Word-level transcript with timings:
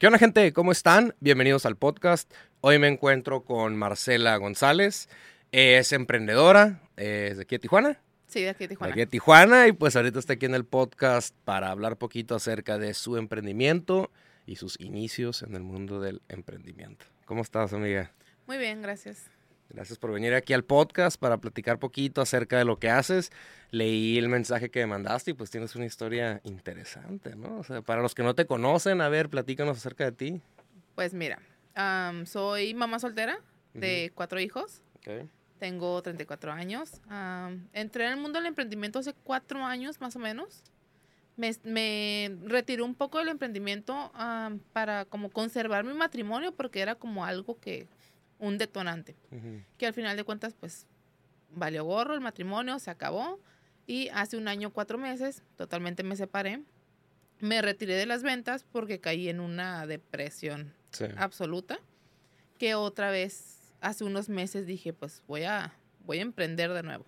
¿Qué 0.00 0.06
onda 0.06 0.18
gente? 0.18 0.54
¿Cómo 0.54 0.72
están? 0.72 1.14
Bienvenidos 1.20 1.66
al 1.66 1.76
podcast. 1.76 2.32
Hoy 2.62 2.78
me 2.78 2.88
encuentro 2.88 3.44
con 3.44 3.76
Marcela 3.76 4.34
González. 4.38 5.10
Es 5.52 5.92
emprendedora, 5.92 6.80
es 6.96 7.36
de 7.36 7.42
aquí 7.42 7.56
de 7.56 7.58
Tijuana. 7.58 8.00
Sí, 8.26 8.40
de 8.40 8.48
aquí 8.48 8.64
de 8.64 8.68
Tijuana. 8.68 8.86
De 8.86 8.92
aquí 8.92 9.00
de 9.00 9.06
Tijuana 9.10 9.68
y 9.68 9.72
pues 9.72 9.96
ahorita 9.96 10.18
está 10.18 10.32
aquí 10.32 10.46
en 10.46 10.54
el 10.54 10.64
podcast 10.64 11.36
para 11.44 11.70
hablar 11.70 11.98
poquito 11.98 12.34
acerca 12.34 12.78
de 12.78 12.94
su 12.94 13.18
emprendimiento 13.18 14.10
y 14.46 14.56
sus 14.56 14.80
inicios 14.80 15.42
en 15.42 15.54
el 15.54 15.64
mundo 15.64 16.00
del 16.00 16.22
emprendimiento. 16.30 17.04
¿Cómo 17.26 17.42
estás, 17.42 17.74
amiga? 17.74 18.10
Muy 18.46 18.56
bien, 18.56 18.80
gracias. 18.80 19.26
Gracias 19.72 19.98
por 19.98 20.12
venir 20.12 20.34
aquí 20.34 20.52
al 20.52 20.64
podcast 20.64 21.18
para 21.18 21.38
platicar 21.38 21.78
poquito 21.78 22.20
acerca 22.20 22.58
de 22.58 22.64
lo 22.64 22.78
que 22.78 22.90
haces. 22.90 23.30
Leí 23.70 24.18
el 24.18 24.28
mensaje 24.28 24.68
que 24.70 24.80
me 24.80 24.86
mandaste 24.88 25.30
y 25.30 25.34
pues 25.34 25.50
tienes 25.50 25.76
una 25.76 25.86
historia 25.86 26.40
interesante, 26.42 27.36
¿no? 27.36 27.58
O 27.58 27.64
sea, 27.64 27.80
para 27.80 28.02
los 28.02 28.14
que 28.14 28.24
no 28.24 28.34
te 28.34 28.46
conocen, 28.46 29.00
a 29.00 29.08
ver, 29.08 29.28
platícanos 29.28 29.76
acerca 29.76 30.04
de 30.04 30.12
ti. 30.12 30.40
Pues 30.96 31.14
mira, 31.14 31.38
am, 31.76 32.26
soy 32.26 32.74
mamá 32.74 32.98
soltera 32.98 33.40
de 33.72 34.10
cuatro 34.12 34.40
hijos. 34.40 34.82
Okay. 34.98 35.28
Tengo 35.60 36.02
34 36.02 36.50
años. 36.52 37.00
Entré 37.72 38.06
en 38.06 38.12
el 38.12 38.16
mundo 38.18 38.40
del 38.40 38.46
emprendimiento 38.46 38.98
hace 38.98 39.14
cuatro 39.22 39.64
años 39.64 40.00
más 40.00 40.16
o 40.16 40.18
menos. 40.18 40.64
Me, 41.36 41.52
me 41.62 42.36
retiré 42.44 42.82
un 42.82 42.96
poco 42.96 43.18
del 43.18 43.28
emprendimiento 43.28 44.10
para 44.72 45.04
como 45.04 45.30
conservar 45.30 45.84
mi 45.84 45.94
matrimonio 45.94 46.52
porque 46.52 46.80
era 46.80 46.96
como 46.96 47.24
algo 47.24 47.58
que, 47.60 47.86
un 48.40 48.58
detonante. 48.58 49.14
Que 49.78 49.86
al 49.86 49.94
final 49.94 50.16
de 50.16 50.24
cuentas, 50.24 50.54
pues, 50.58 50.86
valió 51.50 51.84
gorro 51.84 52.14
el 52.14 52.20
matrimonio, 52.20 52.78
se 52.78 52.90
acabó. 52.90 53.38
Y 53.86 54.08
hace 54.08 54.36
un 54.36 54.48
año, 54.48 54.70
cuatro 54.72 54.98
meses, 54.98 55.42
totalmente 55.56 56.02
me 56.02 56.16
separé. 56.16 56.62
Me 57.40 57.62
retiré 57.62 57.94
de 57.94 58.06
las 58.06 58.22
ventas 58.22 58.64
porque 58.70 59.00
caí 59.00 59.28
en 59.28 59.40
una 59.40 59.86
depresión 59.86 60.74
Sí. 60.90 61.04
absoluta. 61.16 61.78
Que 62.58 62.74
otra 62.74 63.10
vez, 63.10 63.74
hace 63.80 64.04
unos 64.04 64.28
meses 64.28 64.66
dije, 64.66 64.92
pues 64.92 65.22
voy 65.26 65.44
a, 65.44 65.72
voy 66.04 66.18
a 66.18 66.22
emprender 66.22 66.72
de 66.72 66.82
nuevo. 66.82 67.06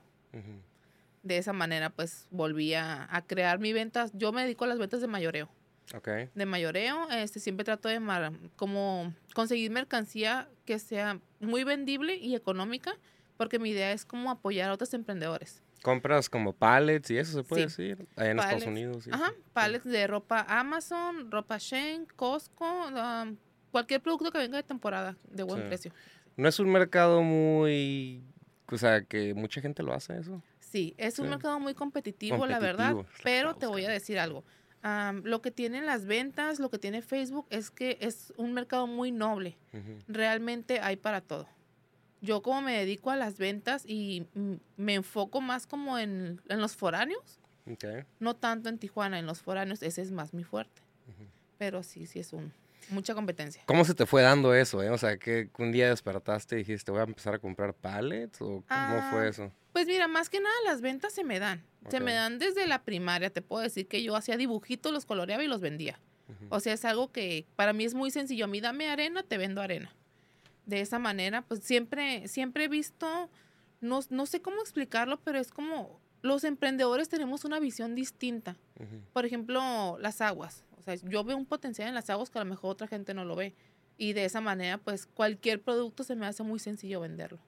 De 1.23 1.37
esa 1.39 1.53
manera, 1.53 1.91
pues 1.91 2.27
volví 2.31 2.75
a, 2.75 3.07
a 3.15 3.23
crear 3.27 3.59
mi 3.59 3.73
ventas. 3.73 4.11
Yo 4.15 4.33
me 4.33 4.43
dedico 4.43 4.65
a 4.65 4.69
las 4.69 4.79
ventas 4.79 5.01
de 5.01 5.07
mayoreo 5.07 5.49
Ok. 5.95 6.09
de 6.35 6.47
mayoreo, 6.47 7.11
este, 7.11 7.39
siempre 7.41 7.65
trato 7.65 7.89
de 7.89 8.01
mar- 8.01 8.33
como 8.57 9.15
conseguir 9.35 9.71
mercancía 9.71 10.49
que 10.65 10.79
sea 10.79 11.21
muy 11.41 11.65
vendible 11.65 12.17
y 12.17 12.35
económica, 12.35 12.95
porque 13.37 13.59
mi 13.59 13.71
idea 13.71 13.93
es 13.93 14.05
como 14.05 14.31
apoyar 14.31 14.71
a 14.71 14.75
otros 14.75 14.95
emprendedores. 14.95 15.63
Compras 15.83 16.31
como 16.31 16.53
pallets 16.53 17.11
y 17.11 17.19
eso 17.19 17.33
se 17.33 17.43
puede 17.43 17.69
Sí. 17.69 17.83
decir 17.83 18.07
allá 18.17 18.31
en 18.31 18.39
Estados 18.39 18.63
Pallets. 18.65 18.67
Unidos. 18.69 19.07
y 19.07 19.11
Ajá, 19.11 19.27
eso. 19.29 19.43
pallets 19.53 19.85
de 19.85 20.07
ropa 20.07 20.47
Amazon, 20.49 21.31
ropa 21.31 21.59
Shein, 21.59 22.07
Costco, 22.17 22.87
um, 22.87 23.37
cualquier 23.73 24.01
producto 24.01 24.31
que 24.31 24.39
venga 24.39 24.57
de 24.59 24.63
temporada 24.63 25.17
de 25.29 25.43
buen 25.43 25.63
Sí. 25.63 25.67
precio. 25.69 25.93
No 26.37 26.49
es 26.49 26.59
un 26.61 26.71
mercado 26.71 27.23
muy, 27.23 28.23
o 28.71 28.79
sea, 28.79 29.03
que 29.03 29.35
mucha 29.35 29.61
gente 29.61 29.83
lo 29.83 29.93
hace 29.93 30.17
eso. 30.19 30.41
Sí, 30.61 30.95
es 30.97 31.19
un 31.19 31.27
Sí. 31.27 31.31
mercado 31.31 31.59
muy 31.61 31.75
competitivo, 31.75 32.47
la 32.47 32.59
verdad, 32.61 32.93
Competitivo, 32.93 33.03
lo 33.03 33.17
que 33.17 33.23
pero 33.25 33.55
te 33.57 33.67
voy 33.67 33.85
a 33.85 33.91
decir 33.91 34.19
algo. 34.19 34.45
Am, 34.83 35.23
lo 35.25 35.41
que 35.43 35.51
tienen 35.53 35.87
las 35.87 36.07
ventas, 36.07 36.59
lo 36.59 36.69
que 36.71 36.79
tiene 36.79 37.03
Facebook, 37.03 37.47
es 37.51 37.71
que 37.71 37.99
es 38.01 38.33
un 38.37 38.53
mercado 38.53 38.87
muy 38.87 39.13
noble. 39.13 39.57
Realmente 40.09 40.81
hay 40.81 40.97
para 40.97 41.21
todo. 41.21 41.47
Yo 42.21 42.43
como 42.43 42.63
me 42.63 42.77
dedico 42.79 43.11
a 43.11 43.17
las 43.17 43.39
ventas 43.39 43.85
y 43.87 44.27
me 44.77 44.95
enfoco 44.95 45.41
más 45.41 45.67
como 45.67 45.99
en, 45.99 46.41
en 46.49 46.61
los 46.61 46.77
foráneos, 46.77 47.41
Ok. 47.71 47.85
no 48.21 48.35
tanto 48.35 48.69
en 48.69 48.79
Tijuana, 48.79 49.19
en 49.19 49.27
los 49.27 49.41
foráneos, 49.43 49.83
ese 49.83 50.03
es 50.03 50.11
más 50.11 50.33
mi 50.35 50.45
fuerte. 50.45 50.83
Pero 51.59 51.83
sí, 51.85 52.07
sí 52.07 52.19
es 52.19 52.33
un, 52.33 52.53
mucha 52.91 53.15
competencia. 53.15 53.63
¿Cómo 53.67 53.85
se 53.85 53.95
te 53.95 54.05
fue 54.07 54.23
dando 54.23 54.53
eso, 54.55 54.83
eh? 54.83 54.91
O 54.91 54.99
sea, 54.99 55.17
que 55.17 55.49
un 55.59 55.71
día 55.71 55.89
despertaste 55.91 56.57
y 56.57 56.59
dijiste, 56.59 56.91
voy 56.91 57.01
a 57.01 57.05
empezar 57.05 57.35
a 57.35 57.39
comprar 57.39 57.73
pallets 57.73 58.41
o 58.43 58.47
cómo 58.47 58.65
Ah, 58.69 59.09
fue 59.11 59.29
eso? 59.29 59.53
Pues 59.73 59.87
mira, 59.87 60.07
más 60.09 60.29
que 60.29 60.41
nada 60.41 60.55
las 60.65 60.81
ventas 60.81 61.13
se 61.13 61.25
me 61.25 61.39
dan. 61.39 61.65
Se 61.89 62.01
me 62.01 62.13
dan 62.13 62.39
desde 62.39 62.67
la 62.67 62.85
primaria. 62.85 63.31
Te 63.31 63.43
puedo 63.43 63.63
decir 63.63 63.89
que 63.89 64.03
yo 64.03 64.15
hacía 64.15 64.37
dibujitos, 64.37 64.93
los 64.93 65.07
coloreaba 65.07 65.43
y 65.43 65.49
los 65.49 65.61
vendía. 65.61 65.99
O 66.49 66.61
sea, 66.61 66.73
es 66.73 66.85
algo 66.85 67.13
que 67.13 67.47
para 67.57 67.73
mí 67.73 67.85
es 67.85 67.95
muy 67.95 68.11
sencillo. 68.11 68.45
A 68.45 68.49
mí 68.49 68.61
dame 68.61 68.89
arena, 68.89 69.23
te 69.23 69.39
vendo 69.39 69.61
arena. 69.61 69.95
De 70.67 70.81
esa 70.81 70.99
manera, 70.99 71.43
pues 71.43 71.61
siempre, 71.61 72.29
siempre 72.29 72.65
he 72.65 72.69
visto, 72.69 73.31
no, 73.81 74.01
no 74.11 74.27
sé 74.27 74.41
cómo 74.41 74.61
explicarlo, 74.61 75.19
pero 75.21 75.39
es 75.39 75.51
como 75.51 76.01
los 76.23 76.45
emprendedores 76.45 77.09
tenemos 77.09 77.45
una 77.45 77.59
visión 77.59 77.95
distinta. 77.95 78.57
Por 79.13 79.27
ejemplo, 79.27 79.99
las 80.01 80.21
aguas. 80.21 80.65
O 80.79 80.83
sea, 80.83 80.95
yo 80.95 81.25
veo 81.25 81.37
un 81.37 81.47
potencial 81.47 81.89
en 81.89 81.95
las 81.95 82.11
aguas 82.11 82.31
que 82.31 82.39
a 82.39 82.45
lo 82.45 82.51
mejor 82.51 82.71
otra 82.71 82.87
gente 82.87 83.15
no 83.15 83.25
lo 83.25 83.37
ve. 83.37 83.55
Y 83.99 84.15
de 84.15 84.25
esa 84.25 84.41
manera, 84.41 84.79
pues 84.79 85.07
cualquier 85.07 85.61
producto 85.61 86.05
se 86.05 86.17
me 86.17 86.27
hace 86.27 86.43
muy 86.43 86.59
sencillo 86.59 87.01
venderlo. 87.01 87.41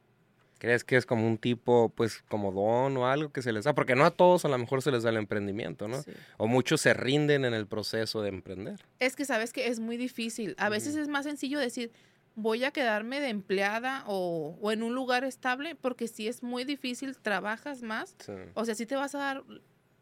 ¿Crees 0.64 0.82
que 0.82 0.96
es 0.96 1.04
como 1.04 1.26
un 1.26 1.36
tipo, 1.36 1.92
pues, 1.94 2.22
como 2.30 2.50
don 2.50 2.96
o 2.96 3.06
algo 3.06 3.30
que 3.30 3.42
se 3.42 3.52
les 3.52 3.64
da? 3.64 3.74
Porque 3.74 3.94
no 3.94 4.06
a 4.06 4.10
todos 4.10 4.46
a 4.46 4.48
lo 4.48 4.56
mejor 4.56 4.80
se 4.80 4.90
les 4.90 5.02
da 5.02 5.10
el 5.10 5.18
emprendimiento, 5.18 5.88
¿no? 5.88 6.02
Sí. 6.02 6.12
O 6.38 6.46
muchos 6.46 6.80
se 6.80 6.94
rinden 6.94 7.44
en 7.44 7.52
el 7.52 7.66
proceso 7.66 8.22
de 8.22 8.30
emprender. 8.30 8.80
Es 8.98 9.14
que 9.14 9.26
sabes 9.26 9.52
que 9.52 9.66
es 9.66 9.78
muy 9.78 9.98
difícil. 9.98 10.54
A 10.56 10.70
veces 10.70 10.96
es 10.96 11.06
más 11.06 11.26
sencillo 11.26 11.58
decir, 11.58 11.92
voy 12.34 12.64
a 12.64 12.70
quedarme 12.70 13.20
de 13.20 13.28
empleada 13.28 14.04
o, 14.06 14.56
o 14.58 14.72
en 14.72 14.82
un 14.82 14.94
lugar 14.94 15.24
estable, 15.24 15.74
porque 15.74 16.08
si 16.08 16.28
es 16.28 16.42
muy 16.42 16.64
difícil, 16.64 17.14
trabajas 17.18 17.82
más. 17.82 18.16
Sí. 18.24 18.32
O 18.54 18.64
sea, 18.64 18.74
sí 18.74 18.86
te 18.86 18.96
vas 18.96 19.14
a 19.14 19.18
dar 19.18 19.44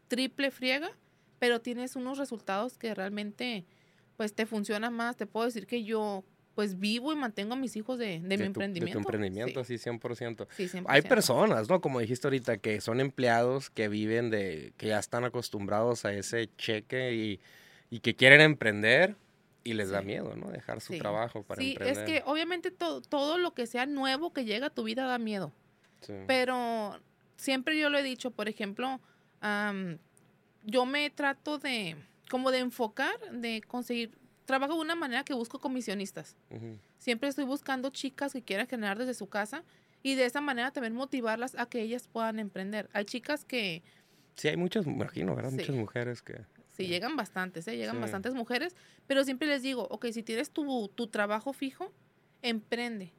triple 0.07 0.49
friega, 0.49 0.91
pero 1.39 1.59
tienes 1.59 1.97
unos 1.97 2.17
resultados 2.17 2.77
que 2.77 2.95
realmente, 2.95 3.65
pues, 4.15 4.33
te 4.33 4.45
funcionan 4.45 4.93
más. 4.93 5.17
Te 5.17 5.27
puedo 5.27 5.45
decir 5.45 5.67
que 5.67 5.83
yo, 5.83 6.23
pues, 6.55 6.79
vivo 6.79 7.11
y 7.11 7.15
mantengo 7.15 7.53
a 7.53 7.55
mis 7.55 7.75
hijos 7.75 7.97
de, 7.97 8.19
de, 8.19 8.19
mi 8.19 8.29
tu- 8.29 8.37
De 8.37 8.45
emprendimiento. 8.45 8.93
tu 8.93 8.99
emprendimiento, 8.99 9.59
así 9.61 9.75
100%. 9.77 10.47
Sí, 10.55 10.67
sí, 10.67 10.77
100%. 10.79 10.85
Hay 10.87 11.01
personas, 11.01 11.69
¿no? 11.69 11.81
Como 11.81 11.99
dijiste 11.99 12.27
ahorita, 12.27 12.57
que 12.57 12.79
son 12.81 12.99
empleados 12.99 13.69
que 13.69 13.87
viven 13.87 14.29
de, 14.29 14.73
que 14.77 14.87
ya 14.87 14.99
están 14.99 15.23
acostumbrados 15.23 16.05
a 16.05 16.13
ese 16.13 16.49
cheque 16.57 17.13
y, 17.13 17.39
y 17.89 17.99
que 18.01 18.15
quieren 18.15 18.41
emprender 18.41 19.15
y 19.63 19.73
les 19.73 19.89
da 19.89 20.01
Sí. 20.01 20.05
miedo, 20.07 20.35
¿no? 20.35 20.51
Dejar 20.51 20.81
su 20.81 20.93
Sí. 20.93 20.99
trabajo 20.99 21.43
para 21.43 21.61
Sí, 21.61 21.71
emprender. 21.71 21.97
es 21.97 22.03
que 22.09 22.29
obviamente 22.29 22.69
todo, 22.69 23.01
todo 23.01 23.37
lo 23.37 23.53
que 23.53 23.65
sea 23.65 23.85
nuevo 23.85 24.33
que 24.33 24.45
llega 24.45 24.67
a 24.67 24.69
tu 24.69 24.83
vida 24.83 25.05
da 25.05 25.17
miedo. 25.17 25.51
Sí. 26.01 26.13
Pero 26.27 26.99
siempre 27.37 27.79
yo 27.79 27.89
lo 27.89 27.97
he 27.97 28.03
dicho, 28.03 28.29
por 28.31 28.49
ejemplo, 28.49 28.99
am, 29.41 29.97
yo 30.65 30.85
me 30.85 31.09
trato 31.09 31.57
de, 31.59 31.95
como 32.29 32.51
de 32.51 32.59
enfocar, 32.59 33.17
de 33.31 33.61
conseguir, 33.65 34.11
trabajo 34.45 34.73
de 34.75 34.81
una 34.81 34.95
manera 34.95 35.23
que 35.23 35.33
busco 35.33 35.59
comisionistas. 35.59 36.35
Siempre 36.97 37.29
estoy 37.29 37.45
buscando 37.45 37.89
chicas 37.89 38.33
que 38.33 38.41
quieran 38.41 38.67
generar 38.67 38.97
desde 38.97 39.13
su 39.13 39.27
casa 39.27 39.63
y 40.01 40.15
de 40.15 40.25
esa 40.25 40.41
manera 40.41 40.71
también 40.71 40.93
motivarlas 40.95 41.55
a 41.55 41.65
que 41.65 41.81
ellas 41.81 42.07
puedan 42.07 42.39
emprender. 42.39 42.89
Hay 42.93 43.05
chicas 43.05 43.45
que, 43.45 43.83
Sí, 44.35 44.47
hay 44.47 44.57
muchas, 44.57 44.87
imagino, 44.87 45.35
¿verdad? 45.35 45.51
Sí. 45.51 45.57
Muchas 45.57 45.75
mujeres 45.75 46.21
que... 46.21 46.41
sí, 46.75 46.87
llegan 46.87 47.15
bastantes, 47.15 47.67
¿eh? 47.67 47.77
llegan 47.77 47.97
Sí. 47.97 48.01
bastantes 48.01 48.33
mujeres, 48.33 48.75
pero 49.05 49.23
siempre 49.23 49.47
les 49.47 49.61
digo, 49.61 49.87
ok, 49.89 50.07
si 50.11 50.23
tienes 50.23 50.49
tu, 50.49 50.87
tu 50.89 51.07
trabajo 51.07 51.53
fijo, 51.53 51.93
emprende. 52.41 53.13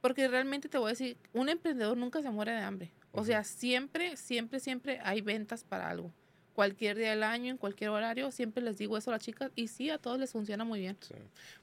Porque 0.00 0.28
realmente 0.28 0.68
te 0.68 0.78
voy 0.78 0.88
a 0.88 0.90
decir, 0.90 1.16
un 1.32 1.48
emprendedor 1.48 1.96
nunca 1.96 2.20
se 2.20 2.30
muere 2.30 2.52
de 2.52 2.58
hambre. 2.58 2.92
O 3.12 3.24
sea, 3.24 3.44
siempre, 3.44 4.16
siempre, 4.16 4.60
siempre 4.60 5.00
hay 5.02 5.20
ventas 5.22 5.64
para 5.64 5.88
algo. 5.88 6.12
Cualquier 6.56 6.96
día 6.96 7.10
del 7.10 7.22
año, 7.22 7.50
en 7.50 7.58
cualquier 7.58 7.90
horario, 7.90 8.30
siempre 8.30 8.62
les 8.62 8.78
digo 8.78 8.96
eso 8.96 9.10
a 9.10 9.12
las 9.12 9.22
chicas 9.22 9.52
y 9.54 9.68
sí, 9.68 9.90
a 9.90 9.98
todos 9.98 10.18
les 10.18 10.32
funciona 10.32 10.64
muy 10.64 10.80
bien. 10.80 10.96
Sí. 11.02 11.14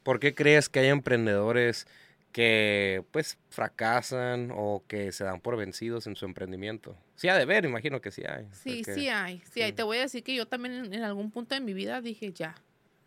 ¿Por 0.04 0.20
qué 0.20 0.36
crees 0.36 0.70
que 0.70 0.82
hay 0.82 0.90
emprendedores 0.90 1.88
que 2.32 3.04
pues 3.10 3.40
fracasan 3.50 4.52
o 4.56 4.84
que 4.88 5.12
se 5.12 5.24
dan 5.24 5.42
por 5.42 5.58
vencidos 5.58 6.06
en 6.06 6.16
su 6.16 6.26
emprendimiento? 6.26 6.96
Sí, 7.16 7.28
ha 7.28 7.36
de 7.36 7.46
ver, 7.46 7.66
imagino 7.66 8.02
que 8.02 8.12
sí 8.12 8.22
hay. 8.24 8.46
Sí, 8.52 8.84
porque 8.86 8.94
sí 8.94 9.10
hay, 9.10 9.42
sí 9.52 9.64
hay. 9.64 9.74
Te 9.74 9.82
voy 9.82 9.98
a 9.98 10.02
decir 10.02 10.22
que 10.24 10.36
yo 10.36 10.46
también 10.46 10.94
en, 10.94 11.02
algún 11.02 11.32
punto 11.32 11.56
de 11.56 11.62
mi 11.62 11.74
vida 11.74 12.00
dije 12.00 12.32
ya. 12.32 12.54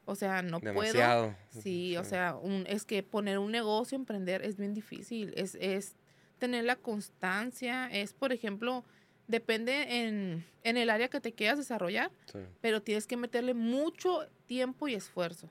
O 0.06 0.16
sea, 0.16 0.42
no 0.42 0.58
puedo. 0.58 0.72
Demasiado. 0.72 1.36
Sí, 1.50 1.96
o 1.96 2.02
sea, 2.02 2.34
un, 2.34 2.64
es 2.66 2.84
que 2.84 3.05
poner 3.05 3.38
un 3.38 3.52
negocio, 3.52 3.94
emprender 3.94 4.43
es 4.43 4.56
bien 4.56 4.75
difícil. 4.75 5.32
Es, 5.37 5.55
es 5.61 5.94
tener 6.40 6.64
la 6.64 6.75
constancia, 6.75 7.87
es, 7.93 8.12
por 8.12 8.32
ejemplo, 8.32 8.84
depende 9.28 10.02
en, 10.06 10.44
en 10.62 10.76
el 10.76 10.90
área 10.90 11.08
que 11.08 11.20
te 11.20 11.32
quieras 11.32 11.58
desarrollar, 11.58 12.11
Sí. 12.32 12.38
pero 12.61 12.82
tienes 12.82 13.06
que 13.06 13.17
meterle 13.17 13.55
mucho 13.55 14.26
tiempo 14.46 14.88
y 14.88 14.94
esfuerzo. 14.94 15.50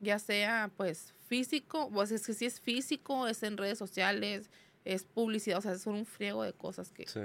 Ya 0.00 0.18
sea, 0.18 0.70
pues, 0.76 1.14
físico, 1.28 1.88
pues 1.92 2.10
es 2.10 2.26
que 2.26 2.34
si 2.34 2.46
es 2.46 2.60
físico, 2.60 3.28
es 3.28 3.42
en 3.42 3.56
redes 3.56 3.78
sociales, 3.78 4.50
es 4.84 5.04
publicidad, 5.04 5.58
o 5.58 5.62
sea, 5.62 5.78
son 5.78 5.94
un 5.94 6.06
friego 6.06 6.42
de 6.42 6.52
cosas 6.52 6.90
que... 6.90 7.06
Sí. 7.06 7.20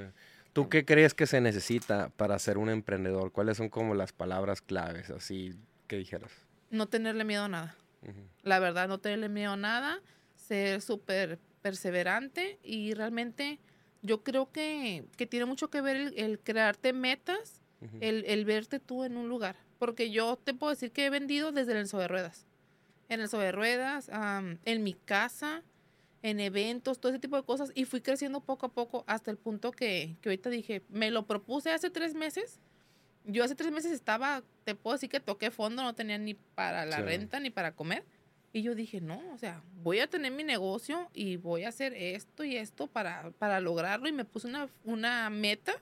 ¿Tú 0.54 0.70
qué 0.70 0.86
crees 0.86 1.14
que 1.14 1.28
se 1.28 1.40
necesita 1.42 2.10
para 2.10 2.38
ser 2.40 2.58
un 2.58 2.70
emprendedor? 2.70 3.32
¿Cuáles 3.32 3.58
son 3.58 3.70
como 3.70 3.94
las 3.96 4.12
palabras 4.14 4.62
claves, 4.62 5.10
así 5.12 5.54
que 5.88 5.98
dijeras? 5.98 6.32
No 6.72 6.88
tenerle 6.88 7.24
miedo 7.24 7.44
a 7.44 7.48
nada. 7.50 7.76
La 8.44 8.60
verdad, 8.60 8.88
no 8.88 9.00
tenerle 9.00 9.30
miedo 9.30 9.52
a 9.54 9.58
nada, 9.58 10.00
ser 10.36 10.82
súper 10.82 11.38
perseverante 11.62 12.58
y 12.64 12.94
realmente 12.94 13.60
yo 14.08 14.24
creo 14.24 14.52
que, 14.52 15.06
que 15.18 15.28
tiene 15.28 15.46
mucho 15.46 15.70
que 15.70 15.82
ver 15.82 15.96
el, 15.98 16.14
el 16.18 16.40
crearte 16.40 16.94
metas, 16.94 17.62
el, 18.02 18.26
el 18.26 18.46
verte 18.46 18.80
tú 18.80 19.04
en 19.04 19.18
un 19.18 19.30
lugar. 19.30 19.56
Porque 19.78 20.10
yo 20.10 20.36
te 20.38 20.54
puedo 20.56 20.72
decir 20.72 20.92
que 20.92 21.06
he 21.06 21.10
vendido 21.12 21.52
desde 21.52 21.80
el 21.80 21.88
sobre 21.88 22.08
ruedas. 22.08 22.48
en 23.10 23.22
el 23.22 23.30
sobre 23.30 23.52
ruedas, 23.52 24.10
am, 24.10 24.58
en 24.66 24.84
mi 24.84 24.94
casa, 24.94 25.64
en 26.24 26.40
eventos, 26.40 27.00
todo 27.00 27.12
ese 27.12 27.20
tipo 27.20 27.36
de 27.38 27.44
cosas. 27.44 27.72
Y 27.76 27.86
fui 27.86 28.02
creciendo 28.02 28.42
poco 28.42 28.66
a 28.66 28.70
poco 28.70 29.04
hasta 29.08 29.30
el 29.32 29.38
punto 29.38 29.72
que, 29.72 30.18
que 30.22 30.30
ahorita 30.30 30.50
dije, 30.50 30.82
me 30.90 31.12
lo 31.12 31.26
propuse 31.28 31.72
hace 31.72 31.90
tres 31.92 32.16
meses. 32.16 32.60
Yo 33.26 33.44
hace 33.44 33.56
tres 33.56 33.72
meses 33.72 33.92
estaba, 33.92 34.42
te 34.64 34.74
puedo 34.74 34.96
decir 34.96 35.10
que 35.10 35.20
toqué 35.20 35.52
fondo, 35.52 35.84
no 35.84 35.94
tenía 35.94 36.18
ni 36.18 36.34
para 36.34 36.86
la 36.86 36.98
Sí. 36.98 37.02
renta 37.04 37.40
ni 37.40 37.50
para 37.52 37.74
comer. 37.74 38.04
Y 38.54 38.62
yo 38.62 38.76
dije, 38.76 39.02
no, 39.02 39.22
o 39.34 39.38
sea, 39.38 39.62
voy 39.84 40.00
a 40.00 40.08
tener 40.08 40.32
mi 40.32 40.44
negocio 40.44 41.10
y 41.14 41.38
voy 41.38 41.64
a 41.64 41.70
hacer 41.70 41.94
esto 41.94 42.44
y 42.44 42.58
esto 42.58 42.88
para, 42.88 43.32
para 43.38 43.60
lograrlo. 43.60 44.08
Y 44.08 44.14
me 44.14 44.26
puse 44.26 44.48
una, 44.48 44.70
una 44.84 45.30
meta 45.30 45.74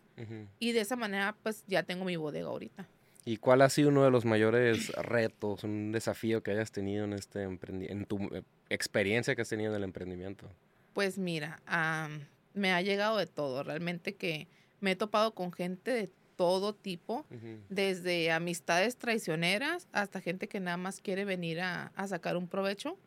y 0.60 0.72
de 0.72 0.82
esa 0.82 0.96
manera 0.96 1.36
pues 1.44 1.64
ya 1.68 1.84
tengo 1.84 2.06
mi 2.06 2.16
bodega 2.16 2.48
ahorita. 2.48 2.88
¿Y 3.24 3.38
cuál 3.38 3.62
ha 3.64 3.70
sido 3.70 3.90
uno 3.90 4.04
de 4.04 4.12
los 4.12 4.24
mayores 4.24 4.90
retos, 4.90 5.64
un 5.64 5.92
desafío 5.92 6.44
que 6.44 6.52
hayas 6.52 6.72
tenido 6.72 7.06
en 7.06 7.14
este 7.14 7.44
en 7.44 8.06
tu 8.06 8.30
experiencia 8.70 9.36
que 9.36 9.42
has 9.42 9.50
tenido 9.50 9.72
en 9.72 9.78
el 9.78 9.84
emprendimiento? 9.84 10.48
Pues 10.94 11.18
mira, 11.18 11.60
am, 11.66 12.22
me 12.54 12.72
ha 12.72 12.82
llegado 12.82 13.18
de 13.18 13.26
todo. 13.26 13.64
Realmente 13.64 14.16
que 14.16 14.48
me 14.80 14.92
he 14.92 14.96
topado 14.96 15.34
con 15.34 15.52
gente 15.52 15.92
de 15.92 16.10
todo 16.36 16.74
tipo, 16.74 17.26
Ujú. 17.32 17.60
desde 17.70 18.32
amistades 18.32 18.98
traicioneras 18.98 19.88
hasta 19.92 20.22
gente 20.22 20.48
que 20.48 20.60
nada 20.60 20.78
más 20.78 21.00
quiere 21.02 21.26
venir 21.26 21.62
a, 21.62 21.88
a 21.96 22.08
sacar 22.08 22.38
un 22.38 22.48
provecho. 22.48 22.98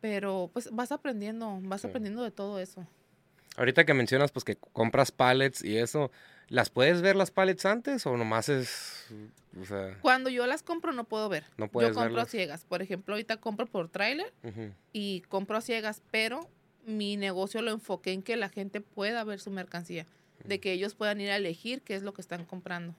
Pero 0.00 0.48
pues 0.52 0.68
vas 0.70 0.92
aprendiendo, 0.92 1.58
vas 1.62 1.80
Sí. 1.82 1.88
aprendiendo 1.88 2.22
de 2.22 2.30
todo 2.30 2.60
eso. 2.60 2.86
Ahorita 3.56 3.84
que 3.84 3.92
mencionas 3.94 4.30
pues 4.30 4.44
que 4.44 4.54
compras 4.56 5.10
pallets 5.10 5.64
y 5.64 5.76
eso, 5.78 6.12
¿las 6.46 6.70
puedes 6.70 7.02
ver 7.02 7.16
las 7.16 7.32
pallets 7.32 7.66
antes 7.66 8.06
o 8.06 8.16
nomás 8.16 8.48
es, 8.48 9.06
o 9.60 9.64
sea, 9.64 9.98
Cuando 10.00 10.30
yo 10.30 10.46
las 10.46 10.62
compro 10.62 10.92
no 10.92 11.02
puedo 11.02 11.28
ver. 11.28 11.44
no 11.56 11.66
Yo 11.66 11.72
puedes 11.72 11.96
compro 11.96 12.20
a 12.20 12.26
ciegas. 12.26 12.64
Por 12.64 12.80
ejemplo, 12.82 13.14
ahorita 13.14 13.38
compro 13.38 13.66
por 13.66 13.88
tráiler 13.88 14.32
Ujú. 14.44 14.72
y 14.92 15.22
compro 15.22 15.56
a 15.56 15.60
ciegas, 15.60 16.00
pero 16.12 16.48
mi 16.86 17.16
negocio 17.16 17.60
lo 17.60 17.72
enfoqué 17.72 18.12
en 18.12 18.22
que 18.22 18.36
la 18.36 18.48
gente 18.48 18.80
pueda 18.80 19.24
ver 19.24 19.40
su 19.40 19.50
mercancía, 19.50 20.06
de 20.44 20.60
que 20.60 20.72
ellos 20.72 20.94
puedan 20.94 21.20
ir 21.20 21.30
a 21.30 21.36
elegir 21.36 21.82
qué 21.82 21.94
es 21.94 22.02
lo 22.02 22.12
que 22.14 22.20
están 22.20 22.44
comprando. 22.44 22.94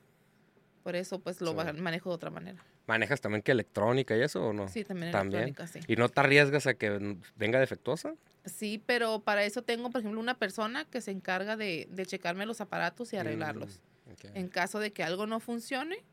Por 0.84 0.96
eso, 0.96 1.20
pues 1.20 1.42
lo 1.42 1.52
Sí. 1.52 1.82
manejo 1.82 2.10
de 2.10 2.16
otra 2.16 2.30
manera. 2.30 2.64
¿Manejas 2.88 3.22
también 3.22 3.42
que 3.44 3.52
electrónica 3.52 4.18
y 4.18 4.22
eso 4.22 4.48
o 4.48 4.54
no? 4.54 4.68
Sí, 4.68 4.84
también 4.84 5.12
También. 5.12 5.44
electrónica, 5.44 5.68
sí. 5.68 5.80
¿Y 5.88 5.96
no 5.96 6.10
te 6.10 6.20
arriesgas 6.22 6.66
a 6.68 6.74
que 6.74 7.18
venga 7.36 7.60
defectuosa? 7.60 8.16
Sí, 8.46 8.82
pero 8.84 9.20
para 9.20 9.44
eso 9.44 9.62
tengo, 9.62 9.92
por 9.92 10.00
ejemplo, 10.02 10.20
una 10.20 10.38
persona 10.40 10.86
que 10.86 11.02
se 11.02 11.12
encarga 11.12 11.56
de, 11.56 11.88
de 11.92 12.06
checarme 12.06 12.46
los 12.46 12.62
aparatos 12.62 13.14
y 13.14 13.18
arreglarlos. 13.18 13.80
Mm, 14.08 14.12
ok. 14.12 14.26
En 14.36 14.48
caso 14.48 14.80
de 14.80 14.92
que 14.92 15.04
algo 15.04 15.28
no 15.28 15.40
funcione, 15.40 16.04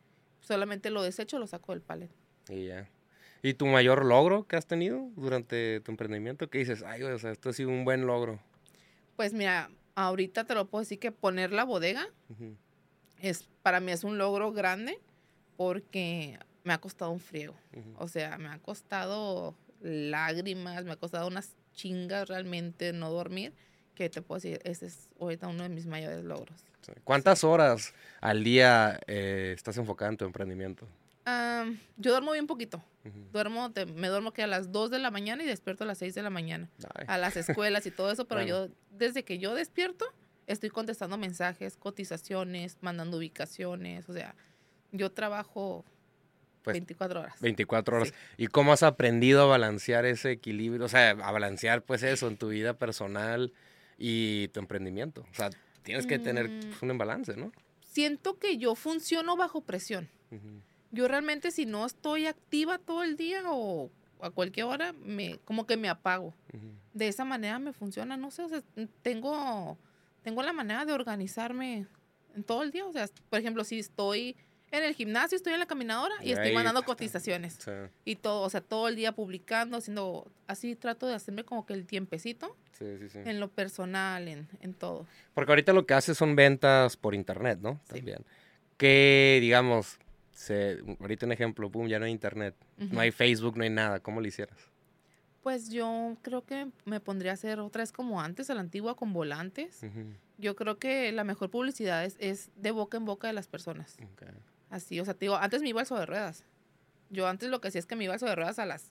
solamente 0.40 0.90
lo 0.90 1.02
desecho, 1.02 1.38
lo 1.38 1.46
saco 1.46 1.72
del 1.72 1.80
palet. 1.80 2.10
Y 2.48 2.66
ya. 2.66 2.90
¿Y 3.42 3.54
tu 3.54 3.66
mayor 3.66 4.04
logro 4.04 4.46
que 4.46 4.56
has 4.56 4.66
tenido 4.66 5.08
durante 5.16 5.80
tu 5.80 5.92
emprendimiento? 5.92 6.50
¿Qué 6.50 6.58
dices? 6.58 6.82
Ay, 6.82 7.02
o 7.04 7.18
sea, 7.18 7.30
esto 7.30 7.48
ha 7.48 7.52
sido 7.52 7.70
un 7.70 7.84
buen 7.84 8.06
logro. 8.06 8.40
Pues 9.14 9.32
mira, 9.32 9.70
ahorita 9.96 10.44
te 10.44 10.54
lo 10.54 10.68
puedo 10.68 10.82
decir 10.82 11.00
que 11.00 11.10
poner 11.10 11.52
la 11.52 11.64
bodega 11.64 12.06
es 13.20 13.48
para 13.62 13.80
mí 13.80 13.90
es 13.90 14.04
un 14.04 14.18
logro 14.18 14.52
grande 14.52 15.00
porque 15.56 16.38
me 16.62 16.72
ha 16.72 16.78
costado 16.78 17.10
un 17.10 17.18
friego. 17.18 17.54
Ujú. 17.72 17.94
O 17.98 18.06
sea, 18.06 18.38
me 18.38 18.48
ha 18.48 18.58
costado 18.58 19.56
lágrimas, 19.80 20.84
me 20.84 20.92
ha 20.92 20.96
costado 20.96 21.26
unas 21.26 21.56
chingas 21.72 22.28
realmente 22.28 22.92
no 22.92 23.10
dormir, 23.10 23.54
que 23.94 24.08
te 24.10 24.22
puedo 24.22 24.36
decir, 24.36 24.60
ese 24.64 24.86
es 24.86 25.08
ahorita 25.18 25.48
uno 25.48 25.62
de 25.62 25.70
mis 25.70 25.86
mayores 25.86 26.24
logros. 26.24 26.64
Sí. 26.82 26.92
¿Cuántas 27.02 27.42
horas 27.42 27.94
al 28.20 28.44
día 28.44 29.00
eh, 29.06 29.52
estás 29.56 29.76
enfocada 29.78 30.10
en 30.10 30.16
tu 30.18 30.24
emprendimiento? 30.24 30.86
Yo 31.96 32.12
duermo 32.12 32.32
bien 32.32 32.46
poquito. 32.46 32.82
Duermo, 33.32 33.72
te- 33.72 33.86
me 33.86 34.08
duermo 34.08 34.32
que 34.32 34.42
a 34.42 34.46
las 34.46 34.72
2 34.72 34.90
de 34.90 34.98
la 34.98 35.10
mañana 35.10 35.42
y 35.42 35.46
despierto 35.46 35.84
a 35.84 35.86
las 35.86 35.98
6 35.98 36.14
de 36.14 36.22
la 36.22 36.30
mañana. 36.30 36.68
Ay, 36.94 37.04
A 37.08 37.18
las 37.18 37.36
escuelas 37.36 37.86
y 37.86 37.90
todo 37.90 38.10
eso, 38.10 38.26
pero 38.26 38.40
Bueno. 38.42 38.66
yo, 38.68 38.74
desde 38.90 39.24
que 39.24 39.38
yo 39.38 39.54
despierto, 39.54 40.06
estoy 40.46 40.70
contestando 40.70 41.16
mensajes, 41.18 41.76
cotizaciones, 41.76 42.78
mandando 42.80 43.16
ubicaciones. 43.18 44.08
O 44.08 44.12
sea, 44.12 44.34
yo 44.92 45.10
trabajo 45.12 45.84
Pues, 46.62 46.74
24 46.74 47.20
horas. 47.20 47.40
24 47.40 47.96
horas. 47.96 48.12
¿Y 48.36 48.48
cómo 48.48 48.72
has 48.72 48.82
aprendido 48.82 49.42
a 49.42 49.46
balancear 49.46 50.04
ese 50.04 50.32
equilibrio? 50.32 50.84
O 50.84 50.88
sea, 50.88 51.10
a 51.10 51.30
balancear 51.30 51.82
pues 51.82 52.02
eso 52.02 52.26
en 52.28 52.36
tu 52.36 52.48
vida 52.48 52.74
personal 52.74 53.52
y 53.98 54.48
tu 54.48 54.60
emprendimiento. 54.60 55.24
O 55.30 55.34
sea, 55.34 55.50
tienes 55.82 56.06
que 56.06 56.18
tener 56.18 56.48
Mm. 56.48 56.60
pues, 56.70 56.82
un 56.82 56.98
balance, 56.98 57.36
¿no? 57.36 57.52
Siento 57.82 58.38
que 58.38 58.58
yo 58.58 58.74
funciono 58.74 59.36
bajo 59.36 59.60
presión. 59.60 60.08
Ujú. 60.32 60.60
Yo 60.96 61.06
realmente 61.08 61.50
si 61.50 61.66
no 61.66 61.84
estoy 61.84 62.26
activa 62.26 62.78
todo 62.78 63.02
el 63.02 63.16
día 63.16 63.42
o 63.46 63.90
a 64.20 64.30
cualquier 64.30 64.66
hora, 64.66 64.92
me, 64.92 65.38
como 65.44 65.66
que 65.66 65.76
me 65.76 65.88
apago. 65.88 66.34
De 66.94 67.08
esa 67.08 67.24
manera 67.24 67.58
me 67.58 67.72
funciona, 67.72 68.16
no 68.16 68.30
sé, 68.30 68.42
o 68.42 68.48
sea, 68.48 68.62
tengo, 69.02 69.76
tengo 70.22 70.42
la 70.42 70.54
manera 70.54 70.86
de 70.86 70.94
organizarme 70.94 71.86
en 72.34 72.42
todo 72.42 72.62
el 72.62 72.70
día. 72.70 72.86
O 72.86 72.92
sea, 72.92 73.06
por 73.28 73.38
ejemplo, 73.38 73.64
si 73.64 73.78
estoy 73.78 74.34
en 74.70 74.84
el 74.84 74.94
gimnasio, 74.94 75.36
estoy 75.36 75.52
en 75.52 75.58
la 75.58 75.66
caminadora 75.66 76.14
y 76.22 76.32
estoy 76.32 76.52
mandando 76.52 76.82
cotizaciones. 76.82 77.58
Sí, 77.62 77.70
Y 78.04 78.16
todo, 78.16 78.42
o 78.42 78.50
sea, 78.50 78.62
todo 78.62 78.88
el 78.88 78.96
día 78.96 79.12
publicando, 79.12 79.76
haciendo, 79.76 80.30
así 80.46 80.74
trato 80.74 81.06
de 81.06 81.14
hacerme 81.14 81.44
como 81.44 81.66
que 81.66 81.74
el 81.74 81.86
tiempecito 81.86 82.56
sí, 82.72 82.86
sí, 82.98 83.08
sí. 83.10 83.18
en 83.24 83.38
lo 83.38 83.48
personal, 83.48 84.26
en, 84.28 84.48
en 84.60 84.72
todo. 84.74 85.06
Porque 85.34 85.52
ahorita 85.52 85.72
lo 85.72 85.86
que 85.86 85.94
haces 85.94 86.16
son 86.16 86.34
ventas 86.34 86.96
por 86.96 87.14
internet, 87.14 87.58
¿no? 87.60 87.80
También. 87.86 88.24
Que, 88.76 89.38
digamos, 89.40 89.98
se, 90.36 90.82
ahorita 91.00 91.24
un 91.24 91.32
ejemplo, 91.32 91.70
pum, 91.70 91.88
ya 91.88 91.98
no 91.98 92.04
hay 92.04 92.12
internet. 92.12 92.54
Ujú. 92.78 92.94
No 92.94 93.00
hay 93.00 93.10
Facebook, 93.10 93.56
no 93.56 93.64
hay 93.64 93.70
nada. 93.70 94.00
¿Cómo 94.00 94.20
lo 94.20 94.26
hicieras? 94.26 94.58
Pues 95.42 95.70
yo 95.70 96.16
creo 96.20 96.44
que 96.44 96.68
me 96.84 97.00
pondría 97.00 97.30
a 97.30 97.34
hacer 97.34 97.58
otra 97.58 97.82
vez 97.82 97.90
como 97.90 98.20
antes, 98.20 98.50
a 98.50 98.54
la 98.54 98.60
antigua, 98.60 98.96
con 98.96 99.14
volantes. 99.14 99.82
Ujú. 99.82 100.12
Yo 100.36 100.54
creo 100.54 100.78
que 100.78 101.10
la 101.12 101.24
mejor 101.24 101.50
publicidad 101.50 102.04
es, 102.04 102.16
es 102.18 102.50
de 102.54 102.70
boca 102.70 102.98
en 102.98 103.06
boca 103.06 103.28
de 103.28 103.32
las 103.32 103.48
personas. 103.48 103.96
Ok. 104.12 104.24
Así, 104.68 105.00
o 105.00 105.04
sea, 105.06 105.14
te 105.14 105.20
digo, 105.20 105.36
antes 105.36 105.62
me 105.62 105.70
iba 105.70 105.80
al 105.80 105.86
sobre 105.86 106.04
ruedas. 106.04 106.44
Yo 107.08 107.26
antes 107.28 107.48
lo 107.48 107.60
que 107.62 107.68
hacía 107.68 107.78
es 107.78 107.86
que 107.86 107.96
me 107.96 108.04
iba 108.04 108.12
al 108.12 108.20
sobre 108.20 108.34
ruedas 108.34 108.58
a 108.58 108.66
las 108.66 108.90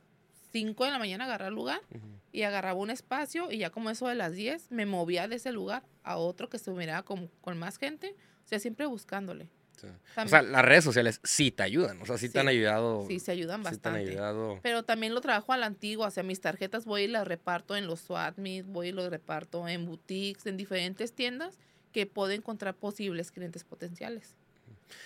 5 0.52 0.84
de 0.86 0.92
la 0.92 0.98
mañana 0.98 1.26
a 1.26 1.28
agarrar 1.28 1.52
lugar 1.52 1.82
Ujú. 1.92 2.08
y 2.32 2.42
agarraba 2.44 2.80
un 2.80 2.90
espacio 2.90 3.52
y 3.52 3.60
ya 3.60 3.70
como 3.70 3.92
eso 3.92 4.08
de 4.08 4.16
las 4.16 4.34
10 4.34 4.72
me 4.72 4.86
movía 4.88 5.28
de 5.28 5.36
ese 5.36 5.52
lugar 5.52 5.84
a 6.02 6.18
otro 6.18 6.50
que 6.50 6.58
estuviera 6.58 7.04
con, 7.04 7.28
con 7.42 7.60
más 7.60 7.78
gente. 7.78 8.16
O 8.46 8.48
sea, 8.48 8.58
siempre 8.60 8.86
buscándole. 8.88 9.48
Sí. 9.80 9.88
O 10.18 10.28
sea, 10.28 10.42
las 10.42 10.64
redes 10.66 10.84
sociales 10.84 11.20
sí 11.24 11.52
te 11.52 11.64
ayudan. 11.64 12.02
O 12.02 12.06
sea, 12.06 12.18
sí, 12.18 12.30
te 12.30 12.40
han 12.40 12.48
ayudado. 12.48 13.06
sí, 13.08 13.20
se 13.20 13.32
ayudan 13.32 13.60
sí 13.60 13.64
te 13.64 13.70
han 13.90 13.94
bastante. 13.96 14.12
ayudado. 14.12 14.60
Pero 14.64 14.84
también 14.84 15.14
lo 15.14 15.22
trabajo 15.22 15.54
a 15.54 15.58
la 15.58 15.66
antigua, 15.66 16.08
o 16.08 16.12
sea, 16.12 16.24
mis 16.24 16.42
tarjetas 16.42 16.86
voy 16.86 17.04
y 17.04 17.08
las 17.08 17.28
reparto 17.28 17.76
en 17.76 17.88
los 17.88 18.00
SWAT 18.02 18.36
voy 18.66 18.88
y 18.88 18.92
los 18.92 19.10
reparto 19.10 19.68
en 19.68 19.86
boutiques, 19.86 20.46
en 20.46 20.58
diferentes 20.58 21.14
tiendas 21.14 21.60
que 21.92 22.06
puedo 22.06 22.32
encontrar 22.32 22.76
posibles 22.76 23.32
clientes 23.32 23.64
potenciales. 23.64 24.36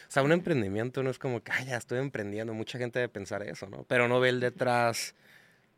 O 0.07 0.11
sea, 0.11 0.23
un 0.23 0.31
emprendimiento 0.31 1.03
no 1.03 1.09
es 1.09 1.19
como 1.19 1.41
que, 1.43 1.51
ay, 1.51 1.65
ya 1.67 1.77
estoy 1.77 1.99
emprendiendo. 1.99 2.53
Mucha 2.53 2.77
gente 2.77 2.99
debe 2.99 3.09
pensar 3.09 3.43
eso, 3.43 3.67
¿no? 3.69 3.83
Pero 3.83 4.07
no 4.07 4.19
ve 4.19 4.29
el 4.29 4.39
detrás, 4.39 5.13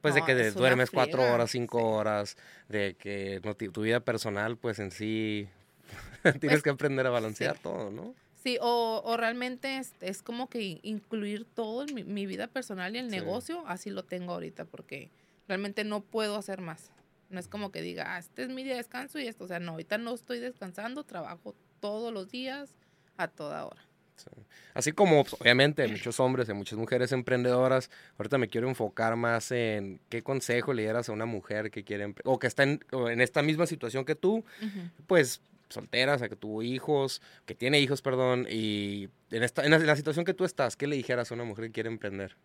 pues, 0.01 0.15
de 0.15 0.21
No, 0.21 0.25
que 0.25 0.35
de- 0.35 0.51
duermes 0.51 0.89
cuatro 0.89 1.21
horas, 1.21 1.51
cinco 1.51 1.77
sí. 1.79 1.83
horas, 1.85 2.37
de 2.69 2.95
que 2.97 3.41
no 3.43 3.55
tu 3.55 3.81
vida 3.81 3.99
personal, 3.99 4.57
pues, 4.57 4.79
en 4.79 4.91
sí, 4.91 5.47
tienes 6.23 6.39
Pues, 6.41 6.63
que 6.63 6.69
aprender 6.69 7.05
a 7.05 7.09
balancear 7.09 7.55
sí. 7.57 7.61
todo, 7.63 7.91
¿no? 7.91 8.15
Sí, 8.43 8.57
o, 8.59 9.01
o 9.05 9.17
realmente 9.17 9.77
es, 9.77 9.93
es 10.01 10.23
como 10.23 10.49
que 10.49 10.79
incluir 10.81 11.45
todo 11.45 11.83
en 11.83 11.93
mi, 11.93 12.03
mi 12.03 12.25
vida 12.25 12.47
personal 12.47 12.95
y 12.95 12.99
el 12.99 13.09
Sí. 13.09 13.15
negocio, 13.15 13.63
así 13.67 13.91
lo 13.91 14.03
tengo 14.03 14.33
ahorita, 14.33 14.65
porque 14.65 15.11
realmente 15.47 15.83
no 15.83 16.01
puedo 16.01 16.35
hacer 16.37 16.59
más. 16.61 16.91
No 17.29 17.39
es 17.39 17.47
como 17.47 17.71
que 17.71 17.81
diga, 17.81 18.15
ah, 18.15 18.19
este 18.19 18.43
es 18.43 18.49
mi 18.49 18.63
día 18.63 18.73
de 18.73 18.79
descanso 18.79 19.19
y 19.19 19.27
esto. 19.27 19.43
O 19.43 19.47
sea, 19.47 19.59
no, 19.59 19.73
ahorita 19.73 19.97
no 19.99 20.13
estoy 20.13 20.39
descansando, 20.39 21.03
trabajo 21.03 21.55
todos 21.79 22.11
los 22.11 22.29
días, 22.31 22.75
a 23.17 23.27
toda 23.27 23.65
hora. 23.65 23.81
Sí. 24.17 24.29
Así 24.73 24.91
como, 24.91 25.23
pues, 25.23 25.39
obviamente, 25.39 25.87
muchos 25.87 26.19
hombres 26.19 26.49
y 26.49 26.53
muchas 26.53 26.77
mujeres 26.77 27.11
emprendedoras, 27.11 27.89
ahorita 28.17 28.37
me 28.37 28.49
quiero 28.49 28.67
enfocar 28.69 29.15
más 29.15 29.51
en 29.51 29.99
qué 30.09 30.21
consejo 30.23 30.73
le 30.73 30.81
dieras 30.83 31.09
a 31.09 31.11
una 31.11 31.25
mujer 31.25 31.71
que 31.71 31.83
quiere, 31.83 32.13
o 32.23 32.37
que 32.39 32.47
está 32.47 32.63
en, 32.63 32.83
en 32.91 33.21
esta 33.21 33.41
misma 33.41 33.65
situación 33.65 34.03
que 34.05 34.15
tú, 34.15 34.37
Ujú. 34.61 34.89
pues 35.07 35.41
soltera, 35.71 36.15
o 36.15 36.19
sea, 36.19 36.29
que 36.29 36.35
tuvo 36.35 36.61
hijos, 36.61 37.21
que 37.45 37.55
tiene 37.55 37.79
hijos, 37.79 38.01
perdón, 38.01 38.47
y 38.49 39.09
en, 39.29 39.43
esta, 39.43 39.63
en 39.63 39.71
la, 39.71 39.77
en 39.77 39.87
la 39.87 39.95
situación 39.95 40.25
que 40.25 40.33
tú 40.33 40.45
estás, 40.45 40.75
¿qué 40.75 40.87
le 40.87 40.95
dijeras 40.95 41.31
a 41.31 41.35
una 41.35 41.43
mujer 41.43 41.65
que 41.65 41.71
quiere 41.71 41.89
emprender? 41.89 42.35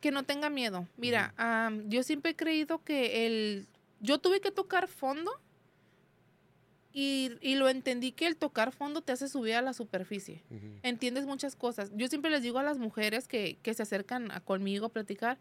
Que 0.00 0.10
no 0.10 0.24
tenga 0.24 0.50
miedo. 0.50 0.86
Mira, 0.96 1.34
am, 1.36 1.88
yo 1.88 2.02
siempre 2.02 2.32
he 2.32 2.36
creído 2.36 2.82
que 2.84 3.26
el... 3.26 3.66
Yo 4.00 4.18
tuve 4.18 4.40
que 4.40 4.50
tocar 4.50 4.88
fondo 4.88 5.32
y, 6.92 7.32
y 7.40 7.56
lo 7.56 7.68
entendí 7.68 8.12
que 8.12 8.26
el 8.26 8.36
tocar 8.36 8.72
fondo 8.72 9.00
te 9.00 9.12
hace 9.12 9.28
subir 9.28 9.54
a 9.54 9.62
la 9.62 9.72
superficie. 9.72 10.42
Entiendes 10.82 11.24
muchas 11.24 11.56
cosas. 11.56 11.90
Yo 11.94 12.08
siempre 12.08 12.30
les 12.30 12.42
digo 12.42 12.58
a 12.58 12.62
las 12.62 12.78
mujeres 12.78 13.26
que, 13.26 13.58
que 13.62 13.72
se 13.72 13.82
acercan 13.82 14.30
a 14.32 14.40
conmigo 14.40 14.86
a 14.86 14.88
platicar 14.90 15.38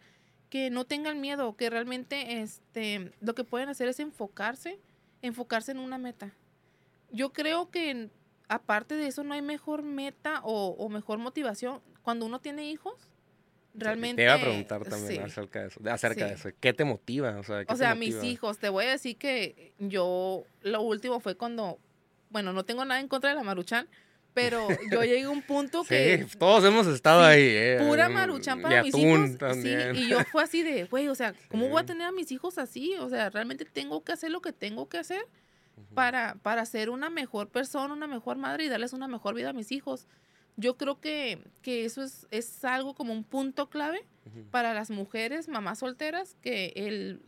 que 0.49 0.69
no 0.69 0.85
tengan 0.85 1.21
miedo, 1.21 1.55
que 1.55 1.69
realmente 1.69 2.41
este, 2.41 3.11
lo 3.19 3.35
que 3.35 3.43
pueden 3.43 3.69
hacer 3.69 3.87
es 3.87 3.99
enfocarse, 3.99 4.79
enfocarse 5.21 5.71
en 5.71 5.79
una 5.79 5.97
meta. 5.97 6.33
Yo 7.11 7.33
creo 7.33 7.69
que 7.69 8.09
aparte 8.47 8.95
de 8.95 9.07
eso 9.07 9.23
no 9.23 9.33
hay 9.33 9.41
mejor 9.41 9.83
meta 9.83 10.41
o, 10.43 10.69
o 10.77 10.89
mejor 10.89 11.17
motivación. 11.17 11.81
Cuando 12.01 12.25
uno 12.25 12.39
tiene 12.39 12.69
hijos, 12.69 13.09
realmente... 13.73 14.17
Te 14.17 14.23
iba 14.23 14.35
a 14.35 14.41
preguntar 14.41 14.83
también 14.83 15.11
sí. 15.11 15.19
acerca 15.19 15.61
de 15.61 16.33
eso. 16.33 16.49
de. 16.49 16.55
¿Qué 16.59 16.73
te 16.73 16.85
motiva? 16.85 17.37
O 17.39 17.43
sea, 17.43 17.65
¿qué 17.65 17.73
O 17.73 17.75
sea, 17.75 17.95
mis 17.95 18.23
hijos, 18.23 18.59
te 18.59 18.69
voy 18.69 18.85
a 18.85 18.91
decir 18.91 19.17
que 19.17 19.73
yo, 19.79 20.43
lo 20.61 20.81
último 20.81 21.19
fue 21.19 21.35
cuando, 21.35 21.79
bueno, 22.29 22.53
no 22.53 22.65
tengo 22.65 22.85
nada 22.85 22.99
en 22.99 23.07
contra 23.07 23.29
de 23.29 23.35
la 23.35 23.43
Maruchan, 23.43 23.87
pero 24.33 24.67
yo 24.91 25.03
llegué 25.03 25.23
a 25.23 25.29
un 25.29 25.41
punto 25.41 25.83
que 25.83 26.25
Sí, 26.29 26.37
todos 26.37 26.63
hemos 26.65 26.87
estado 26.87 27.21
Sí, 27.21 27.27
ahí, 27.27 27.43
¿eh? 27.43 27.83
pura 27.87 28.09
Maruchan 28.09 28.61
para 28.61 28.83
mis 28.83 28.93
atún 28.93 29.25
hijos. 29.25 29.37
también. 29.37 29.95
Sí, 29.95 30.01
y 30.01 30.09
yo 30.09 30.19
fue 30.31 30.43
así 30.43 30.61
de, 30.61 30.85
güey, 30.85 31.07
o 31.07 31.15
sea, 31.15 31.33
¿cómo 31.49 31.69
voy 31.69 31.81
a 31.81 31.85
tener 31.85 32.07
a 32.07 32.11
mis 32.11 32.31
hijos 32.31 32.57
así? 32.57 32.95
O 32.99 33.09
sea, 33.09 33.29
realmente 33.29 33.65
tengo 33.65 34.03
que 34.03 34.11
hacer 34.11 34.31
lo 34.31 34.41
que 34.41 34.51
tengo 34.53 34.89
que 34.89 34.97
hacer. 34.97 35.25
Para, 35.93 36.35
para 36.35 36.65
ser 36.65 36.89
una 36.89 37.09
mejor 37.09 37.49
persona, 37.49 37.93
una 37.93 38.07
mejor 38.07 38.37
madre 38.37 38.65
y 38.65 38.69
darles 38.69 38.93
una 38.93 39.07
mejor 39.07 39.35
vida 39.35 39.49
a 39.49 39.53
mis 39.53 39.71
hijos. 39.71 40.07
Yo 40.57 40.77
creo 40.77 41.01
que, 41.01 41.43
que 41.61 41.85
eso 41.85 42.01
es, 42.03 42.27
es 42.31 42.63
algo 42.63 42.95
como 42.95 43.13
un 43.13 43.23
punto 43.23 43.69
clave 43.69 44.05
para 44.51 44.73
las 44.73 44.89
mujeres, 44.89 45.47
mamás 45.47 45.79
solteras, 45.79 46.35
que 46.41 46.73
el, 46.75 47.21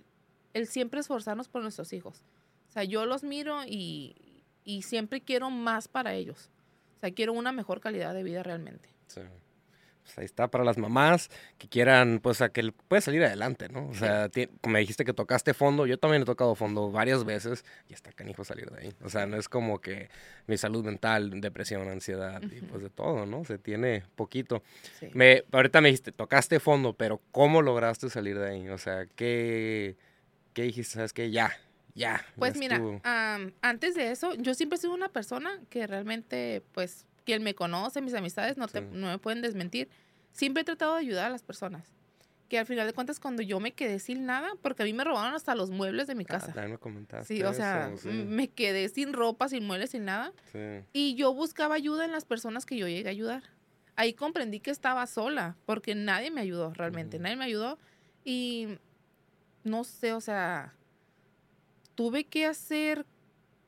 el 0.54 0.68
siempre 0.68 1.00
esforzarnos 1.00 1.48
por 1.48 1.62
nuestros 1.62 1.94
hijos. 1.94 2.24
O 2.70 2.72
sea, 2.72 2.84
yo 2.84 3.06
los 3.06 3.24
miro 3.24 3.63
y, 3.66 4.44
y 4.63 4.82
siempre 4.82 5.22
quiero 5.22 5.50
más 5.50 5.88
para 5.88 6.13
ellos. 6.13 6.50
O 6.96 7.00
sea, 7.00 7.12
quiero 7.12 7.34
una 7.34 7.51
mejor 7.51 7.80
calidad 7.80 8.13
de 8.13 8.24
vida 8.24 8.44
realmente. 8.44 8.89
Sí. 9.08 9.22
Pues 10.08 10.20
ahí 10.20 10.26
está 10.26 10.48
para 10.48 10.64
las 10.64 10.78
mamás 10.78 11.30
que 11.58 11.68
quieran, 11.68 12.22
pues, 12.24 12.42
a 12.42 12.48
que 12.48 12.72
puedes 12.88 13.04
salir 13.04 13.22
adelante, 13.26 13.68
¿no? 13.68 13.90
O 13.90 13.94
sea, 13.94 14.30
me 14.66 14.80
dijiste 14.80 15.04
que 15.04 15.14
tocaste 15.14 15.54
fondo, 15.54 15.86
yo 15.86 16.00
también 16.00 16.22
he 16.22 16.26
tocado 16.26 16.56
fondo 16.56 16.90
varias 16.92 17.26
veces 17.26 17.66
y 17.90 17.94
está 17.94 18.14
canijo 18.14 18.46
salir 18.46 18.70
de 18.70 18.84
ahí. 18.84 18.94
O 19.04 19.10
sea, 19.10 19.26
no 19.26 19.36
es 19.36 19.50
como 19.50 19.82
que 19.82 20.10
mi 20.48 20.58
salud 20.58 20.86
mental, 20.86 21.42
depresión, 21.42 21.90
ansiedad 21.90 22.42
y 22.42 22.62
pues 22.62 22.84
de 22.84 22.90
todo, 22.90 23.26
¿no? 23.26 23.44
Se 23.44 23.58
tiene 23.58 24.06
poquito. 24.16 24.64
Sí. 24.98 25.10
Me, 25.14 25.44
ahorita 25.52 25.82
me 25.82 25.90
dijiste, 25.90 26.14
tocaste 26.14 26.62
fondo, 26.62 26.94
pero 26.94 27.20
¿cómo 27.34 27.62
lograste 27.62 28.10
salir 28.10 28.40
de 28.40 28.50
ahí? 28.50 28.70
O 28.70 28.78
sea, 28.78 29.08
¿qué, 29.08 29.98
qué 30.54 30.62
dijiste? 30.62 30.94
¿Sabes 30.94 31.12
qué? 31.12 31.32
Ya, 31.32 31.52
ya. 31.96 32.26
Pues 32.38 32.56
mira, 32.56 32.80
am, 33.04 33.52
antes 33.62 33.96
de 33.96 34.12
eso, 34.12 34.36
yo 34.36 34.54
siempre 34.54 34.78
he 34.78 34.80
sido 34.80 34.94
una 34.94 35.10
persona 35.10 35.60
que 35.70 35.86
realmente, 35.86 36.64
pues, 36.72 37.07
quien 37.28 37.44
me 37.44 37.54
conoce, 37.56 38.00
mis 38.02 38.14
amistades, 38.14 38.56
no, 38.56 38.70
te- 38.70 38.80
Sí. 38.80 38.88
no 38.94 39.08
me 39.08 39.18
pueden 39.18 39.42
desmentir. 39.42 39.90
Siempre 40.32 40.62
he 40.62 40.64
tratado 40.64 40.94
de 40.94 41.02
ayudar 41.02 41.26
a 41.26 41.30
las 41.30 41.44
personas. 41.44 41.92
Que 42.48 42.58
al 42.58 42.66
final 42.66 42.88
de 42.88 42.94
cuentas, 42.94 43.20
cuando 43.20 43.42
yo 43.42 43.60
me 43.60 43.74
quedé 43.74 44.00
sin 44.00 44.26
nada, 44.26 44.48
porque 44.62 44.84
a 44.84 44.86
mí 44.86 44.94
me 44.94 45.04
robaron 45.04 45.34
hasta 45.36 45.54
los 45.56 45.70
muebles 45.70 46.08
de 46.08 46.16
mi 46.16 46.24
Ah, 46.24 46.28
casa. 46.40 46.54
también 46.54 46.72
me 46.72 46.78
comentaste 46.78 47.36
sí, 47.36 47.44
o 47.44 47.52
sea, 47.54 47.90
eso, 47.92 48.04
sí, 48.04 48.08
me 48.10 48.48
quedé 48.48 48.88
sin 48.88 49.12
ropa, 49.12 49.50
sin 49.50 49.66
muebles, 49.68 49.90
sin 49.90 50.06
nada. 50.06 50.32
sí. 50.54 50.60
Y 50.94 51.16
yo 51.16 51.34
buscaba 51.34 51.76
ayuda 51.76 52.06
en 52.06 52.14
las 52.14 52.24
personas 52.24 52.66
que 52.66 52.78
yo 52.78 52.88
llegué 52.88 53.10
a 53.10 53.12
ayudar. 53.12 53.44
Ahí 53.98 54.14
comprendí 54.14 54.62
que 54.62 54.72
estaba 54.72 55.06
sola, 55.08 55.58
porque 55.66 55.94
nadie 55.96 56.32
me 56.32 56.40
ayudó 56.40 56.74
realmente, 56.74 57.18
Ujú. 57.18 57.24
nadie 57.24 57.36
me 57.36 57.44
ayudó. 57.44 57.78
Y 58.24 58.78
no 59.66 59.84
sé, 59.84 60.14
o 60.14 60.22
sea, 60.22 60.74
tuve 61.96 62.24
que 62.24 62.46
hacer, 62.46 63.06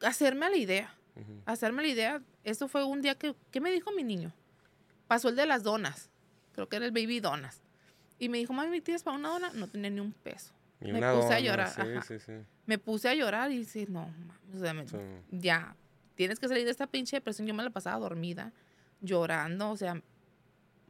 hacerme 0.01 0.45
a 0.45 0.49
la 0.49 0.55
idea, 0.57 0.95
Ujú. 1.17 1.41
hacerme 1.45 1.81
la 1.81 1.87
idea. 1.89 2.21
Eso 2.43 2.67
fue 2.67 2.83
un 2.83 3.01
día 3.01 3.15
que, 3.15 3.35
¿qué 3.51 3.59
me 3.61 3.71
dijo 3.71 3.91
mi 3.91 4.03
niño? 4.03 4.31
Pasó 5.07 5.29
el 5.29 5.35
de 5.35 5.45
las 5.45 5.63
donas, 5.63 6.09
creo 6.53 6.67
que 6.69 6.75
era 6.77 6.85
el 6.85 6.91
baby 6.91 7.19
donas. 7.19 7.61
Y 8.19 8.29
me 8.29 8.37
dijo, 8.37 8.53
mami, 8.53 8.81
¿tienes 8.81 9.03
para 9.03 9.17
una 9.17 9.29
dona? 9.29 9.51
No 9.53 9.67
tenía 9.67 9.89
ni 9.89 9.99
un 9.99 10.11
peso. 10.11 10.53
Me 10.81 10.99
puse 11.01 11.33
a 11.33 11.39
llorar, 11.39 11.69
Sí, 11.69 11.81
ajá. 11.81 12.01
sí, 12.01 12.19
sí. 12.19 12.33
Me 12.65 12.77
puse 12.77 13.09
a 13.09 13.15
llorar 13.15 13.51
y 13.51 13.59
dije, 13.59 13.85
no, 13.89 14.07
mames, 14.07 14.55
o 14.55 14.59
sea, 14.59 14.73
me- 14.73 14.85
ya, 15.31 15.75
tienes 16.15 16.39
que 16.39 16.47
salir 16.47 16.65
de 16.65 16.71
esta 16.71 16.87
pinche 16.87 17.17
depresión. 17.17 17.47
Yo 17.47 17.53
me 17.53 17.63
la 17.63 17.69
pasaba 17.69 17.97
dormida, 17.99 18.53
llorando, 19.01 19.71
o 19.71 19.77
sea, 19.77 20.01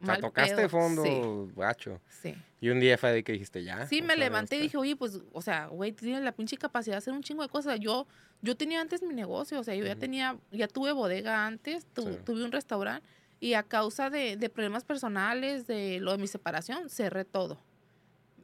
O 0.02 0.04
sea, 0.06 0.14
mal 0.14 0.20
tocaste 0.20 0.54
pedo. 0.56 0.68
fondo, 0.68 1.02
Sí, 1.04 1.52
gacho. 1.56 2.00
sí. 2.22 2.34
Y 2.60 2.68
un 2.70 2.80
día 2.80 2.96
fue 2.98 3.12
de 3.12 3.22
que 3.24 3.32
dijiste 3.32 3.62
ya. 3.64 3.86
Sí, 3.86 4.00
me 4.02 4.08
sea, 4.08 4.16
levanté 4.16 4.56
y 4.56 4.58
basta. 4.58 4.62
dije, 4.64 4.76
oye, 4.76 4.96
pues, 4.96 5.20
o 5.32 5.42
sea, 5.42 5.66
güey, 5.66 5.92
tienes 5.92 6.22
la 6.22 6.32
pinche 6.32 6.56
capacidad 6.56 6.94
de 6.94 6.98
hacer 6.98 7.12
un 7.14 7.22
chingo 7.22 7.42
de 7.42 7.48
cosas. 7.48 7.78
Yo, 7.80 8.06
yo 8.42 8.56
tenía 8.56 8.80
antes 8.80 9.02
mi 9.02 9.14
negocio, 9.14 9.58
o 9.60 9.64
sea, 9.64 9.74
yo 9.74 9.84
ya 9.84 9.92
Ujú. 9.92 10.00
tenía, 10.00 10.38
ya 10.50 10.68
tuve 10.68 10.92
bodega 10.92 11.46
antes, 11.46 11.86
tu- 11.86 12.02
Sí. 12.02 12.18
tuve 12.24 12.44
un 12.44 12.52
restaurante 12.52 13.06
y 13.40 13.54
a 13.54 13.62
causa 13.62 14.10
de, 14.10 14.36
de 14.36 14.48
problemas 14.50 14.84
personales, 14.84 15.66
de 15.66 16.00
lo 16.00 16.12
de 16.12 16.18
mi 16.18 16.26
separación, 16.26 16.90
cerré 16.90 17.24
todo. 17.24 17.58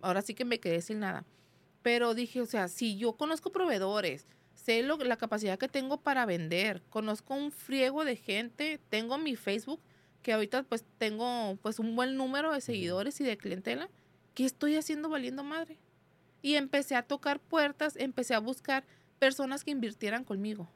Ahora 0.02 0.22
sí 0.22 0.34
que 0.34 0.44
me 0.44 0.60
quedé 0.60 0.80
sin 0.82 1.00
nada. 1.00 1.24
Pero 1.82 2.14
dije, 2.14 2.40
o 2.40 2.46
sea, 2.46 2.68
si 2.68 2.96
yo 2.96 3.14
conozco 3.14 3.50
proveedores, 3.52 4.26
sé 4.54 4.82
lo, 4.82 4.96
la 4.96 5.16
capacidad 5.16 5.58
que 5.58 5.68
tengo 5.68 5.98
para 6.00 6.26
vender, 6.26 6.82
conozco 6.88 7.34
un 7.34 7.52
friego 7.52 8.04
de 8.04 8.16
gente, 8.16 8.80
tengo 8.88 9.18
mi 9.18 9.36
Facebook, 9.36 9.80
que 10.22 10.32
ahorita 10.32 10.62
pues 10.64 10.84
tengo 10.98 11.56
pues 11.62 11.78
un 11.78 11.94
buen 11.96 12.16
número 12.16 12.52
de 12.52 12.60
seguidores 12.60 13.20
y 13.20 13.24
de 13.24 13.36
clientela, 13.36 13.88
¿qué 14.34 14.44
estoy 14.44 14.76
haciendo 14.76 15.08
valiendo 15.08 15.44
madre? 15.44 15.78
Y 16.42 16.54
empecé 16.54 16.94
a 16.94 17.02
tocar 17.02 17.40
puertas, 17.40 17.96
empecé 17.96 18.34
a 18.34 18.38
buscar 18.38 18.84
personas 19.18 19.64
que 19.64 19.70
invirtieran 19.70 20.24
conmigo. 20.24 20.68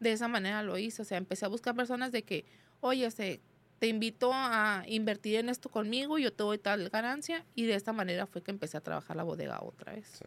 De 0.00 0.12
esa 0.12 0.28
manera 0.28 0.62
lo 0.62 0.78
hice, 0.78 1.02
o 1.02 1.04
sea, 1.04 1.18
empecé 1.18 1.44
a 1.44 1.48
buscar 1.48 1.74
personas 1.74 2.12
de 2.12 2.22
que, 2.22 2.44
oye, 2.80 3.10
se, 3.10 3.40
te 3.78 3.88
invito 3.88 4.30
a 4.32 4.84
invertir 4.86 5.36
en 5.36 5.48
esto 5.48 5.68
conmigo, 5.68 6.18
yo 6.18 6.32
te 6.32 6.42
doy 6.42 6.58
tal 6.58 6.88
ganancia, 6.88 7.44
y 7.54 7.66
de 7.66 7.74
esta 7.74 7.92
manera 7.92 8.26
fue 8.26 8.42
que 8.42 8.50
empecé 8.50 8.76
a 8.76 8.80
trabajar 8.80 9.16
la 9.16 9.22
bodega 9.22 9.62
otra 9.62 9.92
vez. 9.92 10.20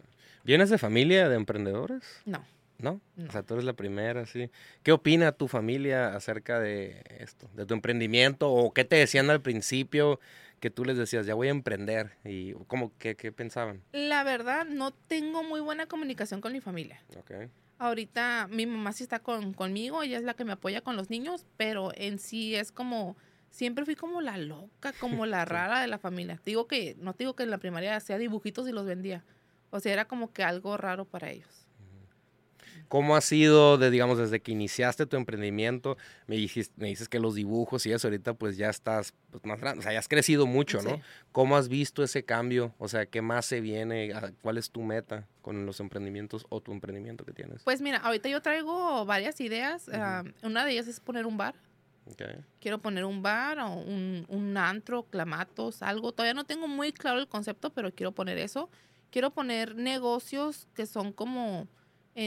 ¿Vienes 0.43 0.69
de 0.69 0.77
familia 0.77 1.29
de 1.29 1.35
emprendedores? 1.35 2.03
No, 2.25 2.43
¿No? 2.79 3.01
O 3.27 3.31
sea, 3.31 3.43
tú 3.43 3.55
eres 3.55 3.65
la 3.65 3.73
primera, 3.73 4.25
sí. 4.25 4.49
¿Qué 4.83 4.93
opina 4.93 5.33
tu 5.33 5.49
familia 5.49 6.15
acerca 6.15 6.59
de 6.61 7.03
esto, 7.19 7.49
de 7.53 7.65
tu 7.65 7.73
emprendimiento? 7.73 8.49
¿O 8.49 8.73
qué 8.73 8.85
te 8.85 8.95
decían 8.95 9.29
al 9.29 9.41
principio 9.41 10.21
que 10.61 10.69
tú 10.69 10.85
les 10.85 10.97
decías, 10.97 11.25
ya 11.25 11.33
voy 11.33 11.49
a 11.49 11.51
emprender? 11.51 12.11
¿Y 12.23 12.53
cómo, 12.67 12.93
qué, 12.97 13.15
qué 13.15 13.31
pensaban? 13.33 13.81
la 13.91 14.23
verdad, 14.23 14.65
no 14.65 14.91
tengo 14.91 15.43
muy 15.43 15.59
buena 15.59 15.87
comunicación 15.87 16.39
con 16.39 16.53
mi 16.53 16.61
familia. 16.61 17.03
Ok. 17.17 17.49
Ahorita 17.79 18.47
mi 18.49 18.65
mamá 18.65 18.93
sí 18.93 19.03
está 19.03 19.19
con, 19.19 19.53
conmigo, 19.53 20.01
ella 20.03 20.17
es 20.17 20.23
la 20.23 20.33
que 20.33 20.45
me 20.45 20.53
apoya 20.53 20.81
con 20.81 20.95
los 20.95 21.09
niños, 21.09 21.45
pero 21.57 21.91
en 21.95 22.17
sí 22.17 22.55
es 22.55 22.71
como, 22.71 23.17
siempre 23.49 23.85
fui 23.85 23.95
como 23.95 24.21
la 24.21 24.37
loca, 24.37 24.93
como 24.99 25.25
la 25.25 25.43
rara 25.45 25.81
de 25.81 25.87
la 25.87 25.97
familia. 25.97 26.37
Te 26.37 26.51
digo 26.51 26.67
que, 26.67 26.95
no 26.99 27.13
te 27.13 27.23
digo 27.23 27.35
que 27.35 27.43
en 27.43 27.51
la 27.51 27.57
primaria 27.57 27.95
hacía 27.95 28.17
dibujitos 28.17 28.67
y 28.69 28.71
los 28.71 28.85
vendía. 28.85 29.25
O 29.69 29.79
sea, 29.79 29.93
era 29.93 30.05
como 30.05 30.31
que 30.33 30.43
algo 30.43 30.77
raro 30.77 31.05
para 31.05 31.29
ellos. 31.29 31.68
¿Cómo 32.89 33.15
ha 33.15 33.21
sido, 33.21 33.77
de, 33.77 33.91
digamos, 33.91 34.17
desde 34.17 34.41
que 34.41 34.51
iniciaste 34.51 35.05
tu 35.05 35.15
emprendimiento? 35.15 35.95
Me, 36.27 36.35
dijiste, 36.35 36.73
me 36.77 36.87
dices 36.87 37.07
que 37.07 37.19
los 37.19 37.35
dibujos 37.35 37.85
y 37.85 37.91
eso, 37.91 38.07
ahorita 38.07 38.33
pues 38.33 38.57
ya 38.57 38.69
estás 38.69 39.13
pues, 39.29 39.45
más 39.45 39.59
grande, 39.59 39.79
o 39.79 39.83
sea, 39.83 39.93
ya 39.93 39.99
has 39.99 40.07
crecido 40.07 40.47
mucho, 40.47 40.81
¿no? 40.81 40.95
Sí. 40.95 41.01
¿Cómo 41.31 41.55
has 41.55 41.69
visto 41.69 42.03
ese 42.03 42.25
cambio? 42.25 42.73
O 42.79 42.87
sea, 42.87 43.05
¿qué 43.05 43.21
más 43.21 43.45
se 43.45 43.61
viene? 43.61 44.11
¿A- 44.13 44.31
¿Cuál 44.41 44.57
es 44.57 44.71
tu 44.71 44.81
meta 44.81 45.27
con 45.43 45.67
los 45.67 45.79
emprendimientos 45.79 46.45
o 46.49 46.61
tu 46.61 46.71
emprendimiento 46.71 47.23
que 47.25 47.31
tienes? 47.31 47.61
Pues 47.63 47.79
mira, 47.79 47.99
ahorita 47.99 48.27
yo 48.27 48.41
traigo 48.41 49.05
varias 49.05 49.39
ideas. 49.39 49.87
Ujú. 49.87 49.97
ah, 49.97 50.23
una 50.41 50.65
de 50.65 50.71
ellas 50.71 50.87
es 50.87 50.99
poner 50.99 51.27
un 51.27 51.37
bar. 51.37 51.53
Ok. 52.11 52.23
Quiero 52.59 52.79
poner 52.79 53.05
un 53.05 53.21
bar 53.21 53.59
o 53.59 53.71
un, 53.73 54.25
un 54.29 54.57
antro, 54.57 55.03
clamatos, 55.03 55.83
algo. 55.83 56.11
Todavía 56.11 56.33
no 56.33 56.43
tengo 56.43 56.67
muy 56.67 56.91
claro 56.91 57.19
el 57.19 57.27
concepto, 57.27 57.69
pero 57.69 57.91
quiero 57.93 58.13
poner 58.13 58.39
eso. 58.39 58.67
Quiero 59.11 59.29
poner 59.29 59.75
negocios 59.75 60.67
que 60.73 60.87
son 60.87 61.13
como 61.13 61.67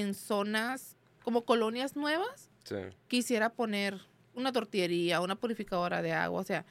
en 0.00 0.14
zonas, 0.14 0.96
como 1.22 1.44
colonias 1.44 1.96
nuevas. 1.96 2.50
Sí. 2.64 2.76
Quisiera 3.08 3.50
poner 3.50 4.00
una 4.34 4.52
tortillería, 4.52 5.20
una 5.20 5.36
purificadora 5.36 6.00
de 6.02 6.12
agua. 6.12 6.40
O 6.40 6.44
sea, 6.44 6.64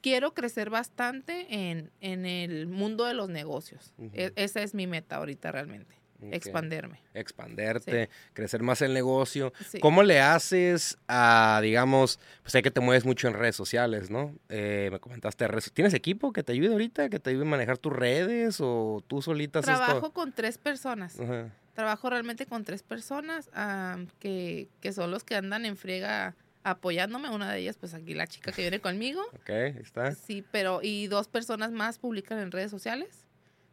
quiero 0.00 0.32
crecer 0.32 0.70
bastante 0.70 1.46
en, 1.70 1.90
en 2.00 2.24
el 2.24 2.66
mundo 2.66 3.04
de 3.04 3.14
los 3.14 3.28
negocios. 3.28 3.92
Ujú. 3.98 4.10
E- 4.14 4.32
esa 4.36 4.62
es 4.62 4.74
mi 4.74 4.86
meta 4.86 5.16
ahorita 5.16 5.52
realmente, 5.52 5.94
Ok. 6.22 6.32
expanderme. 6.32 7.00
Expanderte, 7.14 8.08
crecer 8.32 8.62
más 8.62 8.80
el 8.80 8.94
negocio. 8.94 9.52
Sí. 9.68 9.80
¿Cómo 9.80 10.02
le 10.02 10.20
haces 10.20 10.96
a, 11.08 11.60
digamos, 11.62 12.18
pues 12.42 12.52
sé 12.52 12.62
que 12.62 12.70
te 12.70 12.80
mueves 12.80 13.04
mucho 13.04 13.28
en 13.28 13.34
redes 13.34 13.56
sociales, 13.56 14.08
¿no? 14.10 14.34
Eh, 14.48 14.88
me 14.90 14.98
comentaste 15.00 15.46
redes. 15.48 15.70
¿Tienes 15.72 15.92
equipo 15.94 16.32
que 16.32 16.42
te 16.42 16.52
ayude 16.52 16.68
ahorita, 16.72 17.08
que 17.10 17.18
te 17.20 17.30
ayude 17.30 17.42
a 17.42 17.48
manejar 17.48 17.76
tus 17.78 17.92
redes 17.92 18.58
o 18.60 19.02
tú 19.06 19.20
solita 19.20 19.60
Trabajo 19.60 20.00
todo? 20.00 20.12
con 20.12 20.32
tres 20.32 20.56
personas. 20.58 21.20
Ajá. 21.20 21.48
Trabajo 21.78 22.10
realmente 22.10 22.44
con 22.44 22.64
tres 22.64 22.82
personas 22.82 23.48
que, 24.18 24.66
que 24.80 24.92
son 24.92 25.12
los 25.12 25.22
que 25.22 25.36
andan 25.36 25.64
en 25.64 25.76
friega 25.76 26.34
apoyándome. 26.64 27.30
Una 27.30 27.52
de 27.52 27.60
ellas, 27.60 27.76
pues 27.78 27.94
aquí 27.94 28.14
la 28.14 28.26
chica 28.26 28.50
que 28.50 28.62
viene 28.62 28.80
conmigo. 28.80 29.22
Ok, 29.34 29.50
está. 29.80 30.12
Sí, 30.12 30.44
pero 30.50 30.80
y 30.82 31.06
dos 31.06 31.28
personas 31.28 31.70
más 31.70 32.00
publican 32.00 32.40
en 32.40 32.50
redes 32.50 32.72
sociales, 32.72 33.28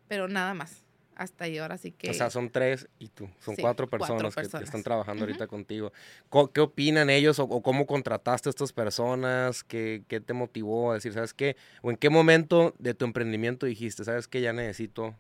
pero 0.08 0.28
nada 0.28 0.54
más. 0.54 0.84
Hasta 1.16 1.46
ahí 1.46 1.58
ahora 1.58 1.80
sí 1.80 1.94
que... 1.94 2.12
O 2.12 2.14
sea, 2.14 2.30
son 2.30 2.52
tres 2.52 2.88
y 3.00 3.08
tú. 3.08 3.28
Son 3.40 3.56
Sí, 3.56 3.64
cuatro 3.64 3.88
cuatro 3.90 4.08
personas, 4.20 4.36
que- 4.36 4.56
que, 4.56 4.64
están 4.64 4.84
trabajando 4.84 5.24
ahorita 5.24 5.48
contigo. 5.48 5.92
Co- 6.30 6.52
¿Qué 6.52 6.62
opinan 6.62 7.10
ellos 7.10 7.40
o, 7.40 7.46
o 7.46 7.64
cómo 7.64 7.88
contrataste 7.88 8.50
a 8.50 8.52
estas 8.52 8.72
personas? 8.72 9.64
¿Qué, 9.64 10.04
¿Qué 10.08 10.22
te 10.22 10.34
motivó 10.34 10.92
a 10.92 10.94
decir, 10.94 11.12
sabes 11.14 11.34
qué? 11.34 11.56
¿O 11.82 11.90
en 11.90 11.98
qué 11.98 12.12
momento 12.12 12.76
de 12.78 12.94
tu 12.94 13.04
emprendimiento 13.06 13.66
dijiste, 13.66 14.04
sabes 14.04 14.28
qué? 14.28 14.42
Ya 14.42 14.54
necesito 14.54 15.16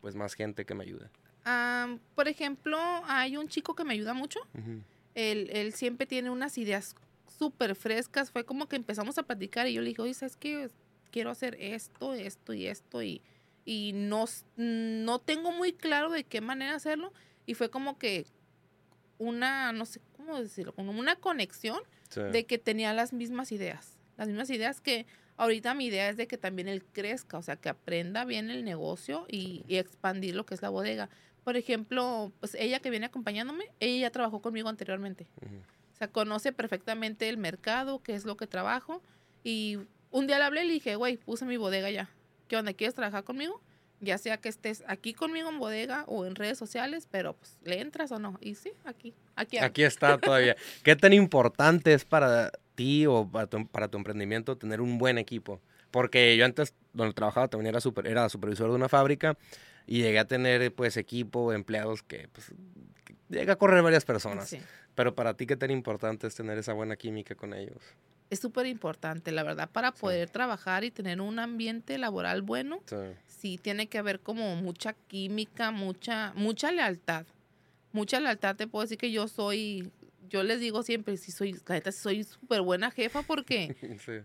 pues 0.00 0.14
más 0.14 0.32
gente 0.32 0.64
que 0.64 0.74
me 0.74 0.84
ayude. 0.84 1.10
Ah, 1.44 1.96
por 2.14 2.28
ejemplo, 2.28 2.78
hay 3.06 3.36
un 3.36 3.48
chico 3.48 3.74
que 3.74 3.84
me 3.84 3.94
ayuda 3.94 4.14
mucho. 4.14 4.40
Él, 5.14 5.50
él 5.52 5.72
siempre 5.72 6.06
tiene 6.06 6.30
unas 6.30 6.58
ideas 6.58 6.94
súper 7.38 7.74
frescas. 7.74 8.30
Fue 8.30 8.44
como 8.44 8.68
que 8.68 8.76
empezamos 8.76 9.18
a 9.18 9.22
platicar 9.22 9.66
y 9.66 9.74
yo 9.74 9.82
le 9.82 9.88
dije, 9.88 10.02
oye, 10.02 10.14
¿sabes 10.14 10.36
qué? 10.36 10.68
quiero 11.10 11.30
hacer 11.30 11.56
esto, 11.60 12.14
esto 12.14 12.54
y 12.54 12.66
esto 12.66 13.02
y, 13.02 13.20
y 13.64 13.92
no, 13.94 14.24
no 14.56 15.18
tengo 15.18 15.52
muy 15.52 15.72
claro 15.72 16.10
de 16.10 16.24
qué 16.24 16.40
manera 16.40 16.74
hacerlo. 16.74 17.12
Y 17.46 17.54
fue 17.54 17.70
como 17.70 17.98
que 17.98 18.26
una, 19.18 19.72
no 19.72 19.86
sé 19.86 20.00
cómo 20.16 20.40
decirlo, 20.40 20.72
como 20.72 20.92
una 20.98 21.16
conexión 21.16 21.80
de 22.32 22.44
que 22.46 22.58
tenía 22.58 22.92
las 22.92 23.12
mismas 23.12 23.52
ideas. 23.52 23.98
Las 24.16 24.28
mismas 24.28 24.50
ideas 24.50 24.80
que 24.80 25.06
ahorita 25.36 25.74
mi 25.74 25.86
idea 25.86 26.08
es 26.08 26.16
de 26.16 26.26
que 26.26 26.38
también 26.38 26.68
él 26.68 26.84
crezca, 26.84 27.38
o 27.38 27.42
sea, 27.42 27.56
que 27.56 27.68
aprenda 27.68 28.24
bien 28.24 28.50
el 28.50 28.64
negocio 28.64 29.26
y, 29.28 29.64
expandir 29.68 30.34
lo 30.34 30.46
que 30.46 30.54
es 30.54 30.62
la 30.62 30.68
bodega. 30.68 31.08
Por 31.44 31.56
ejemplo, 31.56 32.32
pues 32.40 32.54
ella 32.54 32.80
que 32.80 32.90
viene 32.90 33.06
acompañándome, 33.06 33.64
ella 33.80 34.08
ya 34.08 34.10
trabajó 34.10 34.42
conmigo 34.42 34.68
anteriormente. 34.68 35.26
O 35.92 35.96
sea, 35.96 36.08
conoce 36.08 36.52
perfectamente 36.52 37.28
el 37.28 37.38
mercado, 37.38 38.02
qué 38.02 38.14
es 38.14 38.24
lo 38.24 38.36
que 38.36 38.46
trabajo. 38.46 39.02
Y 39.42 39.78
un 40.10 40.26
día 40.26 40.38
le 40.38 40.44
hablé 40.44 40.64
y 40.64 40.66
le 40.66 40.72
dije, 40.74 40.96
güey, 40.96 41.16
puse 41.16 41.44
mi 41.44 41.56
bodega 41.56 41.90
ya. 41.90 42.10
¿Qué 42.48 42.56
onda? 42.56 42.72
¿Quieres 42.72 42.94
trabajar 42.94 43.24
conmigo? 43.24 43.60
Ya 44.00 44.16
sea 44.18 44.38
que 44.38 44.48
estés 44.48 44.82
aquí 44.86 45.12
conmigo 45.12 45.50
en 45.50 45.58
bodega 45.58 46.04
o 46.06 46.24
en 46.24 46.34
redes 46.34 46.58
sociales, 46.58 47.06
pero 47.10 47.34
pues, 47.34 47.58
¿le 47.64 47.80
entras 47.80 48.10
o 48.12 48.18
no? 48.18 48.38
Y 48.40 48.54
sí, 48.54 48.72
aquí. 48.84 49.14
Aquí, 49.36 49.58
aquí 49.58 49.82
está 49.82 50.18
todavía. 50.18 50.56
¿Qué 50.82 50.96
tan 50.96 51.12
importante 51.12 51.92
es 51.92 52.04
para 52.04 52.50
ti 52.74 53.06
o 53.06 53.28
para 53.28 53.46
tu, 53.46 53.96
emprendimiento 53.96 54.56
tener 54.56 54.80
un 54.80 54.98
buen 54.98 55.18
equipo? 55.18 55.60
Porque 55.90 56.36
yo 56.36 56.44
antes, 56.44 56.74
donde 56.92 57.12
trabajaba, 57.14 57.48
también 57.48 57.68
era, 57.68 57.80
super, 57.80 58.06
era 58.06 58.28
supervisor 58.28 58.70
de 58.70 58.76
una 58.76 58.88
fábrica 58.88 59.36
y 59.90 60.02
llegué 60.02 60.20
a 60.20 60.24
tener 60.24 60.72
pues 60.72 60.96
equipo, 60.96 61.52
empleados 61.52 62.04
que 62.04 62.28
pues 62.28 62.52
llega 63.28 63.54
a 63.54 63.56
correr 63.56 63.82
varias 63.82 64.04
personas. 64.04 64.56
Pero 64.94 65.16
para 65.16 65.34
ti, 65.34 65.46
¿qué 65.46 65.56
tan 65.56 65.72
importante 65.72 66.28
es 66.28 66.34
tener 66.36 66.56
esa 66.58 66.74
buena 66.74 66.94
química 66.94 67.34
con 67.34 67.52
ellos? 67.54 67.82
Es 68.30 68.38
súper 68.38 68.66
importante, 68.66 69.32
la 69.32 69.42
verdad, 69.42 69.68
para 69.68 69.90
poder 69.90 70.30
trabajar 70.30 70.84
y 70.84 70.92
tener 70.92 71.20
un 71.20 71.40
ambiente 71.40 71.98
laboral 71.98 72.42
bueno. 72.42 72.80
Sí. 73.26 73.58
tiene 73.58 73.88
que 73.88 73.98
haber 73.98 74.20
como 74.20 74.54
mucha 74.54 74.92
química, 74.92 75.72
mucha, 75.72 76.32
mucha 76.36 76.70
lealtad. 76.70 77.26
Mucha 77.90 78.20
lealtad, 78.20 78.54
te 78.54 78.68
puedo 78.68 78.84
decir 78.84 78.96
que 78.96 79.10
yo 79.10 79.26
soy 79.26 79.90
yo 80.30 80.42
les 80.44 80.60
digo 80.60 80.82
siempre, 80.82 81.16
si 81.16 81.32
soy, 81.32 81.60
la 81.66 81.92
soy 81.92 82.24
súper 82.24 82.62
buena 82.62 82.90
jefa 82.90 83.22
porque, 83.22 83.76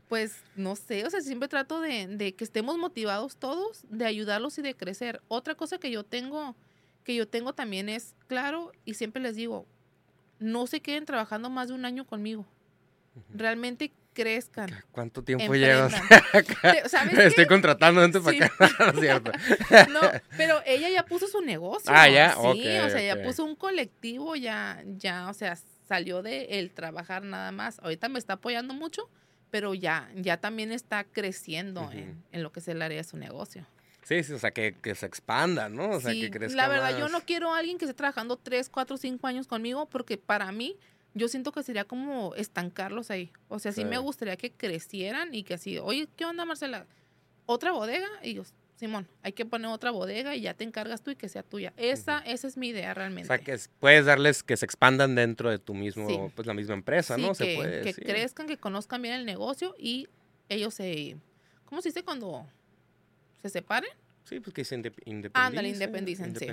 pues, 0.07 0.38
no 0.55 0.75
sé, 0.75 1.05
o 1.05 1.09
sea, 1.09 1.19
siempre 1.19 1.50
trato 1.50 1.81
de, 1.81 2.07
de, 2.07 2.35
que 2.35 2.43
estemos 2.43 2.77
motivados 2.77 3.35
todos, 3.38 3.83
de 3.89 4.05
ayudarlos 4.05 4.57
y 4.59 4.62
de 4.62 4.75
crecer. 4.75 5.21
Otra 5.27 5.55
cosa 5.55 5.79
que 5.79 5.91
yo 5.91 6.03
tengo, 6.03 6.55
que 7.03 7.15
yo 7.15 7.27
tengo 7.27 7.53
también 7.53 7.89
es, 7.89 8.15
claro, 8.27 8.71
y 8.85 8.93
siempre 8.93 9.21
les 9.21 9.35
digo, 9.35 9.65
no 10.39 10.67
se 10.67 10.79
queden 10.79 11.05
trabajando 11.05 11.50
más 11.50 11.69
de 11.69 11.74
un 11.74 11.85
año 11.85 12.05
conmigo. 12.05 12.45
Realmente 13.33 13.91
crezcan. 14.13 14.69
¿Cuánto 14.91 15.24
tiempo 15.24 15.55
llevas? 15.55 15.93
Estoy 17.17 17.47
contratando 17.47 18.01
gente 18.01 18.19
para 18.19 18.45
acá, 18.45 18.93
cierto? 19.00 19.31
no, 19.89 20.01
pero 20.38 20.62
ella 20.65 20.89
ya 20.89 21.05
puso 21.05 21.27
su 21.27 21.41
negocio. 21.41 21.91
Ah, 21.93 22.09
ya, 22.09 22.35
Sí, 22.53 22.77
o 22.77 22.89
sea, 22.89 23.01
ya 23.01 23.24
puso 23.24 23.43
un 23.43 23.55
colectivo, 23.55 24.35
ya, 24.35 24.83
ya, 24.85 25.29
o 25.29 25.33
sea, 25.33 25.57
salió 25.87 26.21
de 26.21 26.59
el 26.59 26.71
trabajar 26.71 27.23
nada 27.23 27.51
más. 27.51 27.79
Ahorita 27.79 28.09
me 28.09 28.19
está 28.19 28.33
apoyando 28.33 28.73
mucho, 28.73 29.09
pero 29.51 29.73
ya, 29.73 30.09
ya 30.15 30.37
también 30.37 30.71
está 30.71 31.03
creciendo 31.03 31.89
en, 31.91 32.23
en, 32.31 32.43
lo 32.43 32.51
que 32.51 32.59
es 32.59 32.67
el 32.67 32.81
área 32.81 32.97
de 32.97 33.03
su 33.03 33.17
negocio. 33.17 33.65
Sí, 34.03 34.23
sí, 34.23 34.33
o 34.33 34.39
sea, 34.39 34.51
que, 34.51 34.75
que 34.81 34.93
se 34.93 35.07
expanda, 35.07 35.67
¿no? 35.67 35.89
O 35.91 35.99
sea, 35.99 36.13
que 36.13 36.29
crezca 36.29 36.55
La 36.55 36.67
verdad, 36.67 36.97
yo 36.97 37.09
no 37.09 37.21
quiero 37.21 37.53
a 37.53 37.57
alguien 37.57 37.79
que 37.79 37.85
esté 37.85 37.95
trabajando 37.95 38.37
3, 38.37 38.69
4, 38.69 38.97
5 38.97 39.25
años 39.27 39.47
conmigo 39.47 39.87
porque 39.87 40.17
para 40.17 40.51
mí, 40.51 40.77
yo 41.15 41.27
siento 41.27 41.51
que 41.51 41.63
sería 41.63 41.85
como 41.85 42.35
estancarlos 42.35 43.09
ahí. 43.09 43.31
O 43.47 43.57
sea, 43.57 43.71
sí, 43.71 43.83
me 43.83 43.97
gustaría 43.97 44.37
que 44.37 44.51
crecieran 44.51 45.33
y 45.33 45.43
que 45.43 45.55
así, 45.55 45.79
oye, 45.79 46.07
¿qué 46.15 46.25
onda, 46.25 46.45
Marcela? 46.45 46.85
¿Otra 47.47 47.71
bodega? 47.71 48.07
Y 48.21 48.35
yo, 48.35 48.43
Simón, 48.75 49.08
hay 49.24 49.32
que 49.32 49.46
poner 49.46 49.72
otra 49.72 49.91
bodega 49.91 50.36
y 50.36 50.41
ya 50.41 50.53
te 50.53 50.65
encargas 50.65 51.01
tú 51.01 51.12
y 51.12 51.15
que 51.15 51.29
sea 51.29 51.44
tuya. 51.44 51.74
Esa, 51.77 52.20
esa 52.20 52.48
es 52.48 52.58
mi 52.58 52.70
idea 52.70 52.94
realmente. 52.94 53.32
O 53.32 53.36
sea, 53.36 53.38
que 53.38 53.58
puedes 53.79 54.05
darles 54.05 54.44
que 54.44 54.58
se 54.58 54.65
expandan 54.65 55.15
dentro 55.15 55.50
de 55.50 55.59
tu 55.59 55.74
mismo, 55.74 56.29
pues 56.35 56.46
la 56.46 56.53
misma 56.53 56.74
empresa, 56.74 57.18
¿no? 57.18 57.33
se 57.33 57.55
puede 57.55 57.81
que 57.81 57.94
crezcan, 57.94 58.48
que 58.48 58.57
conozcan 58.57 59.01
bien 59.01 59.14
el 59.14 59.25
negocio 59.25 59.75
y 59.79 60.09
ellos 60.50 60.74
se, 60.74 61.16
¿cómo 61.66 61.81
se 61.81 61.90
dice 61.90 62.03
cuando 62.03 62.46
se 63.42 63.50
separen? 63.50 63.92
Sí, 64.25 64.40
pues 64.40 64.53
que 64.55 64.66
se 64.66 64.75
independicen. 64.75 65.31
Ándale, 65.35 65.70
independicen, 65.70 66.35
sí. 66.35 66.48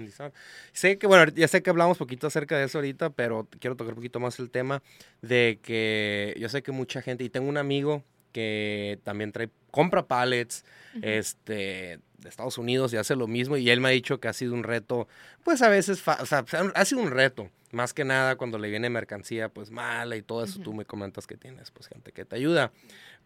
Sé 0.73 0.99
que, 0.99 1.07
bueno, 1.07 1.33
ya 1.35 1.49
sé 1.49 1.63
que 1.63 1.71
hablamos 1.71 1.97
poquito 1.97 2.27
acerca 2.27 2.57
de 2.59 2.65
eso 2.65 2.79
ahorita, 2.79 3.11
pero 3.11 3.49
quiero 3.59 3.77
tocar 3.77 3.93
un 3.93 3.97
poquito 3.97 4.21
más 4.21 4.39
el 4.39 4.51
tema 4.51 4.83
de 5.23 5.59
que 5.63 6.37
yo 6.39 6.51
sé 6.51 6.63
que 6.63 6.71
mucha 6.71 7.01
gente, 7.01 7.25
y 7.25 7.31
tengo 7.31 7.49
un 7.49 7.57
amigo 7.57 8.05
que 8.33 9.01
también 9.05 9.33
trae, 9.33 9.49
compra 9.73 10.07
pallets, 10.07 10.65
este, 11.03 11.99
de 12.19 12.29
Estados 12.29 12.59
Unidos 12.59 12.93
y 12.93 12.99
hace 12.99 13.17
lo 13.17 13.27
mismo, 13.27 13.57
y 13.57 13.69
él 13.71 13.81
me 13.81 13.89
ha 13.89 13.91
dicho 13.91 14.21
que 14.21 14.29
ha 14.29 14.33
sido 14.33 14.55
un 14.55 14.63
reto, 14.63 15.09
pues 15.43 15.61
a 15.63 15.69
veces, 15.69 16.07
o 16.07 16.27
sea, 16.27 16.45
ha 16.75 16.85
sido 16.85 17.01
un 17.01 17.11
reto, 17.11 17.51
más 17.73 17.93
que 17.93 18.05
nada 18.05 18.37
cuando 18.37 18.59
le 18.59 18.69
viene 18.69 18.89
mercancía, 18.91 19.49
pues 19.49 19.71
mala 19.71 20.15
y 20.15 20.23
todo 20.23 20.45
eso, 20.45 20.61
tú 20.61 20.73
me 20.73 20.85
comentas 20.85 21.27
que 21.27 21.37
tienes, 21.37 21.73
pues 21.73 21.89
gente 21.89 22.13
que 22.13 22.25
te 22.25 22.37
ayuda, 22.37 22.71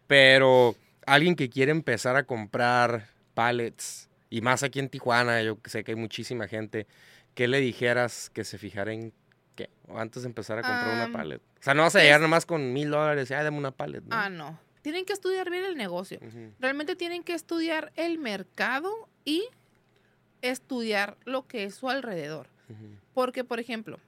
pero 0.07 0.75
alguien 1.05 1.35
que 1.35 1.49
quiere 1.49 1.71
empezar 1.71 2.15
a 2.15 2.23
comprar 2.23 3.09
pallets, 3.35 4.09
y 4.29 4.41
más 4.41 4.63
aquí 4.63 4.79
en 4.79 4.89
Tijuana, 4.89 5.41
yo 5.43 5.59
sé 5.65 5.83
que 5.83 5.91
hay 5.91 5.97
muchísima 5.97 6.47
gente, 6.47 6.87
¿qué 7.35 7.47
le 7.47 7.59
dijeras 7.59 8.29
que 8.29 8.43
se 8.43 8.57
fijara 8.57 8.93
en 8.93 9.13
qué? 9.55 9.69
O 9.87 9.99
antes 9.99 10.23
de 10.23 10.29
empezar 10.29 10.57
a 10.59 10.61
comprar 10.61 10.95
una 10.95 11.11
pallet. 11.11 11.37
O 11.59 11.63
sea, 11.63 11.73
no 11.73 11.83
vas 11.83 11.95
a 11.95 11.99
llegar 11.99 12.19
nomás 12.19 12.45
con 12.45 12.73
mil 12.73 12.89
dólares 12.89 13.29
y, 13.29 13.33
ah, 13.33 13.43
dame 13.43 13.57
una 13.57 13.71
pallet. 13.71 14.01
¿no? 14.01 14.15
Ah, 14.15 14.29
no. 14.29 14.59
Tienen 14.87 15.03
que 15.03 15.11
estudiar 15.11 15.49
bien 15.49 15.65
el 15.65 15.75
negocio. 15.75 16.17
Realmente 16.61 16.95
tienen 16.95 17.21
que 17.21 17.33
estudiar 17.33 17.91
el 17.97 18.19
mercado 18.19 19.09
y 19.25 19.43
estudiar 20.41 21.17
lo 21.25 21.45
que 21.45 21.65
es 21.65 21.75
su 21.75 21.89
alrededor. 21.89 22.47
Porque, 23.13 23.43
por 23.43 23.59
ejemplo, 23.59 23.99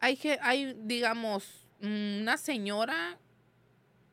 hay, 0.00 0.18
hay, 0.40 0.74
digamos, 0.84 1.68
una 1.82 2.38
señora 2.38 3.18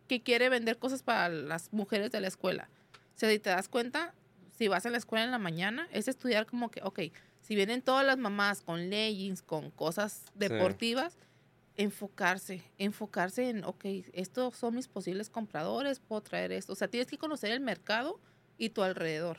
que 0.10 0.22
quiere 0.22 0.50
vender 0.50 0.78
cosas 0.80 1.02
para 1.02 1.30
las 1.30 1.72
mujeres 1.72 2.12
de 2.12 2.20
la 2.20 2.28
escuela. 2.28 2.68
O 3.16 3.18
sea, 3.18 3.30
si 3.30 3.40
te 3.40 3.50
das 3.50 3.70
cuenta, 3.70 4.14
si 4.58 4.68
vas 4.68 4.86
a 4.86 4.90
la 4.90 4.98
escuela 4.98 5.24
en 5.24 5.32
la 5.32 5.40
mañana, 5.40 5.88
es 5.94 6.10
estudiar 6.10 6.46
como 6.46 6.72
que, 6.72 6.82
ok, 6.84 7.00
si 7.40 7.56
vienen 7.56 7.82
todas 7.84 8.06
las 8.06 8.18
mamás 8.18 8.64
con 8.64 8.90
leggings, 8.90 9.42
con 9.42 9.72
cosas 9.72 10.26
deportivas, 10.36 11.16
enfocarse, 11.80 12.62
enfocarse 12.78 13.50
en, 13.50 13.64
ok, 13.64 13.86
estos 14.12 14.58
son 14.58 14.76
mis 14.76 14.90
posibles 14.90 15.30
compradores, 15.30 16.02
puedo 16.02 16.22
traer 16.22 16.52
esto. 16.52 16.74
O 16.74 16.76
sea, 16.76 16.90
tienes 16.90 17.08
que 17.08 17.18
conocer 17.18 17.52
el 17.54 17.62
mercado 17.62 18.20
y 18.58 18.72
tu 18.72 18.84
alrededor 18.84 19.38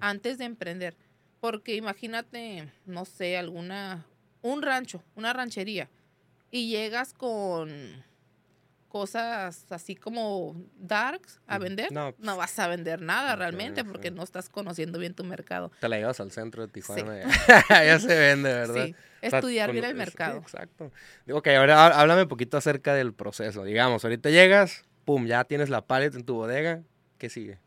antes 0.00 0.36
de 0.36 0.46
emprender. 0.46 0.96
Porque 1.40 1.76
imagínate, 1.76 2.68
no 2.86 3.04
sé, 3.04 3.36
alguna, 3.36 4.04
un 4.42 4.62
rancho, 4.62 5.04
una 5.14 5.32
ranchería, 5.32 5.88
y 6.50 6.68
llegas 6.68 7.12
con 7.12 7.70
cosas 8.96 9.66
así 9.68 9.94
como 9.94 10.56
darks 10.78 11.38
a 11.46 11.58
vender, 11.58 11.92
no, 11.92 12.14
no 12.16 12.38
vas 12.38 12.58
a 12.58 12.66
vender 12.66 13.02
nada 13.02 13.36
realmente 13.36 13.84
porque 13.84 14.10
no 14.10 14.22
estás 14.22 14.48
conociendo 14.48 14.98
bien 14.98 15.12
tu 15.12 15.22
mercado. 15.22 15.70
Te 15.80 15.88
la 15.90 15.98
llevas 15.98 16.18
al 16.18 16.32
centro 16.32 16.66
de 16.66 16.72
Tijuana, 16.72 17.20
ya, 17.68 18.00
se 18.00 18.18
vende, 18.18 18.48
¿verdad? 18.48 18.86
Sí, 18.86 18.94
estudiar 19.20 19.70
bien 19.72 19.84
el 19.84 19.94
mercado. 19.94 20.38
exacto. 20.38 20.90
Ok, 21.30 21.48
ahora 21.48 21.88
háblame 21.88 22.22
un 22.22 22.28
poquito 22.28 22.56
acerca 22.56 22.94
del 22.94 23.12
proceso. 23.12 23.64
Digamos, 23.64 24.02
ahorita 24.02 24.30
llegas, 24.30 24.86
pum, 25.04 25.26
ya 25.26 25.44
tienes 25.44 25.68
la 25.68 25.86
paleta 25.86 26.16
en 26.16 26.24
tu 26.24 26.32
bodega, 26.32 26.80
¿qué 27.18 27.28
sigue? 27.28 27.58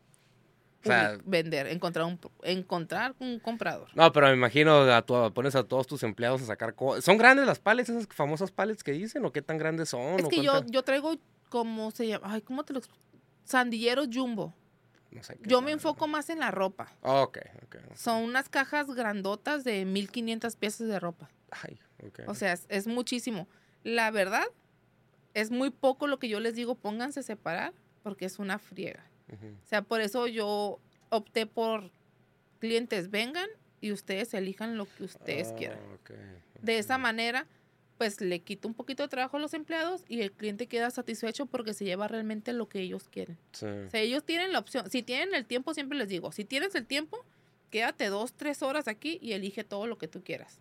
O 0.82 0.86
sea, 0.86 1.18
vender, 1.24 1.66
encontrar 1.66 2.06
un, 2.06 2.18
encontrar 2.42 3.14
un 3.18 3.38
comprador. 3.38 3.88
No, 3.94 4.10
pero 4.12 4.28
me 4.28 4.32
imagino, 4.32 4.80
a 4.82 5.02
tu, 5.02 5.14
pones 5.34 5.54
a 5.54 5.62
todos 5.64 5.86
tus 5.86 6.02
empleados 6.02 6.40
a 6.42 6.46
sacar 6.46 6.74
cosas. 6.74 7.04
¿Son 7.04 7.18
grandes 7.18 7.46
las 7.46 7.58
palets, 7.58 7.90
esas 7.90 8.06
famosas 8.08 8.50
palets 8.50 8.82
que 8.82 8.92
dicen? 8.92 9.24
¿O 9.24 9.32
qué 9.32 9.42
tan 9.42 9.58
grandes 9.58 9.90
son? 9.90 10.18
Es 10.18 10.28
que 10.28 10.42
yo, 10.42 10.64
yo 10.66 10.82
traigo, 10.82 11.16
como 11.50 11.90
se 11.90 12.06
llama? 12.06 12.32
Ay, 12.32 12.40
¿cómo 12.40 12.64
te 12.64 12.72
lo 12.72 12.80
Sandilleros 13.44 14.08
jumbo. 14.12 14.54
No 15.10 15.24
sé 15.24 15.36
yo 15.42 15.60
me 15.60 15.72
enfoco 15.72 16.06
más 16.06 16.30
en 16.30 16.38
la 16.38 16.52
ropa. 16.52 16.92
ok, 17.02 17.38
ok. 17.64 17.76
Son 17.96 18.22
unas 18.22 18.48
cajas 18.48 18.86
grandotas 18.94 19.64
de 19.64 19.84
1500 19.84 20.54
piezas 20.54 20.86
de 20.86 21.00
ropa. 21.00 21.28
Ay, 21.50 21.80
ok. 22.06 22.20
O 22.28 22.34
sea, 22.34 22.52
es, 22.68 22.86
muchísimo. 22.86 23.48
La 23.82 24.12
verdad, 24.12 24.44
es 25.34 25.50
muy 25.50 25.70
poco 25.70 26.06
lo 26.06 26.20
que 26.20 26.28
yo 26.28 26.38
les 26.38 26.54
digo, 26.54 26.76
pónganse 26.76 27.20
a 27.20 27.22
separar, 27.24 27.72
porque 28.04 28.24
es 28.24 28.38
una 28.38 28.60
friega. 28.60 29.04
O 29.34 29.66
sea, 29.66 29.82
por 29.82 30.00
eso 30.00 30.26
yo 30.26 30.80
opté 31.08 31.46
por 31.46 31.90
clientes 32.58 33.10
vengan 33.10 33.48
y 33.80 33.92
ustedes 33.92 34.34
elijan 34.34 34.76
lo 34.76 34.86
que 34.86 35.04
ustedes 35.04 35.48
ah, 35.52 35.56
quieran. 35.56 35.78
De 36.60 36.78
esa 36.78 36.98
manera, 36.98 37.46
pues 37.98 38.20
le 38.20 38.40
quito 38.40 38.68
un 38.68 38.74
poquito 38.74 39.02
de 39.02 39.08
trabajo 39.08 39.36
a 39.36 39.40
los 39.40 39.54
empleados 39.54 40.04
y 40.08 40.22
el 40.22 40.32
cliente 40.32 40.66
queda 40.66 40.90
satisfecho 40.90 41.46
porque 41.46 41.74
se 41.74 41.84
lleva 41.84 42.08
realmente 42.08 42.52
lo 42.52 42.68
que 42.68 42.80
ellos 42.80 43.08
quieren. 43.08 43.38
O 43.54 43.90
sea, 43.90 44.00
ellos 44.00 44.24
tienen 44.24 44.52
la 44.52 44.58
opción. 44.58 44.90
Si 44.90 45.02
tienen 45.02 45.34
el 45.34 45.46
tiempo, 45.46 45.74
siempre 45.74 45.98
les 45.98 46.08
digo, 46.08 46.32
si 46.32 46.44
tienes 46.44 46.74
el 46.74 46.86
tiempo, 46.86 47.24
quédate 47.70 48.06
dos, 48.06 48.32
tres 48.34 48.62
horas 48.62 48.88
aquí 48.88 49.18
y 49.20 49.32
elige 49.32 49.64
todo 49.64 49.86
lo 49.86 49.98
que 49.98 50.08
tú 50.08 50.22
quieras. 50.22 50.58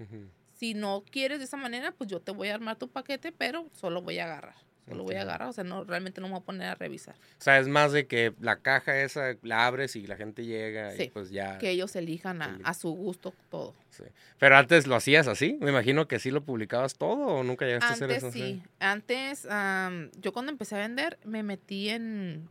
Si 0.53 0.73
no 0.73 1.03
quieres 1.09 1.39
de 1.39 1.45
esa 1.45 1.55
manera, 1.57 1.93
pues 1.93 2.09
yo 2.09 2.19
te 2.19 2.31
voy 2.31 2.49
a 2.49 2.55
armar 2.55 2.77
tu 2.77 2.89
paquete, 2.89 3.31
pero 3.31 3.69
solo 3.73 4.01
voy 4.01 4.19
a 4.19 4.25
agarrar. 4.25 4.55
Lo 4.95 5.03
voy 5.03 5.15
a 5.15 5.21
agarrar, 5.21 5.47
o 5.49 5.53
sea, 5.53 5.63
no, 5.63 5.83
realmente 5.83 6.21
no 6.21 6.27
me 6.27 6.33
voy 6.33 6.41
a 6.41 6.45
poner 6.45 6.67
a 6.69 6.75
revisar. 6.75 7.15
O 7.15 7.41
sea, 7.41 7.59
es 7.59 7.67
más 7.67 7.91
de 7.91 8.07
que 8.07 8.33
la 8.39 8.57
caja 8.57 8.99
esa 9.01 9.35
la 9.41 9.65
abres 9.67 9.95
y 9.95 10.05
la 10.07 10.15
gente 10.17 10.45
llega 10.45 10.93
y 10.93 10.97
Sí, 10.97 11.09
pues 11.13 11.29
ya. 11.31 11.57
Que 11.57 11.69
ellos 11.71 11.95
elijan 11.95 12.41
a, 12.41 12.59
a 12.63 12.73
su 12.73 12.89
gusto 12.91 13.33
todo. 13.49 13.73
sí. 13.89 14.03
Pero 14.37 14.55
antes 14.57 14.87
lo 14.87 14.95
hacías 14.95 15.27
así. 15.27 15.57
Me 15.59 15.69
imagino 15.71 16.07
que 16.07 16.19
sí 16.19 16.31
lo 16.31 16.43
publicabas 16.43 16.95
todo 16.95 17.25
o 17.27 17.43
nunca 17.43 17.65
llegaste 17.65 17.87
a 17.87 17.91
hacer 17.91 18.03
Antes 18.11 18.23
eso. 18.23 18.31
sí, 18.31 18.63
antes 18.79 19.45
am, 19.49 20.09
yo 20.21 20.31
cuando 20.33 20.51
empecé 20.51 20.75
a 20.75 20.79
vender 20.79 21.17
me 21.25 21.43
metí 21.43 21.89
en 21.89 22.47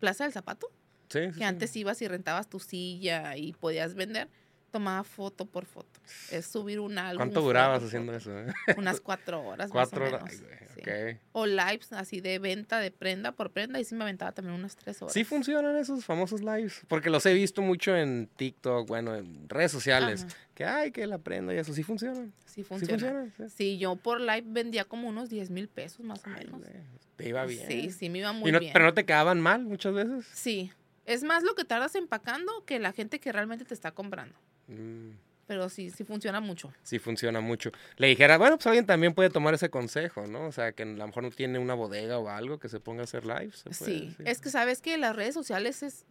Plaza 0.00 0.24
del 0.24 0.32
Zapato, 0.32 0.70
Sí, 1.08 1.20
que 1.36 1.44
antes 1.44 1.74
ibas 1.76 2.00
y 2.02 2.08
rentabas 2.08 2.48
tu 2.48 2.60
silla 2.60 3.36
y 3.36 3.52
podías 3.52 3.94
vender, 3.94 4.28
tomaba 4.70 5.04
foto 5.04 5.44
por 5.46 5.66
foto. 5.66 6.00
Es 6.30 6.46
subir 6.46 6.80
un 6.80 6.96
álbum. 6.98 7.18
¿Cuánto 7.18 7.40
durabas 7.42 7.82
haciendo 7.82 8.14
eso? 8.14 8.36
eh? 8.38 8.46
Unas 8.76 9.00
cuatro 9.00 9.42
horas 9.42 9.70
Cuatro 9.70 10.00
más 10.00 10.12
o 10.12 10.16
horas. 10.16 10.40
menos. 10.42 10.56
Sí. 10.74 11.18
O 11.32 11.46
lives 11.46 11.92
así 11.92 12.20
de 12.20 12.38
venta 12.38 12.78
de 12.80 12.90
prenda 12.90 13.32
por 13.32 13.50
prenda 13.50 13.78
y 13.80 13.84
sí 13.84 13.94
me 13.94 14.04
aventaba 14.04 14.32
también 14.32 14.54
unas 14.54 14.76
tres 14.76 15.02
horas. 15.02 15.12
Sí 15.12 15.24
funcionan 15.24 15.76
esos 15.76 16.04
famosos 16.04 16.40
lives. 16.40 16.80
Porque 16.88 17.10
los 17.10 17.26
he 17.26 17.34
visto 17.34 17.60
mucho 17.60 17.94
en 17.96 18.28
TikTok, 18.36 18.88
bueno, 18.88 19.14
en 19.14 19.48
redes 19.48 19.72
sociales. 19.72 20.24
Ajá, 20.24 20.34
Que 20.54 20.64
ay, 20.64 20.90
que 20.92 21.06
la 21.06 21.18
prendo 21.18 21.52
y 21.52 21.58
eso. 21.58 21.74
Sí 21.74 21.82
funcionan. 21.82 22.32
sí 22.46 22.54
Sí 22.54 22.64
funciona. 22.64 22.92
funcionan. 22.92 23.32
Sí. 23.36 23.44
Sí, 23.56 23.78
yo 23.78 23.96
por 23.96 24.20
live 24.20 24.44
vendía 24.46 24.84
como 24.84 25.08
unos 25.08 25.28
10 25.28 25.50
mil 25.50 25.68
pesos 25.68 26.00
más 26.04 26.24
o 26.24 26.30
menos. 26.30 26.60
güey, 26.60 26.72
Te 27.16 27.28
iba 27.28 27.44
bien. 27.44 27.66
Sí, 27.68 27.90
sí, 27.90 28.08
me 28.08 28.18
iba 28.20 28.32
Y 28.32 28.36
muy 28.36 28.52
no- 28.52 28.60
bien. 28.60 28.72
Pero 28.72 28.86
no 28.86 28.94
te 28.94 29.04
quedaban 29.04 29.40
mal 29.40 29.64
muchas 29.64 29.92
veces. 29.92 30.26
Sí, 30.32 30.72
es 31.04 31.22
más 31.24 31.42
lo 31.42 31.54
que 31.54 31.64
tardas 31.64 31.94
empacando 31.94 32.64
que 32.64 32.78
la 32.78 32.92
gente 32.92 33.20
que 33.20 33.32
realmente 33.32 33.64
te 33.66 33.74
está 33.74 33.90
comprando. 33.92 34.34
Mm, 34.70 35.10
Pero 35.46 35.68
sí, 35.68 35.90
sí 35.90 36.04
funciona 36.04 36.40
mucho. 36.40 36.72
sí 36.82 36.98
funciona 36.98 37.40
mucho. 37.40 37.70
Le 37.96 38.06
dijera, 38.06 38.38
bueno, 38.38 38.56
pues 38.56 38.66
alguien 38.68 38.86
también 38.86 39.14
puede 39.14 39.30
tomar 39.30 39.52
ese 39.54 39.68
consejo, 39.68 40.26
¿no? 40.26 40.46
O 40.46 40.52
sea, 40.52 40.72
que 40.72 40.84
a 40.84 40.86
lo 40.86 41.06
mejor 41.06 41.24
no 41.24 41.30
tiene 41.30 41.58
una 41.58 41.74
bodega 41.74 42.18
o 42.18 42.28
algo 42.28 42.58
que 42.58 42.68
se 42.68 42.78
ponga 42.80 43.00
a 43.00 43.04
hacer 43.04 43.26
lives. 43.26 43.64
Sí, 43.72 44.14
es 44.24 44.40
que 44.40 44.48
sabes 44.50 44.80
que 44.80 44.96
las 44.96 45.16
redes 45.16 45.34
sociales 45.34 45.82
es, 45.82 46.04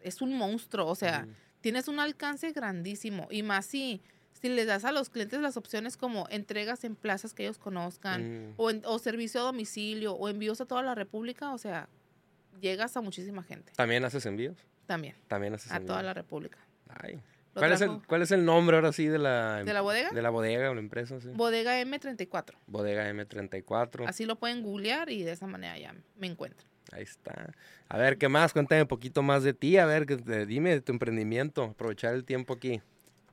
es 0.00 0.20
un 0.20 0.36
monstruo, 0.36 0.86
o 0.88 0.94
sea, 0.94 1.24
Mm, 1.26 1.34
tienes 1.62 1.88
un 1.88 2.00
alcance 2.00 2.50
grandísimo 2.52 3.28
y 3.30 3.42
más 3.44 3.64
si, 3.66 4.02
si 4.32 4.48
les 4.48 4.66
das 4.66 4.84
a 4.84 4.90
los 4.92 5.08
clientes 5.10 5.40
las 5.40 5.56
opciones 5.56 5.96
como 5.96 6.26
entregas 6.28 6.82
en 6.84 6.96
plazas 6.96 7.32
que 7.34 7.44
ellos 7.44 7.56
conozcan 7.58 8.50
mm. 8.50 8.54
o, 8.56 8.68
en- 8.70 8.82
o 8.84 8.98
servicio 8.98 9.40
a 9.40 9.44
domicilio 9.44 10.12
o 10.14 10.28
envíos 10.28 10.60
a 10.60 10.66
toda 10.66 10.82
la 10.82 10.94
república, 10.96 11.54
o 11.54 11.58
sea, 11.58 11.88
llegas 12.60 12.96
a 12.96 13.00
muchísima 13.00 13.42
gente 13.42 13.72
¿También 13.76 14.04
haces 14.04 14.26
envíos? 14.26 14.56
también, 14.86 15.14
También 15.28 15.54
haces 15.54 15.70
a 15.72 15.76
envíos. 15.76 15.86
toda 15.88 16.02
la 16.02 16.12
república. 16.12 16.58
Ay. 16.88 17.18
¿Cuál, 17.54 17.72
es 17.72 17.80
el, 17.82 17.88
trajo- 17.88 18.02
¿Cuál 18.06 18.22
es 18.22 18.30
el 18.30 18.44
nombre 18.44 18.76
ahora 18.76 18.92
sí 18.92 19.06
de 19.06 19.18
la, 19.18 19.62
¿De 19.64 19.72
la 19.72 19.80
bodega? 19.82 20.10
de 20.10 20.22
la 20.22 20.30
bodega 20.30 20.70
o 20.70 20.74
la 20.74 20.80
empresa? 20.80 21.20
Sí. 21.20 21.28
Bodega 21.34 21.80
M34. 21.82 22.54
bodega 22.66 23.10
M34. 23.10 24.04
Así 24.08 24.24
lo 24.24 24.36
pueden 24.36 24.62
googlear 24.62 25.10
y 25.10 25.22
de 25.22 25.32
esa 25.32 25.46
manera 25.46 25.78
ya 25.78 25.94
me 26.16 26.26
encuentran. 26.26 26.66
Ahí 26.92 27.02
está. 27.02 27.52
A 27.88 27.98
ver, 27.98 28.18
¿qué 28.18 28.28
más? 28.28 28.52
Cuéntame 28.52 28.82
un 28.82 28.88
poquito 28.88 29.22
más 29.22 29.42
de 29.44 29.52
ti. 29.54 29.76
A 29.78 29.86
ver, 29.86 30.06
que 30.06 30.16
te- 30.16 30.46
dime 30.46 30.70
de 30.70 30.80
tu 30.80 30.92
emprendimiento. 30.92 31.62
Aprovechar 31.64 32.14
el 32.14 32.24
tiempo 32.24 32.54
aquí. 32.54 32.80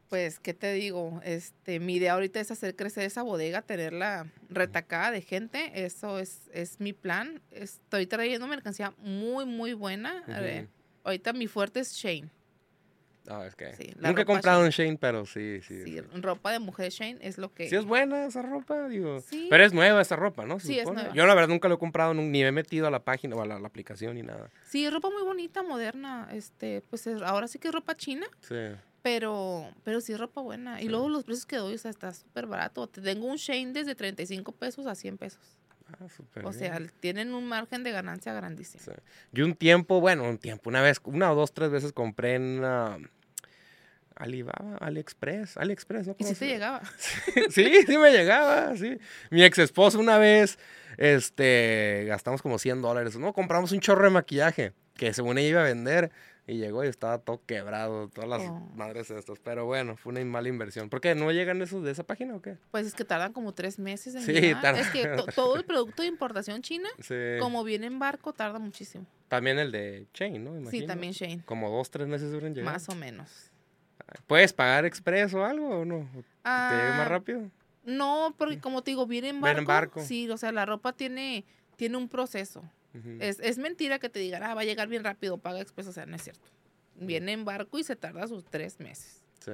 Pues, 0.10 0.40
¿qué 0.40 0.54
te 0.54 0.74
digo? 0.74 1.22
Este, 1.24 1.80
mi 1.80 1.96
idea 1.96 2.14
ahorita 2.14 2.40
es 2.40 2.50
hacer 2.52 2.76
crecer 2.76 3.04
esa 3.04 3.22
bodega, 3.22 3.62
tenerla 3.62 4.26
retacada 4.50 5.12
de 5.12 5.22
gente. 5.22 5.72
Eso 5.86 6.20
es, 6.20 6.50
es 6.54 6.80
mi 6.80 6.94
plan. 6.94 7.42
Estoy 7.52 8.08
trayendo 8.08 8.48
mercancía 8.48 8.94
muy, 8.98 9.46
muy 9.46 9.74
buena. 9.74 10.24
A 10.28 10.40
ver, 10.40 10.64
Ujú. 10.64 10.72
ahorita 11.06 11.34
mi 11.34 11.48
fuerte 11.48 11.80
es 11.82 11.94
Shane. 11.94 12.30
Ah, 13.30 13.46
es 13.46 13.54
que 13.56 13.76
Sí, 13.76 13.94
la 14.00 14.10
nunca 14.10 14.24
he 14.24 14.26
comprado 14.26 14.66
en 14.66 14.72
Shane, 14.72 14.98
pero 14.98 15.26
sí, 15.26 15.62
sí. 15.62 15.84
Sí, 15.86 15.94
Sí, 15.94 16.02
ropa 16.22 16.52
de 16.52 16.58
mujer 16.60 16.92
Shane 16.92 17.20
es 17.22 17.38
lo 17.38 17.54
que... 17.54 17.70
Sí 17.70 17.76
es 17.76 17.86
buena 17.86 18.26
esa 18.26 18.42
ropa, 18.42 18.88
digo. 18.90 19.22
Sí. 19.22 19.48
Pero 19.50 19.64
es 19.64 19.72
nueva 19.72 20.02
esa 20.02 20.16
ropa, 20.16 20.46
¿no? 20.46 20.60
Se 20.60 20.68
Sí, 20.68 20.80
es 20.80 20.92
nueva. 20.92 21.14
Yo 21.14 21.26
la 21.28 21.36
verdad 21.36 21.50
nunca 21.50 21.68
lo 21.68 21.76
he 21.76 21.80
comprado, 21.80 22.14
ni 22.16 22.24
me 22.42 22.48
he 22.48 22.52
metido 22.52 22.88
a 22.88 22.92
la 22.92 23.04
página 23.04 23.36
o 23.36 23.42
a 23.42 23.46
la, 23.46 23.60
la 23.60 23.68
aplicación 23.68 24.16
ni 24.16 24.24
nada. 24.24 24.50
Sí, 24.66 24.90
ropa 24.90 25.10
muy 25.12 25.22
bonita, 25.24 25.62
moderna. 25.64 26.28
Este, 26.34 26.82
pues 26.90 27.06
es- 27.08 27.22
ahora 27.22 27.48
sí 27.48 27.60
que 27.60 27.68
es 27.68 27.74
ropa 27.74 27.96
china, 27.96 28.26
Sí. 28.42 28.56
pero, 29.02 29.72
pero 29.84 30.02
sí 30.02 30.16
ropa 30.16 30.42
buena. 30.42 30.80
Y 30.82 30.86
Sí. 30.86 30.90
luego 30.90 31.08
los 31.10 31.24
precios 31.24 31.46
que 31.46 31.58
doy, 31.58 31.76
o 31.76 31.78
sea, 31.78 31.92
está 31.92 32.14
súper 32.14 32.48
barato. 32.48 32.88
Te 32.88 33.02
tengo 33.02 33.28
un 33.28 33.38
Shane 33.38 33.74
desde 33.74 33.96
35 33.96 34.52
pesos 34.54 34.86
a 34.88 34.96
100 34.96 35.18
pesos. 35.18 35.40
Ah, 36.00 36.08
súper 36.08 36.46
O 36.46 36.50
bien. 36.52 36.60
sea, 36.60 36.80
tienen 37.00 37.34
un 37.34 37.48
margen 37.48 37.84
de 37.84 37.92
ganancia 37.92 38.32
grandísimo. 38.34 38.84
Sí. 38.84 38.92
Yo 39.32 39.44
un 39.46 39.56
tiempo, 39.56 40.00
bueno, 40.00 40.24
un 40.30 40.38
tiempo, 40.38 40.70
una 40.70 40.84
vez, 40.84 41.00
una 41.04 41.32
o 41.32 41.36
dos, 41.36 41.52
tres 41.52 41.72
veces 41.72 41.94
compré 41.94 42.36
en 42.36 42.64
Alibaba, 44.20 44.78
AliExpress, 44.82 45.58
AliExpress, 45.58 46.08
¿no? 46.08 46.16
Y 46.20 46.24
si 46.26 46.30
¿Cómo 46.36 46.40
te 46.40 46.48
llegaba. 46.48 46.82
Sí, 47.50 47.72
sí 47.88 47.98
me 47.98 48.12
llegaba, 48.12 48.76
sí. 48.78 48.98
Mi 49.32 49.44
ex 49.44 49.58
esposo 49.60 49.98
una 50.00 50.18
vez, 50.18 50.60
este, 50.98 52.06
gastamos 52.08 52.42
como 52.42 52.60
100 52.60 52.82
dólares. 52.82 53.18
No, 53.18 53.34
compramos 53.34 53.72
un 53.72 53.80
chorro 53.80 54.04
de 54.04 54.10
maquillaje 54.12 54.74
que 54.96 55.14
según 55.14 55.38
ella 55.38 55.50
iba 55.50 55.62
a 55.62 55.64
vender 55.64 56.12
y 56.46 56.58
llegó 56.58 56.84
y 56.84 56.88
estaba 56.88 57.20
todo 57.20 57.42
quebrado, 57.46 58.10
todas 58.10 58.30
las 58.30 58.42
Oh. 58.42 58.60
madres 58.76 59.10
estas. 59.10 59.40
Pero 59.40 59.66
bueno, 59.66 59.96
fue 59.96 60.12
una 60.12 60.26
mala 60.26 60.50
inversión. 60.50 60.90
¿Por 60.90 61.00
qué? 61.00 61.16
¿No 61.16 61.32
llegan 61.32 61.62
esos 61.62 61.84
de 61.84 61.92
esa 61.92 62.04
página 62.04 62.36
o 62.36 62.42
qué? 62.42 62.58
Pues 62.72 62.88
es 62.88 62.94
que 62.96 63.06
tardan 63.06 63.32
como 63.34 63.54
tres 63.54 63.80
meses 63.80 64.16
en 64.16 64.22
Sí, 64.24 64.34
llegar. 64.34 64.62
tarda- 64.62 64.80
Es 64.82 64.90
que 64.90 65.06
to- 65.08 65.28
todo 65.34 65.56
el 65.56 65.64
producto 65.64 66.02
de 66.02 66.08
importación 66.10 66.62
china, 66.62 66.90
Sí. 67.00 67.16
como 67.40 67.64
viene 67.64 67.88
en 67.88 68.00
barco, 68.00 68.34
tarda 68.34 68.60
muchísimo. 68.60 69.06
También 69.30 69.60
el 69.60 69.72
de 69.72 70.08
Chain, 70.14 70.44
¿no? 70.44 70.70
Sí, 70.72 70.86
también 70.88 71.14
Shane. 71.14 71.44
Como 71.46 71.70
dos, 71.70 71.92
tres 71.92 72.08
meses 72.08 72.32
duran 72.32 72.54
llegar. 72.56 72.74
Más 72.74 72.90
o 72.90 72.96
menos. 72.96 73.49
¿Puedes 74.28 74.54
pagar 74.54 74.86
express 74.86 75.34
o 75.34 75.44
algo 75.46 75.82
o 75.82 75.86
no? 75.86 76.08
¿Te 76.14 76.18
llega 76.18 76.94
más 76.98 77.06
Ah, 77.06 77.10
rápido? 77.10 77.50
No, 77.86 78.34
porque 78.38 78.60
como 78.60 78.82
te 78.84 78.92
digo, 78.92 79.06
viene 79.08 79.30
en 79.30 79.36
Viene 79.42 79.48
barco. 79.48 79.60
en 79.62 79.66
barco. 79.68 80.02
Sí, 80.04 80.30
o 80.30 80.38
sea, 80.38 80.52
la 80.52 80.66
ropa 80.66 80.94
tiene, 80.94 81.46
tiene 81.76 81.98
un 81.98 82.08
proceso. 82.10 82.64
Es, 83.20 83.40
es 83.40 83.58
mentira 83.60 84.00
que 84.00 84.10
te 84.10 84.20
digan, 84.20 84.42
ah, 84.44 84.54
va 84.56 84.62
a 84.62 84.66
llegar 84.66 84.88
bien 84.88 85.04
rápido, 85.04 85.38
paga 85.38 85.62
express. 85.62 85.88
O 85.88 85.92
sea, 85.94 86.06
no 86.06 86.16
es 86.16 86.24
cierto. 86.24 86.50
Viene 86.96 87.32
en 87.34 87.46
barco 87.46 87.78
y 87.80 87.84
se 87.84 87.96
tarda 87.96 88.28
sus 88.28 88.44
tres 88.46 88.80
meses. 88.80 89.22
Sí. 89.40 89.52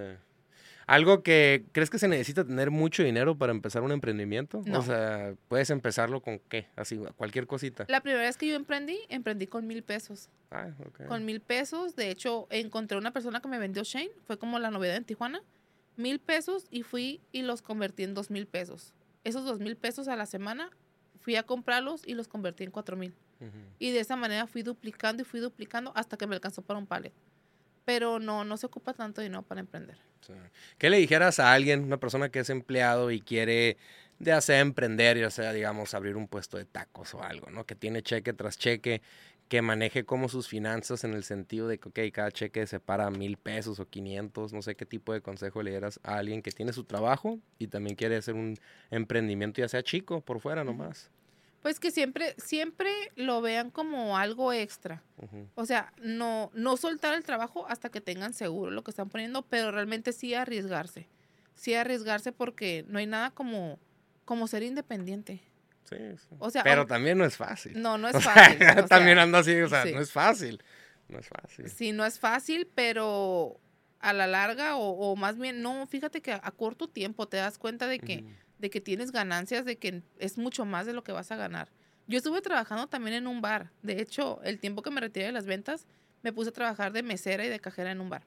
Algo 0.87 1.23
que 1.23 1.65
crees 1.71 1.89
que 1.89 1.97
se 1.97 2.07
necesita 2.07 2.45
tener 2.45 2.69
mucho 2.69 3.03
dinero 3.03 3.37
para 3.37 3.51
empezar 3.51 3.81
un 3.81 3.91
emprendimiento? 3.91 4.61
No. 4.65 4.79
O 4.79 4.81
sea, 4.83 5.33
puedes 5.47 5.69
empezarlo 5.71 6.21
con 6.21 6.39
qué? 6.39 6.67
Así, 6.75 6.99
cualquier 7.17 7.47
cosita. 7.47 7.85
La 7.87 8.01
primera 8.01 8.23
vez 8.23 8.37
que 8.37 8.47
yo 8.47 8.55
emprendí, 8.55 8.99
emprendí 9.09 9.47
con 9.47 9.65
mil 9.65 9.83
pesos. 9.83 10.29
Ah, 10.51 10.69
ok. 10.87 11.07
Con 11.07 11.25
mil 11.25 11.41
pesos, 11.41 11.95
de 11.95 12.11
hecho, 12.11 12.47
encontré 12.49 12.97
una 12.97 13.11
persona 13.11 13.39
que 13.39 13.47
me 13.47 13.57
vendió 13.57 13.83
Shane, 13.83 14.11
fue 14.25 14.37
como 14.37 14.59
la 14.59 14.69
novedad 14.69 14.95
en 14.95 15.05
Tijuana. 15.05 15.41
Mil 15.97 16.19
pesos 16.19 16.67
y 16.69 16.83
fui 16.83 17.21
y 17.31 17.41
los 17.41 17.61
convertí 17.61 18.03
en 18.03 18.13
dos 18.13 18.29
mil 18.29 18.45
pesos. 18.45 18.93
Esos 19.23 19.45
dos 19.45 19.59
mil 19.59 19.75
pesos 19.75 20.07
a 20.07 20.15
la 20.15 20.25
semana 20.25 20.69
fui 21.19 21.35
a 21.35 21.43
comprarlos 21.43 22.03
y 22.05 22.13
los 22.13 22.27
convertí 22.27 22.63
en 22.63 22.71
cuatro 22.71 22.95
mil. 22.95 23.15
Y 23.79 23.91
de 23.91 23.99
esa 23.99 24.15
manera 24.15 24.47
fui 24.47 24.63
duplicando 24.63 25.21
y 25.21 25.25
fui 25.25 25.39
duplicando 25.39 25.91
hasta 25.95 26.17
que 26.17 26.25
me 26.25 26.35
alcanzó 26.35 26.61
para 26.61 26.79
un 26.79 26.87
palet. 26.87 27.13
Pero 27.85 28.19
no, 28.19 28.43
no 28.43 28.57
se 28.57 28.65
ocupa 28.65 28.93
tanto 28.93 29.21
dinero 29.21 29.43
para 29.43 29.61
emprender. 29.61 29.97
Sí. 30.21 30.33
¿Qué 30.77 30.89
le 30.89 30.97
dijeras 30.97 31.39
a 31.39 31.53
alguien, 31.53 31.83
una 31.83 31.97
persona 31.97 32.29
que 32.29 32.39
es 32.39 32.49
empleado 32.49 33.11
y 33.11 33.21
quiere 33.21 33.77
ya 34.19 34.41
sea 34.41 34.59
emprender, 34.59 35.17
ya 35.17 35.29
sea, 35.29 35.51
digamos, 35.51 35.93
abrir 35.93 36.15
un 36.15 36.27
puesto 36.27 36.57
de 36.57 36.65
tacos 36.65 37.13
o 37.13 37.23
algo, 37.23 37.49
¿no? 37.49 37.65
Que 37.65 37.75
tiene 37.75 38.01
cheque 38.01 38.33
tras 38.33 38.57
cheque, 38.57 39.01
que 39.49 39.61
maneje 39.61 40.05
como 40.05 40.29
sus 40.29 40.47
finanzas 40.47 41.03
en 41.03 41.13
el 41.13 41.23
sentido 41.23 41.67
de 41.67 41.77
que, 41.77 41.89
ok, 41.89 41.99
cada 42.13 42.31
cheque 42.31 42.65
separa 42.65 43.09
mil 43.11 43.37
pesos 43.37 43.79
o 43.79 43.87
500, 43.87 44.53
no 44.53 44.61
sé 44.61 44.75
qué 44.75 44.85
tipo 44.85 45.13
de 45.13 45.21
consejo 45.21 45.61
le 45.61 45.71
dieras 45.71 45.99
a 46.03 46.17
alguien 46.17 46.41
que 46.41 46.51
tiene 46.51 46.73
su 46.73 46.85
trabajo 46.85 47.39
y 47.59 47.67
también 47.67 47.95
quiere 47.95 48.15
hacer 48.15 48.35
un 48.35 48.55
emprendimiento, 48.89 49.61
ya 49.61 49.67
sea 49.67 49.83
chico, 49.83 50.21
por 50.21 50.39
fuera 50.39 50.63
nomás. 50.63 51.11
Pues 51.65 51.79
que 51.79 51.89
siempre, 51.89 52.35
siempre 52.37 52.91
lo 53.15 53.41
vean 53.41 53.71
como 53.71 54.19
algo 54.19 54.53
extra. 54.53 55.01
O 55.55 55.65
sea, 55.65 55.91
no, 55.99 56.51
no 56.53 56.77
soltar 56.77 57.15
el 57.15 57.23
trabajo 57.23 57.65
hasta 57.67 57.89
que 57.89 58.01
tengan 58.01 58.33
seguro 58.33 58.69
lo 58.69 58.83
que 58.83 58.91
están 58.91 59.09
poniendo, 59.09 59.41
pero 59.41 59.71
realmente 59.71 60.13
sí 60.13 60.35
arriesgarse. 60.35 61.09
Sí 61.55 61.73
arriesgarse 61.73 62.31
porque 62.31 62.85
no 62.87 62.99
hay 62.99 63.07
nada 63.07 63.31
como, 63.31 63.79
como 64.25 64.47
ser 64.47 64.61
independiente. 64.61 65.41
Sí, 65.89 65.95
sí. 65.97 66.35
O 66.37 66.51
sea, 66.51 66.61
Pero 66.61 66.85
también 66.85 67.17
no 67.17 67.25
es 67.25 67.35
fácil. 67.35 67.81
No, 67.81 67.97
no 67.97 68.09
es 68.09 68.15
O 68.17 68.21
sea, 68.21 68.31
fácil. 68.31 68.57
o 68.57 68.59
sea, 68.59 68.85
también 68.85 69.17
ando 69.17 69.39
así, 69.39 69.59
o 69.59 69.67
sea, 69.67 69.81
sí. 69.81 69.91
no 69.91 70.01
es 70.01 70.11
fácil. 70.11 70.63
No 71.09 71.17
es 71.17 71.27
fácil. 71.27 71.67
Sí, 71.67 71.93
no 71.93 72.05
es 72.05 72.19
fácil, 72.19 72.69
pero 72.75 73.59
a 74.01 74.13
la 74.13 74.27
larga, 74.27 74.75
o, 74.75 74.91
o 74.91 75.15
más 75.15 75.39
bien, 75.39 75.63
no, 75.63 75.87
fíjate 75.87 76.21
que 76.21 76.31
a, 76.31 76.41
a 76.43 76.51
corto 76.51 76.87
tiempo 76.87 77.27
te 77.27 77.37
das 77.37 77.57
cuenta 77.57 77.87
de 77.87 77.97
que. 77.97 78.23
De 78.59 78.69
que 78.69 78.81
tienes 78.81 79.11
ganancias, 79.11 79.65
de 79.65 79.77
que 79.77 80.01
es 80.19 80.37
mucho 80.37 80.65
más 80.65 80.85
de 80.85 80.93
lo 80.93 81.03
que 81.03 81.11
vas 81.11 81.31
a 81.31 81.35
ganar. 81.35 81.69
Yo 82.07 82.17
estuve 82.17 82.41
trabajando 82.41 82.87
también 82.87 83.15
en 83.15 83.27
un 83.27 83.41
bar. 83.41 83.71
De 83.81 83.99
hecho, 84.01 84.39
el 84.43 84.59
tiempo 84.59 84.81
que 84.81 84.91
me 84.91 85.01
retiré 85.01 85.25
de 85.27 85.31
las 85.31 85.45
ventas, 85.45 85.87
me 86.21 86.31
puse 86.33 86.49
a 86.49 86.53
trabajar 86.53 86.91
de 86.93 87.03
mesera 87.03 87.45
y 87.45 87.49
de 87.49 87.59
cajera 87.59 87.91
en 87.91 87.99
un 88.01 88.09
bar. 88.09 88.23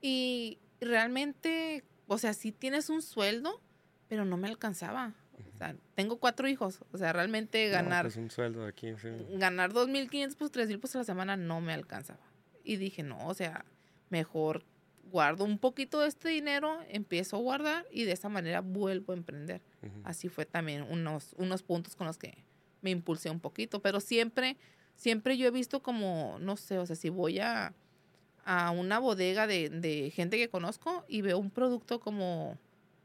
Y 0.00 0.58
realmente, 0.80 1.84
o 2.06 2.18
sea, 2.18 2.32
sí 2.34 2.52
tienes 2.52 2.88
un 2.90 3.02
sueldo, 3.02 3.60
pero 4.08 4.24
no 4.24 4.36
me 4.36 4.48
alcanzaba. 4.48 5.14
O 5.54 5.56
sea, 5.58 5.76
tengo 5.94 6.18
cuatro 6.18 6.48
hijos. 6.48 6.80
O 6.92 6.98
sea, 6.98 7.12
realmente 7.12 7.66
No, 7.66 7.72
ganar 7.72 8.04
pues 8.04 8.16
un 8.16 8.30
sueldo 8.30 8.66
aquí, 8.66 8.92
sí. 9.00 9.08
ganar 9.32 9.72
2.500, 9.72 10.36
pues 10.36 10.50
3.000 10.52 10.80
pesos 10.80 10.96
a 10.96 10.98
la 10.98 11.04
semana 11.04 11.36
no 11.36 11.60
me 11.60 11.72
alcanzaba. 11.72 12.20
Y 12.64 12.76
dije, 12.76 13.02
no, 13.02 13.26
o 13.26 13.34
sea, 13.34 13.64
mejor 14.10 14.64
guardo 15.12 15.44
un 15.44 15.58
poquito 15.58 16.00
de 16.00 16.08
este 16.08 16.30
dinero, 16.30 16.80
empiezo 16.88 17.36
a 17.36 17.40
guardar 17.40 17.86
y 17.92 18.04
de 18.04 18.12
esa 18.12 18.28
manera 18.28 18.60
vuelvo 18.62 19.12
a 19.12 19.16
emprender. 19.16 19.60
Así 20.02 20.28
fue 20.28 20.46
también 20.46 20.82
unos, 20.90 21.34
unos 21.38 21.62
puntos 21.62 21.94
con 21.94 22.06
los 22.08 22.18
que 22.18 22.42
me 22.80 22.90
impulsé 22.90 23.30
un 23.30 23.38
poquito, 23.38 23.80
pero 23.80 24.00
siempre, 24.00 24.56
siempre 24.96 25.36
yo 25.36 25.46
he 25.46 25.50
visto 25.52 25.82
como, 25.82 26.38
no 26.40 26.56
sé, 26.56 26.78
o 26.78 26.86
sea, 26.86 26.96
si 26.96 27.10
voy 27.10 27.38
a, 27.38 27.74
a 28.44 28.70
una 28.72 28.98
bodega 28.98 29.46
de, 29.46 29.68
de 29.68 30.10
gente 30.10 30.36
que 30.38 30.48
conozco 30.48 31.04
y 31.06 31.20
veo 31.22 31.38
un 31.38 31.50
producto 31.50 32.00
como 32.00 32.58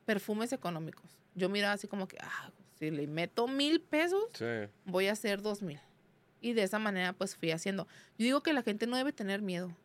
perfumes 0.06 0.54
económicos. 0.54 1.12
Yo 1.36 1.50
miraba 1.50 1.74
así 1.74 1.88
como 1.88 2.08
que, 2.08 2.18
ah, 2.22 2.52
si 2.80 2.90
le 2.90 3.06
meto 3.08 3.48
mil 3.48 3.82
pesos, 3.82 4.24
Sí. 4.34 4.46
voy 4.86 5.08
a 5.08 5.12
hacer 5.12 5.42
dos 5.42 5.62
mil. 5.62 5.80
Y 6.42 6.54
de 6.54 6.64
esa 6.64 6.80
manera 6.80 7.14
pues 7.14 7.36
fui 7.36 7.52
haciendo. 7.52 7.88
Yo 8.18 8.26
digo 8.26 8.42
que 8.44 8.54
la 8.54 8.62
gente 8.64 8.88
no 8.88 8.96
debe 8.96 9.12
tener 9.12 9.42
miedo. 9.42 9.76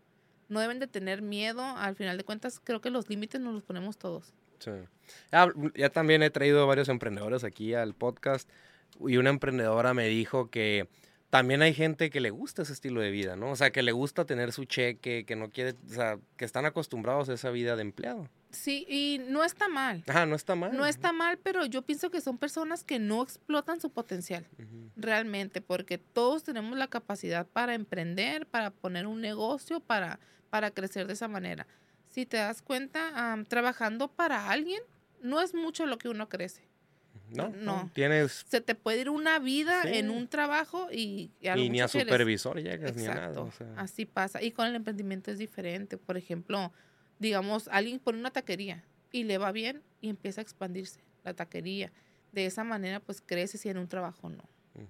No 0.52 0.60
deben 0.60 0.78
de 0.78 0.86
tener 0.86 1.22
miedo. 1.22 1.62
Al 1.62 1.96
final 1.96 2.18
de 2.18 2.24
cuentas, 2.24 2.60
creo 2.62 2.80
que 2.80 2.90
los 2.90 3.08
límites 3.08 3.40
nos 3.40 3.54
los 3.54 3.62
ponemos 3.62 3.96
todos. 3.96 4.34
Sí. 4.58 4.70
Ah, 5.32 5.48
ya 5.74 5.88
también 5.88 6.22
he 6.22 6.30
traído 6.30 6.66
varios 6.66 6.88
emprendedores 6.88 7.42
aquí 7.42 7.74
al 7.74 7.94
podcast 7.94 8.48
y 9.00 9.16
una 9.16 9.30
emprendedora 9.30 9.94
me 9.94 10.06
dijo 10.08 10.50
que 10.50 10.88
también 11.30 11.62
hay 11.62 11.72
gente 11.72 12.10
que 12.10 12.20
le 12.20 12.28
gusta 12.28 12.60
ese 12.60 12.74
estilo 12.74 13.00
de 13.00 13.10
vida, 13.10 13.36
¿no? 13.36 13.52
O 13.52 13.56
sea, 13.56 13.70
que 13.70 13.82
le 13.82 13.92
gusta 13.92 14.26
tener 14.26 14.52
su 14.52 14.66
cheque, 14.66 15.24
que 15.24 15.34
no 15.34 15.48
quiere, 15.48 15.74
o 15.88 15.94
sea, 15.94 16.18
que 16.36 16.44
están 16.44 16.66
acostumbrados 16.66 17.30
a 17.30 17.32
esa 17.32 17.50
vida 17.50 17.74
de 17.74 17.80
empleado. 17.80 18.28
Sí, 18.50 18.84
y 18.86 19.18
no 19.30 19.42
está 19.42 19.66
mal. 19.66 20.04
Ah, 20.08 20.26
no 20.26 20.36
está 20.36 20.54
mal. 20.54 20.76
No 20.76 20.84
está 20.84 21.14
mal, 21.14 21.38
pero 21.42 21.64
yo 21.64 21.80
pienso 21.80 22.10
que 22.10 22.20
son 22.20 22.36
personas 22.36 22.84
que 22.84 22.98
no 22.98 23.22
explotan 23.22 23.80
su 23.80 23.88
potencial. 23.88 24.46
Realmente, 24.94 25.62
porque 25.62 25.96
todos 25.96 26.42
tenemos 26.44 26.76
la 26.76 26.88
capacidad 26.88 27.46
para 27.46 27.72
emprender, 27.74 28.44
para 28.46 28.70
poner 28.70 29.06
un 29.06 29.22
negocio, 29.22 29.80
para, 29.80 30.20
para 30.52 30.70
crecer 30.70 31.06
de 31.06 31.14
esa 31.14 31.28
manera. 31.28 31.66
Si 32.10 32.26
te 32.26 32.36
das 32.36 32.60
cuenta, 32.60 33.38
trabajando 33.48 34.08
para 34.08 34.50
alguien, 34.50 34.82
no 35.22 35.40
es 35.40 35.54
mucho 35.54 35.86
lo 35.86 35.96
que 35.96 36.10
uno 36.10 36.28
crece. 36.28 36.60
No, 37.30 37.48
No. 37.48 37.84
no. 37.84 37.90
Tienes 37.94 38.44
Se 38.46 38.60
te 38.60 38.74
puede 38.74 39.00
ir 39.00 39.08
una 39.08 39.38
vida 39.38 39.80
Sí. 39.84 39.88
en 39.94 40.10
un 40.10 40.28
trabajo 40.28 40.88
y, 40.92 41.30
y 41.40 41.48
y 41.48 41.70
ni 41.70 41.80
a 41.80 41.88
supervisor 41.88 42.60
llegas 42.62 42.94
ni 42.94 43.06
a 43.06 43.14
nada. 43.14 43.26
Exacto, 43.28 43.44
o 43.44 43.50
sea. 43.52 43.72
así 43.78 44.04
pasa. 44.04 44.42
Y 44.42 44.50
con 44.50 44.66
el 44.66 44.74
emprendimiento 44.74 45.30
es 45.30 45.38
diferente. 45.38 45.96
Por 45.96 46.18
ejemplo, 46.18 46.70
digamos, 47.18 47.68
alguien 47.68 47.98
pone 47.98 48.18
una 48.18 48.30
taquería 48.30 48.84
y 49.10 49.24
le 49.24 49.38
va 49.38 49.52
bien 49.52 49.82
y 50.02 50.10
empieza 50.10 50.42
a 50.42 50.44
expandirse 50.44 51.00
la 51.24 51.32
taquería. 51.32 51.90
De 52.32 52.44
esa 52.44 52.62
manera, 52.62 53.00
pues 53.00 53.22
crece 53.22 53.56
si 53.56 53.70
en 53.70 53.78
un 53.78 53.88
trabajo 53.88 54.28
no. 54.28 54.44
Ujú. 54.74 54.86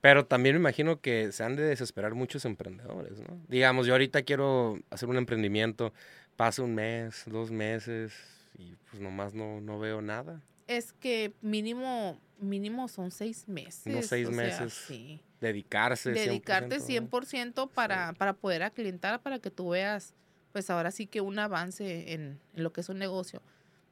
Pero 0.00 0.24
también 0.24 0.54
me 0.54 0.60
imagino 0.60 1.00
que 1.00 1.30
se 1.32 1.44
han 1.44 1.56
de 1.56 1.62
desesperar 1.62 2.14
muchos 2.14 2.44
emprendedores, 2.44 3.20
¿no? 3.20 3.38
Digamos, 3.48 3.86
yo 3.86 3.92
ahorita 3.92 4.22
quiero 4.22 4.78
hacer 4.90 5.08
un 5.08 5.16
emprendimiento, 5.16 5.92
pasa 6.36 6.62
un 6.62 6.74
mes, 6.74 7.24
dos 7.26 7.50
meses 7.50 8.14
y 8.56 8.76
pues 8.90 9.02
nomás 9.02 9.34
no, 9.34 9.60
no 9.60 9.78
veo 9.78 10.00
nada. 10.00 10.40
Es 10.66 10.92
que 10.92 11.34
mínimo, 11.42 12.18
mínimo 12.38 12.88
son 12.88 13.10
seis 13.10 13.46
meses. 13.46 14.06
seis 14.06 14.26
o 14.26 14.32
sea, 14.32 14.42
meses. 14.42 14.72
sí. 14.72 15.20
Dedicarse. 15.40 16.12
Dedicarte 16.12 16.78
100%, 16.78 17.10
100% 17.10 17.70
para, 17.70 18.12
para 18.14 18.34
poder 18.34 18.62
aclientar, 18.62 19.20
para 19.20 19.38
que 19.38 19.50
tú 19.50 19.70
veas, 19.70 20.14
pues 20.52 20.70
ahora 20.70 20.90
sí 20.90 21.06
que 21.06 21.20
un 21.20 21.38
avance 21.38 22.12
en, 22.12 22.40
en 22.54 22.62
lo 22.62 22.72
que 22.72 22.82
es 22.82 22.88
un 22.88 22.98
negocio. 22.98 23.42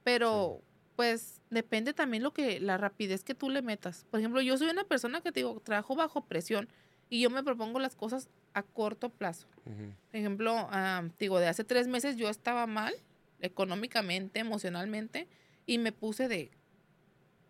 Pero, 0.04 0.62
pues, 0.98 1.40
depende 1.48 1.94
también 1.94 2.24
lo 2.24 2.32
que, 2.32 2.58
la 2.58 2.76
rapidez 2.76 3.22
que 3.22 3.32
tú 3.32 3.50
le 3.50 3.62
metas. 3.62 4.04
Por 4.10 4.18
ejemplo, 4.18 4.40
yo 4.40 4.58
soy 4.58 4.68
una 4.68 4.82
persona 4.82 5.20
que 5.20 5.30
te 5.30 5.38
digo, 5.38 5.60
trabajo 5.60 5.94
bajo 5.94 6.24
presión 6.24 6.68
y 7.08 7.20
yo 7.20 7.30
me 7.30 7.44
propongo 7.44 7.78
las 7.78 7.94
cosas 7.94 8.28
a 8.52 8.64
corto 8.64 9.08
plazo. 9.08 9.46
Por 9.62 9.94
ejemplo, 10.16 10.56
ah, 10.72 11.04
digo, 11.20 11.38
de 11.38 11.46
hace 11.46 11.62
tres 11.62 11.86
meses 11.86 12.16
yo 12.16 12.28
estaba 12.28 12.66
mal, 12.66 12.92
económicamente, 13.38 14.40
emocionalmente, 14.40 15.28
y 15.66 15.78
me 15.78 15.92
puse 15.92 16.26
de, 16.26 16.50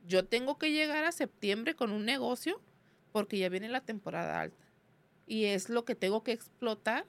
yo 0.06 0.26
tengo 0.26 0.58
que 0.58 0.70
llegar 0.70 1.06
a 1.06 1.12
septiembre 1.12 1.74
con 1.74 1.90
un 1.90 2.04
negocio 2.04 2.60
porque 3.12 3.38
ya 3.38 3.48
viene 3.48 3.70
la 3.70 3.80
temporada 3.80 4.42
alta. 4.42 4.66
Y 5.26 5.46
es 5.46 5.70
lo 5.70 5.86
que 5.86 5.94
tengo 5.94 6.22
que 6.22 6.32
explotar, 6.32 7.06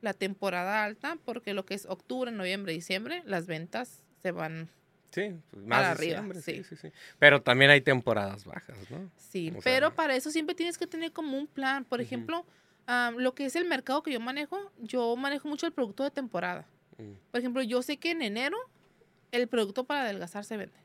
la 0.00 0.14
temporada 0.14 0.82
alta, 0.82 1.18
porque 1.26 1.52
lo 1.52 1.66
que 1.66 1.74
es 1.74 1.84
octubre, 1.84 2.32
noviembre, 2.32 2.72
diciembre, 2.72 3.22
las 3.26 3.46
ventas 3.46 4.02
se 4.22 4.32
van, 4.32 4.70
Sí, 5.14 5.32
pues 5.50 5.64
más 5.64 5.78
Para 5.78 5.90
arriba, 5.92 6.24
sí. 6.42 6.64
sí. 6.64 6.76
sí, 6.76 6.88
Pero 7.18 7.40
también 7.42 7.70
hay 7.70 7.80
temporadas 7.80 8.44
bajas, 8.44 8.76
¿no? 8.90 9.10
sí, 9.16 9.50
O 9.50 9.52
sea, 9.52 9.60
pero 9.62 9.94
para 9.94 10.16
eso 10.16 10.30
siempre 10.30 10.54
tienes 10.54 10.76
que 10.76 10.86
tener 10.86 11.12
como 11.12 11.38
un 11.38 11.46
plan. 11.46 11.84
Por 11.84 12.00
ejemplo, 12.00 12.44
lo 13.16 13.34
que 13.34 13.46
es 13.46 13.56
el 13.56 13.66
mercado 13.66 14.02
que 14.02 14.12
yo 14.12 14.20
manejo, 14.20 14.58
yo 14.78 15.14
manejo 15.16 15.48
mucho 15.48 15.66
el 15.66 15.72
producto 15.72 16.02
de 16.02 16.10
temporada. 16.10 16.66
Mm. 16.98 17.12
Por 17.30 17.40
ejemplo, 17.40 17.62
yo 17.62 17.82
sé 17.82 17.96
que 17.96 18.10
en 18.10 18.22
enero 18.22 18.56
el 19.32 19.48
producto 19.48 19.84
para 19.84 20.02
adelgazar 20.02 20.44
se 20.44 20.56
vende. 20.56 20.76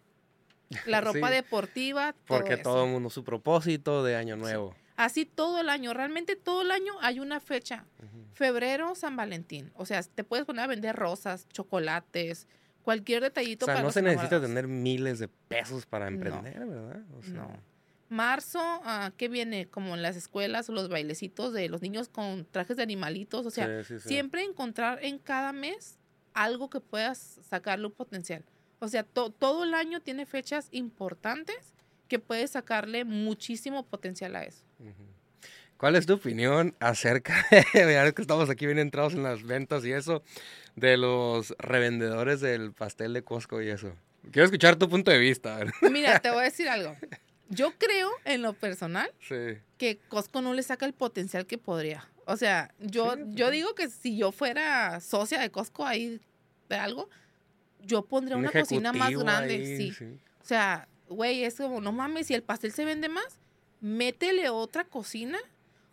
La 0.86 1.02
ropa 1.02 1.30
deportiva, 1.32 2.14
todo 2.14 2.38
Porque 2.38 2.54
eso. 2.54 2.64
todo 2.64 2.86
el 2.86 2.92
mundo, 2.92 3.10
su 3.10 3.24
propósito 3.24 4.04
de 4.04 4.16
año 4.16 4.36
nuevo. 4.36 4.76
Así 4.96 5.26
todo 5.26 5.62
el 5.62 5.70
año. 5.70 5.94
Realmente 5.94 6.36
todo 6.36 6.62
el 6.62 6.72
año 6.72 6.94
hay 7.02 7.20
una 7.20 7.40
fecha. 7.40 7.86
Febrero, 8.34 8.96
San 8.96 9.16
Valentín. 9.16 9.72
O 9.76 9.86
sea, 9.86 10.02
te 10.04 10.24
puedes 10.24 10.46
poner 10.46 10.64
a 10.64 10.68
vender 10.68 10.96
rosas, 10.96 11.48
chocolates, 11.50 12.48
cualquier 12.90 13.22
detallito 13.22 13.66
O 13.66 13.68
sea, 13.68 13.76
para 13.76 13.86
no 13.86 13.92
se 13.92 14.02
necesita 14.02 14.42
tener 14.42 14.68
miles 14.68 15.20
de 15.20 15.28
pesos 15.28 15.86
para 15.86 16.10
No. 16.10 16.16
emprender, 16.16 16.66
¿verdad? 16.66 17.04
O 17.20 17.22
sea, 17.22 17.34
No. 17.34 17.52
Marzo, 18.10 18.60
ah, 18.60 19.12
¿qué 19.16 19.28
viene? 19.30 19.68
Como 19.68 19.94
en 19.94 20.02
las 20.02 20.16
escuelas 20.16 20.68
o 20.70 20.72
los 20.74 20.90
bailecitos 20.90 21.54
de 21.54 21.70
los 21.70 21.84
niños 21.84 22.10
con 22.10 22.46
trajes 22.50 22.78
de 22.78 22.82
animalitos. 22.82 23.46
O 23.46 23.52
sea, 23.52 23.84
sí, 23.84 23.94
sí, 23.94 24.00
sí. 24.00 24.08
siempre 24.08 24.44
encontrar 24.44 24.98
en 25.06 25.20
cada 25.20 25.54
mes 25.54 26.00
algo 26.34 26.72
que 26.72 26.80
puedas 26.80 27.40
sacarle 27.48 27.86
un 27.86 27.92
potencial. 27.92 28.44
O 28.80 28.88
sea, 28.88 29.04
to- 29.04 29.30
todo 29.30 29.64
el 29.64 29.76
año 29.76 30.00
tiene 30.02 30.26
fechas 30.26 30.70
importantes 30.72 31.76
que 32.08 32.18
puedes 32.18 32.50
sacarle 32.50 33.06
muchísimo 33.06 33.86
potencial 33.86 34.36
a 34.36 34.44
eso. 34.44 34.64
¿Cuál 35.78 35.96
es 35.96 36.06
tu 36.06 36.14
opinión 36.14 36.76
acerca 36.82 37.46
de, 37.74 37.98
ahora 38.00 38.12
que 38.12 38.22
estamos 38.24 38.50
aquí 38.50 38.66
bien 38.66 38.80
entrados 38.80 39.14
en 39.14 39.24
las 39.24 39.44
ventas 39.44 39.86
y 39.86 39.92
eso, 39.94 40.24
de 40.80 40.98
los 40.98 41.54
revendedores 41.60 42.42
del 42.42 42.72
pastel 42.74 43.14
de 43.14 43.24
Costco 43.24 43.62
y 43.62 43.70
eso? 43.70 43.94
Quiero 44.32 44.46
escuchar 44.46 44.76
tu 44.76 44.90
punto 44.90 45.12
de 45.12 45.18
vista. 45.18 45.60
Mira, 45.92 46.20
te 46.20 46.30
voy 46.30 46.40
a 46.40 46.44
decir 46.44 46.68
algo. 46.70 46.96
Yo 47.50 47.72
creo, 47.78 48.10
en 48.26 48.42
lo 48.42 48.54
personal, 48.54 49.12
Sí. 49.20 49.58
que 49.78 49.98
Costco 50.10 50.42
no 50.42 50.54
le 50.54 50.62
saca 50.64 50.86
el 50.86 50.94
potencial 50.94 51.46
que 51.48 51.58
podría. 51.58 52.08
O 52.26 52.38
sea, 52.38 52.72
yo, 52.80 53.16
Sí, 53.16 53.22
yo 53.30 53.48
sí. 53.48 53.54
digo 53.54 53.74
que 53.76 53.90
si 53.90 54.18
yo 54.18 54.32
fuera 54.32 55.00
socia 55.02 55.40
de 55.40 55.50
Costco 55.50 55.86
ahí 55.86 56.20
de 56.70 56.76
algo, 56.76 57.10
yo 57.82 58.04
pondría 58.06 58.36
Un 58.38 58.44
una 58.44 58.52
cocina 58.52 58.94
más 58.94 59.12
grande. 59.12 59.56
ahí, 59.56 59.78
sí. 59.78 59.94
sí. 59.94 60.06
O 60.42 60.46
sea, 60.46 60.88
güey, 61.08 61.44
es 61.44 61.56
como, 61.56 61.82
no 61.82 61.92
mames, 61.92 62.28
si 62.28 62.36
el 62.36 62.44
pastel 62.44 62.72
se 62.72 62.86
vende 62.86 63.10
más, 63.10 63.40
métele 63.82 64.50
otra 64.50 64.84
cocina, 64.84 65.40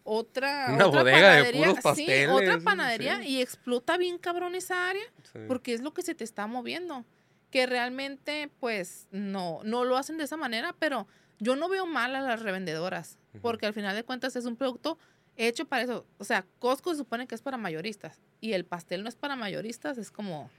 otra, 0.06 0.68
Una 0.72 0.86
otra 0.86 1.02
bodega 1.02 1.34
de 1.34 1.52
panadería, 1.52 1.94
sí, 1.94 2.26
otra 2.26 2.58
panadería 2.60 3.18
sí. 3.18 3.28
y 3.28 3.42
explota 3.42 3.96
bien 3.96 4.18
cabrón 4.18 4.54
esa 4.54 4.88
área 4.88 5.04
sí. 5.32 5.40
porque 5.46 5.74
es 5.74 5.82
lo 5.82 5.92
que 5.92 6.02
se 6.02 6.14
te 6.14 6.24
está 6.24 6.46
moviendo. 6.46 7.04
Que 7.50 7.66
realmente, 7.66 8.50
pues, 8.60 9.06
no, 9.10 9.60
no 9.64 9.84
lo 9.84 9.96
hacen 9.96 10.18
de 10.18 10.24
esa 10.24 10.36
manera, 10.36 10.74
pero 10.78 11.06
yo 11.38 11.56
no 11.56 11.68
veo 11.68 11.86
mal 11.86 12.14
a 12.16 12.20
las 12.20 12.42
revendedoras, 12.42 13.18
porque 13.42 13.66
al 13.66 13.74
final 13.74 13.94
de 13.94 14.04
cuentas 14.04 14.36
es 14.36 14.46
un 14.46 14.56
producto 14.56 14.98
hecho 15.36 15.66
para 15.66 15.82
eso. 15.82 16.06
O 16.18 16.24
sea, 16.24 16.46
Costco 16.58 16.92
se 16.92 16.98
supone 16.98 17.26
que 17.26 17.34
es 17.34 17.42
para 17.42 17.56
mayoristas 17.56 18.20
y 18.40 18.52
el 18.52 18.64
pastel 18.64 19.02
no 19.02 19.08
es 19.08 19.16
para 19.16 19.36
mayoristas, 19.36 19.98
es 19.98 20.10
como, 20.10 20.50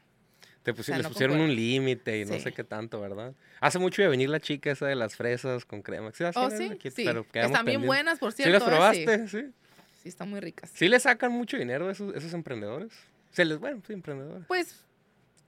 Te 0.67 0.73
pusi- 0.75 0.83
sea, 0.87 0.97
les 0.97 1.03
no 1.05 1.09
pusieron 1.11 1.37
concuerdo. 1.37 1.49
un 1.53 1.55
límite 1.55 2.19
y 2.19 2.25
no 2.25 2.33
Sí. 2.33 2.41
sé 2.41 2.51
qué 2.51 2.65
tanto, 2.65 2.99
¿verdad? 2.99 3.33
Hace 3.61 3.79
mucho 3.79 4.01
de 4.01 4.09
venir 4.09 4.27
la 4.29 4.41
chica 4.41 4.69
esa 4.69 4.85
de 4.85 4.95
las 4.95 5.15
fresas 5.15 5.63
con 5.63 5.81
crema. 5.81 6.11
¿Sí, 6.13 6.25
oh, 6.35 6.49
sí, 6.51 6.63
aquí? 6.65 6.91
sí, 6.91 7.05
Pero 7.05 7.21
están 7.21 7.41
bien 7.43 7.53
pendientes. 7.63 7.87
buenas, 7.87 8.19
por 8.19 8.33
¿Sí 8.33 8.43
cierto. 8.43 8.59
las 8.59 8.63
¿eh? 8.63 8.65
probaste? 9.05 9.27
Sí, 9.29 9.39
Sí. 9.43 9.53
sí, 10.03 10.09
están 10.09 10.29
muy 10.29 10.41
ricas. 10.41 10.69
¿Sí 10.73 10.89
le 10.89 10.99
sacan 10.99 11.31
mucho 11.31 11.55
dinero 11.55 11.87
a 11.87 11.93
esos, 11.93 12.13
esos 12.15 12.33
emprendedores? 12.33 12.91
Se 13.31 13.45
les, 13.45 13.59
bueno, 13.59 13.81
sí, 13.87 13.93
emprendedores. 13.93 14.45
Pues, 14.45 14.83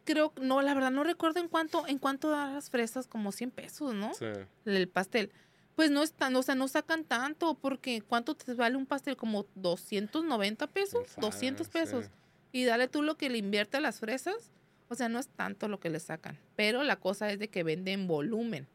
creo, 0.05 0.31
no, 0.41 0.61
la 0.61 0.73
verdad 0.73 0.91
no 0.91 1.03
recuerdo 1.03 1.41
en 1.41 1.49
cuánto, 1.49 1.85
en 1.85 1.97
cuánto 1.97 2.29
dan 2.29 2.53
las 2.55 2.69
fresas, 2.69 3.05
como 3.07 3.33
100 3.33 3.51
pesos, 3.51 3.93
¿no? 3.93 4.13
Sí. 4.13 4.25
el 4.65 4.87
pastel. 4.87 5.33
Pues 5.75 5.91
no 5.91 6.01
están, 6.01 6.33
o 6.37 6.43
sea, 6.43 6.55
no 6.55 6.69
sacan 6.69 7.03
tanto, 7.03 7.55
porque 7.55 8.01
¿cuánto 8.01 8.35
te 8.35 8.53
vale 8.53 8.77
un 8.77 8.85
pastel? 8.85 9.17
Como 9.17 9.45
290 9.55 10.67
pesos, 10.67 11.07
sabe, 11.09 11.27
200 11.27 11.67
sí. 11.67 11.73
pesos. 11.73 12.05
Y 12.53 12.63
dale 12.63 12.87
tú 12.87 13.01
lo 13.01 13.15
que 13.17 13.29
le 13.29 13.37
invierte 13.37 13.77
a 13.77 13.79
las 13.81 13.99
fresas, 13.99 14.51
o 14.89 14.95
sea, 14.95 15.07
no 15.09 15.19
es 15.19 15.27
tanto 15.27 15.67
lo 15.67 15.79
que 15.79 15.89
le 15.89 15.99
sacan. 15.99 16.37
Pero 16.55 16.83
la 16.83 16.97
cosa 16.97 17.31
es 17.31 17.39
de 17.39 17.47
que 17.47 17.63
venden 17.63 18.07
volumen. 18.07 18.67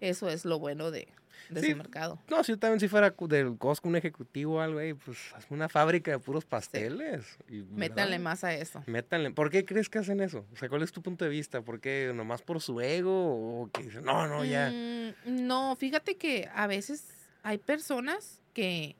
Eso 0.00 0.28
es 0.28 0.44
lo 0.44 0.58
bueno 0.58 0.90
de, 0.90 1.06
de 1.48 1.60
Sí. 1.60 1.66
ese 1.66 1.74
mercado. 1.76 2.18
No, 2.28 2.42
si 2.42 2.50
yo 2.52 2.58
también 2.58 2.80
si 2.80 2.88
fuera 2.88 3.14
del 3.28 3.56
Costco 3.58 3.88
un 3.88 3.94
ejecutivo 3.94 4.56
o 4.56 4.60
algo, 4.60 4.80
ahí, 4.80 4.92
pues 4.94 5.16
hazme 5.36 5.56
una 5.56 5.68
fábrica 5.68 6.10
de 6.10 6.18
puros 6.18 6.44
pasteles. 6.44 7.38
y, 7.48 7.62
Métanle 7.62 8.18
más 8.18 8.42
a 8.42 8.52
eso. 8.54 8.82
Métanle. 8.88 9.30
¿Por 9.30 9.50
qué 9.50 9.64
crees 9.64 9.88
que 9.88 9.98
hacen 10.00 10.20
eso? 10.20 10.44
O 10.52 10.56
sea, 10.56 10.68
¿cuál 10.68 10.82
es 10.82 10.90
tu 10.90 11.00
punto 11.00 11.24
de 11.24 11.30
vista? 11.30 11.62
¿Por 11.62 11.78
qué? 11.80 12.10
¿Nomás 12.12 12.42
por 12.42 12.60
su 12.60 12.80
ego? 12.80 13.62
¿O 13.62 13.70
que 13.70 13.84
dicen, 13.84 14.04
no, 14.04 14.26
no, 14.26 14.44
ya? 14.44 14.68
Mm, 14.70 15.46
no, 15.46 15.76
fíjate 15.76 16.16
que 16.16 16.48
a 16.52 16.66
veces 16.66 17.06
hay 17.44 17.58
personas 17.58 18.40
que 18.52 18.96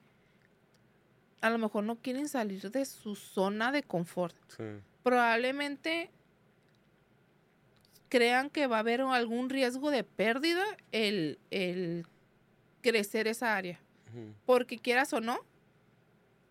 a 1.41 1.51
lo 1.51 1.59
mejor 1.59 1.83
no 1.83 1.97
quieren 1.97 2.29
salir 2.29 2.71
de 2.71 2.85
su 2.85 3.17
zona 3.17 3.73
de 3.73 3.83
confort. 3.83 4.37
Sí. 4.57 4.63
probablemente 5.03 6.09
crean 8.13 8.51
que 8.51 8.67
va 8.67 8.77
a 8.77 8.81
haber 8.81 9.01
algún 9.01 9.49
riesgo 9.49 9.91
de 9.91 10.05
pérdida 10.05 10.63
el, 10.91 11.39
el 11.51 12.05
crecer 12.83 13.27
esa 13.27 13.57
área. 13.57 13.81
Porque 14.45 14.79
quieras 14.79 15.15
o 15.15 15.23
no, 15.23 15.41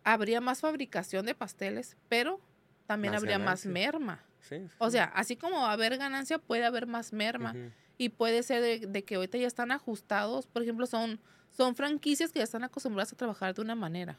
habría 0.03 0.41
más 0.41 0.61
fabricación 0.61 1.27
de 1.27 1.35
pasteles, 1.35 1.97
pero 2.09 2.41
también 2.87 3.13
Más 3.13 3.21
habría 3.21 3.37
más 3.37 3.67
merma. 3.67 4.23
Sí, 4.39 4.55
sí. 4.67 4.75
O 4.79 4.89
sea, 4.89 5.03
así 5.03 5.35
como 5.35 5.57
va 5.57 5.69
a 5.69 5.73
haber 5.73 5.99
ganancia, 5.99 6.39
puede 6.39 6.65
haber 6.65 6.87
más 6.87 7.13
merma. 7.13 7.53
Y 7.95 8.09
puede 8.09 8.41
ser 8.41 8.63
de, 8.63 8.87
de 8.87 9.03
que 9.03 9.13
ahorita 9.13 9.37
ya 9.37 9.45
están 9.45 9.71
ajustados. 9.71 10.47
Por 10.47 10.63
ejemplo, 10.63 10.87
son, 10.87 11.19
son 11.51 11.75
franquicias 11.75 12.31
que 12.31 12.39
ya 12.39 12.45
están 12.45 12.63
acostumbradas 12.63 13.13
a 13.13 13.15
trabajar 13.15 13.53
de 13.53 13.61
una 13.61 13.75
manera. 13.75 14.17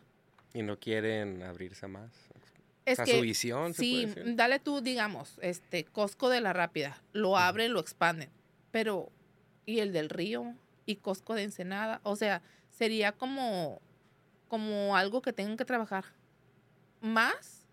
Y 0.55 0.63
no 0.63 0.79
quieren 0.79 1.43
abrirse 1.43 1.89
más. 1.89 2.13
Es 2.85 2.95
o 2.95 2.97
sea, 2.97 3.05
que 3.05 3.18
su 3.18 3.23
visión, 3.23 3.75
sí, 3.75 4.12
dale 4.35 4.59
tú, 4.59 4.81
digamos, 4.81 5.38
este 5.40 5.85
Costco 5.85 6.29
de 6.29 6.40
la 6.40 6.53
Rápida, 6.53 7.01
lo 7.12 7.37
abren, 7.37 7.73
lo 7.73 7.81
expanden, 7.81 8.29
pero 8.73 9.11
y 9.66 9.79
el 9.79 9.92
del 9.92 10.09
Río 10.11 10.55
y 10.85 10.97
Costco 10.97 11.35
de 11.35 11.45
Ensenada, 11.45 12.01
o 12.03 12.16
sea, 12.16 12.42
sería 12.71 13.12
como 13.12 13.81
como 14.49 14.97
algo 14.97 15.23
que 15.23 15.33
tengan 15.33 15.57
que 15.57 15.64
trabajar 15.64 16.05
más 17.01 17.66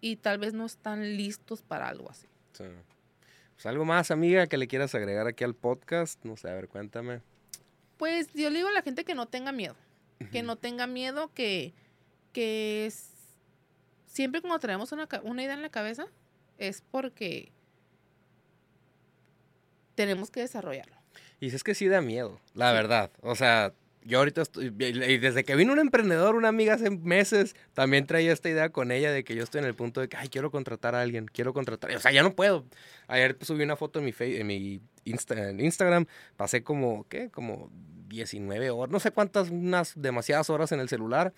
y 0.00 0.16
tal 0.16 0.38
vez 0.38 0.54
no 0.54 0.66
están 0.66 1.16
listos 1.16 1.62
para 1.62 1.88
algo 1.88 2.10
así. 2.10 2.26
Sí. 2.52 2.64
Pues 3.54 3.66
algo 3.66 3.84
más, 3.84 4.10
amiga, 4.10 4.46
que 4.46 4.58
le 4.58 4.68
quieras 4.68 4.94
agregar 4.94 5.26
aquí 5.26 5.44
al 5.44 5.54
podcast. 5.54 6.22
No 6.24 6.36
sé, 6.36 6.48
a 6.50 6.54
ver, 6.54 6.68
cuéntame. 6.68 7.20
Pues 7.96 8.28
yo 8.34 8.50
le 8.50 8.58
digo 8.58 8.68
a 8.68 8.72
la 8.72 8.82
gente 8.82 9.04
que 9.04 9.14
no 9.14 9.26
tenga 9.26 9.52
miedo, 9.52 9.76
que 10.32 10.42
no 10.42 10.56
tenga 10.56 10.86
miedo, 10.86 11.32
que, 11.32 11.72
que 12.32 12.86
es- 12.86 13.12
siempre 14.16 14.40
cuando 14.40 14.58
traemos 14.58 14.92
una, 14.92 15.06
una 15.24 15.42
idea 15.42 15.52
en 15.52 15.60
la 15.60 15.68
cabeza 15.68 16.06
es 16.56 16.82
porque 16.90 17.52
tenemos 19.94 20.30
que 20.30 20.40
desarrollarlo. 20.40 20.96
Y 21.38 21.50
si 21.50 21.56
es 21.56 21.62
que 21.62 21.74
sí 21.74 21.86
da 21.86 22.00
miedo, 22.00 22.40
la 22.54 22.72
verdad. 22.72 23.10
O 23.20 23.36
sea, 23.36 23.74
yo 24.04 24.18
ahorita 24.20 24.40
estoy, 24.40 24.66
y 24.68 25.18
desde 25.18 25.44
que 25.44 25.54
vino 25.54 25.74
un 25.74 25.78
emprendedor, 25.80 26.34
una 26.34 26.48
amiga 26.48 26.74
hace 26.74 26.88
meses, 26.88 27.54
también 27.74 28.06
traía 28.06 28.32
esta 28.32 28.48
idea 28.48 28.70
con 28.70 28.90
ella 28.90 29.12
de 29.12 29.22
que 29.22 29.34
yo 29.34 29.42
estoy 29.42 29.58
en 29.58 29.66
el 29.66 29.74
punto 29.74 30.00
de 30.00 30.08
que, 30.08 30.16
ay, 30.16 30.28
quiero 30.30 30.50
contratar 30.50 30.94
a 30.94 31.02
alguien, 31.02 31.26
quiero 31.26 31.52
contratar. 31.52 31.90
O 31.94 32.00
sea, 32.00 32.10
ya 32.10 32.22
no 32.22 32.34
puedo. 32.34 32.64
Ayer 33.08 33.36
subí 33.42 33.64
una 33.64 33.76
foto 33.76 33.98
en 33.98 34.06
mi, 34.06 34.14
en 34.18 34.46
mi 34.46 34.80
Insta- 35.04 35.50
en 35.50 35.60
Instagram, 35.60 36.06
pasé 36.38 36.62
como, 36.64 37.06
¿qué? 37.10 37.28
Como 37.30 37.70
19 38.08 38.70
horas, 38.70 38.90
no 38.92 39.00
sé 39.00 39.10
cuántas, 39.10 39.50
unas 39.50 39.92
demasiadas 39.96 40.48
horas 40.50 40.72
en 40.72 40.80
el 40.80 40.88
celular. 40.88 41.32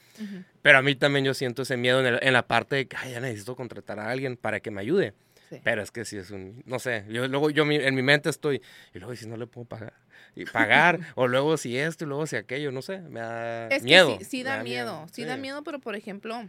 Pero 0.63 0.79
a 0.79 0.83
mí 0.83 0.95
también 0.95 1.25
yo 1.25 1.35
siento 1.35 1.63
ese 1.63 1.77
miedo 1.77 2.01
en, 2.01 2.07
el- 2.07 2.19
en 2.23 2.33
la 2.33 2.47
parte 2.47 2.77
de 2.77 2.87
que, 2.89 2.97
ay, 2.97 3.13
ya 3.13 3.21
necesito 3.21 3.57
contratar 3.57 3.99
a 3.99 4.11
alguien 4.11 4.37
para 4.37 4.61
que 4.61 4.71
me 4.71 4.81
ayude. 4.81 5.15
Sí. 5.51 5.61
Pero 5.65 5.81
es 5.83 5.91
que 5.91 6.05
sí 6.05 6.19
es 6.19 6.31
un, 6.31 6.63
no 6.67 6.79
sé, 6.79 7.07
yo 7.09 7.27
luego 7.27 7.49
yo 7.49 7.65
mi- 7.65 7.77
en 7.77 7.95
mi 7.95 8.03
mente 8.03 8.29
estoy, 8.29 8.61
y 8.93 8.99
luego 8.99 9.17
si 9.17 9.27
no 9.27 9.37
le 9.39 9.47
puedo 9.47 9.65
pagar, 9.67 9.95
y 10.37 10.45
pagar, 10.45 11.01
o 11.15 11.27
luego 11.27 11.57
si 11.57 11.79
esto, 11.79 12.05
y 12.05 12.07
luego 12.09 12.27
si 12.27 12.37
aquello, 12.37 12.71
no 12.71 12.83
sé, 12.83 12.99
me 12.99 13.21
da 13.21 13.69
Es 13.69 13.83
miedo. 13.83 14.19
que 14.19 14.25
sí, 14.27 14.43
da 14.43 14.63
miedo, 14.63 15.07
sí 15.11 15.25
da 15.25 15.39
miedo, 15.39 15.63
pero 15.65 15.79
por 15.79 15.97
ejemplo, 15.97 16.47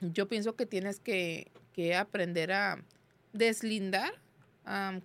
yo 0.00 0.26
pienso 0.26 0.56
que 0.56 0.66
tienes 0.66 0.98
que, 0.98 1.52
que 1.72 1.94
aprender 1.94 2.50
a 2.50 2.82
deslindar 3.32 4.12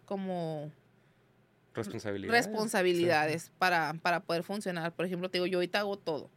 como 0.05 0.71
Responsabilidad. 1.73 2.33
responsabilidades 2.33 3.51
para, 3.57 3.93
para 4.01 4.21
poder 4.21 4.43
funcionar. 4.43 4.93
Por 4.93 5.05
ejemplo, 5.05 5.29
te 5.29 5.37
digo, 5.37 5.47
yo 5.47 5.57
ahorita 5.57 5.79
hago 5.79 5.97
todo. 5.97 6.29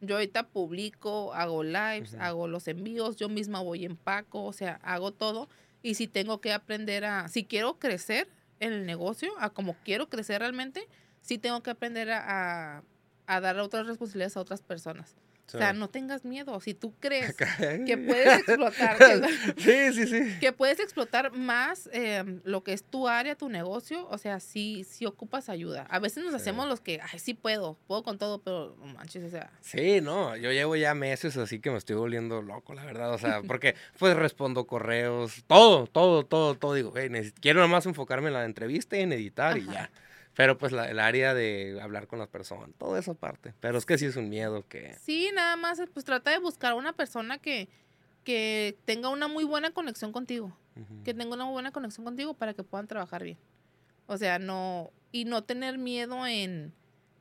Yo 0.00 0.14
ahorita 0.16 0.48
publico, 0.48 1.34
hago 1.34 1.64
lives, 1.64 2.14
hago 2.14 2.46
los 2.46 2.68
envíos, 2.68 3.16
yo 3.16 3.28
misma 3.28 3.60
voy 3.60 3.84
en 3.84 3.92
empaco, 3.92 4.44
o 4.44 4.52
sea, 4.52 4.80
hago 4.82 5.12
todo. 5.12 5.48
Y 5.82 5.94
si 5.94 6.06
tengo 6.06 6.40
que 6.40 6.52
aprender 6.52 7.04
a, 7.04 7.28
si 7.28 7.44
quiero 7.44 7.78
crecer 7.78 8.28
en 8.60 8.72
el 8.72 8.86
negocio, 8.86 9.32
a 9.38 9.50
como 9.50 9.74
quiero 9.84 10.08
crecer 10.08 10.40
realmente, 10.40 10.88
sí 11.20 11.38
tengo 11.38 11.62
que 11.62 11.70
aprender 11.70 12.10
a, 12.10 12.76
a, 12.76 12.82
a 13.26 13.40
dar 13.40 13.58
otras 13.58 13.86
responsabilidades 13.86 14.36
a 14.36 14.40
otras 14.40 14.62
personas. 14.62 15.16
O 15.54 15.58
sea, 15.58 15.72
no 15.72 15.88
tengas 15.88 16.24
miedo. 16.24 16.60
Si 16.60 16.74
tú 16.74 16.94
crees 17.00 17.36
que 17.86 17.98
puedes 17.98 18.40
explotar, 18.40 18.98
que, 18.98 19.52
sí, 19.92 19.92
sí, 19.92 20.06
sí. 20.06 20.38
que 20.40 20.52
puedes 20.52 20.80
explotar 20.80 21.32
más 21.32 21.88
eh, 21.92 22.40
lo 22.44 22.62
que 22.62 22.72
es 22.72 22.84
tu 22.84 23.08
área, 23.08 23.34
tu 23.34 23.48
negocio, 23.48 24.06
o 24.10 24.18
sea, 24.18 24.40
sí, 24.40 24.84
sí 24.88 25.06
ocupas 25.06 25.48
ayuda. 25.48 25.86
A 25.90 25.98
veces 25.98 26.24
nos 26.24 26.34
hacemos 26.34 26.68
los 26.68 26.80
que, 26.80 27.00
ay, 27.00 27.18
sí 27.18 27.34
puedo, 27.34 27.78
puedo 27.86 28.02
con 28.02 28.18
todo, 28.18 28.40
pero 28.40 28.76
no 28.80 28.86
manches, 28.86 29.24
o 29.24 29.30
sea, 29.30 29.50
Sí, 29.60 30.00
no, 30.00 30.36
yo 30.36 30.52
llevo 30.52 30.76
ya 30.76 30.94
meses 30.94 31.36
así 31.36 31.60
que 31.60 31.70
me 31.70 31.78
estoy 31.78 31.96
volviendo 31.96 32.42
loco, 32.42 32.74
la 32.74 32.84
verdad, 32.84 33.12
o 33.12 33.18
sea, 33.18 33.42
porque 33.46 33.74
pues 33.98 34.16
respondo 34.16 34.66
correos, 34.66 35.44
todo, 35.46 35.86
todo, 35.86 36.24
todo, 36.24 36.54
todo, 36.54 36.74
digo, 36.74 36.92
hey, 36.96 37.10
quiero 37.40 37.60
nomás 37.60 37.86
enfocarme 37.86 38.28
en 38.28 38.34
la 38.34 38.44
entrevista 38.44 38.96
y 38.96 39.00
en 39.00 39.12
editar 39.12 39.58
y 39.58 39.66
ya. 39.66 39.90
Pero 40.38 40.56
pues 40.56 40.70
la- 40.70 40.88
el 40.88 41.00
área 41.00 41.34
de 41.34 41.80
hablar 41.82 42.06
con 42.06 42.20
las 42.20 42.28
personas, 42.28 42.70
toda 42.78 43.00
esa 43.00 43.12
parte. 43.14 43.54
Pero 43.58 43.76
es 43.76 43.84
que 43.84 43.98
sí 43.98 44.06
es 44.06 44.14
un 44.14 44.28
miedo 44.28 44.64
que... 44.68 44.94
sí, 44.94 45.30
nada 45.34 45.56
más, 45.56 45.82
pues 45.92 46.04
trata 46.04 46.30
de 46.30 46.38
buscar 46.38 46.74
una 46.74 46.92
persona 46.92 47.38
que, 47.38 47.68
que 48.22 48.78
tenga 48.84 49.08
una 49.08 49.26
muy 49.26 49.42
buena 49.42 49.72
conexión 49.72 50.12
contigo, 50.12 50.56
que 51.04 51.12
tenga 51.12 51.34
una 51.34 51.44
muy 51.44 51.54
buena 51.54 51.72
conexión 51.72 52.04
contigo 52.04 52.34
para 52.34 52.54
que 52.54 52.62
puedan 52.62 52.86
trabajar 52.86 53.24
bien. 53.24 53.36
O 54.06 54.16
sea, 54.16 54.38
no, 54.38 54.92
y 55.10 55.24
no 55.24 55.42
tener 55.42 55.76
miedo 55.76 56.24
en, 56.24 56.72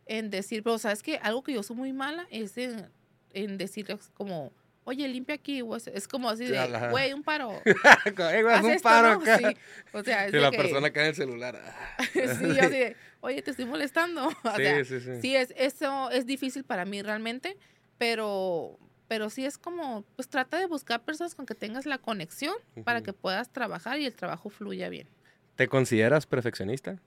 en 0.05 0.29
decir, 0.29 0.61
pero 0.61 0.77
sabes 0.77 1.01
que 1.01 1.17
algo 1.17 1.41
que 1.41 1.53
yo 1.53 1.63
soy 1.63 1.75
muy 1.75 1.93
mala 1.93 2.27
es 2.29 2.55
en, 2.59 2.87
en 3.33 3.57
decirles 3.57 4.11
como, 4.13 4.51
oye, 4.87 5.05
limpia 5.07 5.35
aquí, 5.35 5.61
es, 5.93 6.07
como 6.07 6.29
así 6.29 6.45
de, 6.45 6.89
güey, 6.91 7.11
un 7.11 7.21
paro. 7.23 7.51
Haz 7.83 8.63
un 8.63 8.71
esto, 8.71 8.83
paro 8.83 9.15
¿no? 9.15 9.21
acá. 9.21 9.37
Sí, 9.37 9.45
o 9.91 10.01
sea, 10.03 10.25
es 10.25 10.29
Y 10.29 10.37
de 10.37 10.41
la 10.41 10.49
que- 10.51 10.57
persona 10.57 10.89
cae 10.91 11.03
en 11.03 11.09
el 11.09 11.15
celular. 11.15 11.61
ah. 11.61 12.03
sí, 12.13 12.19
yo 12.55 12.61
así 12.61 12.69
de, 12.77 12.95
oye, 13.19 13.41
te 13.41 13.51
estoy 13.51 13.65
molestando. 13.65 14.27
O 14.43 14.55
sí, 14.55 14.63
sea, 14.63 14.85
sí, 14.85 14.99
sí. 15.01 15.21
sí, 15.21 15.35
es, 15.35 15.53
eso 15.57 16.09
es 16.11 16.25
difícil 16.25 16.63
para 16.63 16.85
mí 16.85 17.01
realmente, 17.01 17.57
pero, 17.97 18.79
pero 19.09 19.29
sí 19.29 19.45
es 19.45 19.57
como, 19.57 20.03
pues 20.15 20.29
trata 20.29 20.57
de 20.57 20.67
buscar 20.67 21.03
personas 21.03 21.35
con 21.35 21.45
que 21.45 21.53
tengas 21.55 21.85
la 21.85 21.97
conexión 21.97 22.55
para 22.85 22.99
Ujú. 22.99 23.05
que 23.07 23.13
puedas 23.13 23.51
trabajar 23.51 23.99
y 23.99 24.05
el 24.05 24.13
trabajo 24.15 24.49
fluya 24.49 24.87
bien. 24.89 25.09
¿Te 25.57 25.67
consideras 25.67 26.25
perfeccionista? 26.27 26.99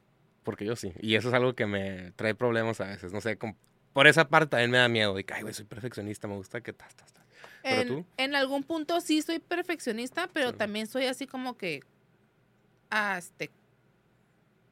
Porque 0.42 0.64
yo 0.64 0.76
sí. 0.76 0.92
Y 1.00 1.14
eso 1.14 1.28
es 1.28 1.34
algo 1.34 1.54
que 1.54 1.66
me 1.66 2.12
trae 2.12 2.34
problemas 2.34 2.80
a 2.80 2.86
veces. 2.86 3.12
No 3.12 3.20
sé, 3.20 3.38
por 3.92 4.06
esa 4.06 4.28
parte 4.28 4.48
también 4.50 4.70
me 4.70 4.78
da 4.78 4.88
miedo. 4.88 5.14
De 5.14 5.24
que, 5.24 5.34
ay, 5.34 5.42
güey, 5.42 5.54
soy 5.54 5.64
perfeccionista, 5.66 6.26
me 6.28 6.34
gusta 6.34 6.60
que... 6.60 6.72
Tas, 6.72 6.94
tas, 6.96 7.12
tas. 7.12 7.19
¿Pero 7.62 7.80
En, 7.82 7.88
tú? 7.88 8.04
en 8.16 8.34
algún 8.34 8.62
punto 8.62 9.00
sí 9.00 9.22
soy 9.22 9.38
perfeccionista, 9.38 10.28
pero 10.32 10.50
Sí. 10.50 10.56
también 10.56 10.86
soy 10.86 11.06
así 11.06 11.26
como 11.26 11.56
que, 11.56 11.80
ah, 12.90 13.16
este, 13.18 13.50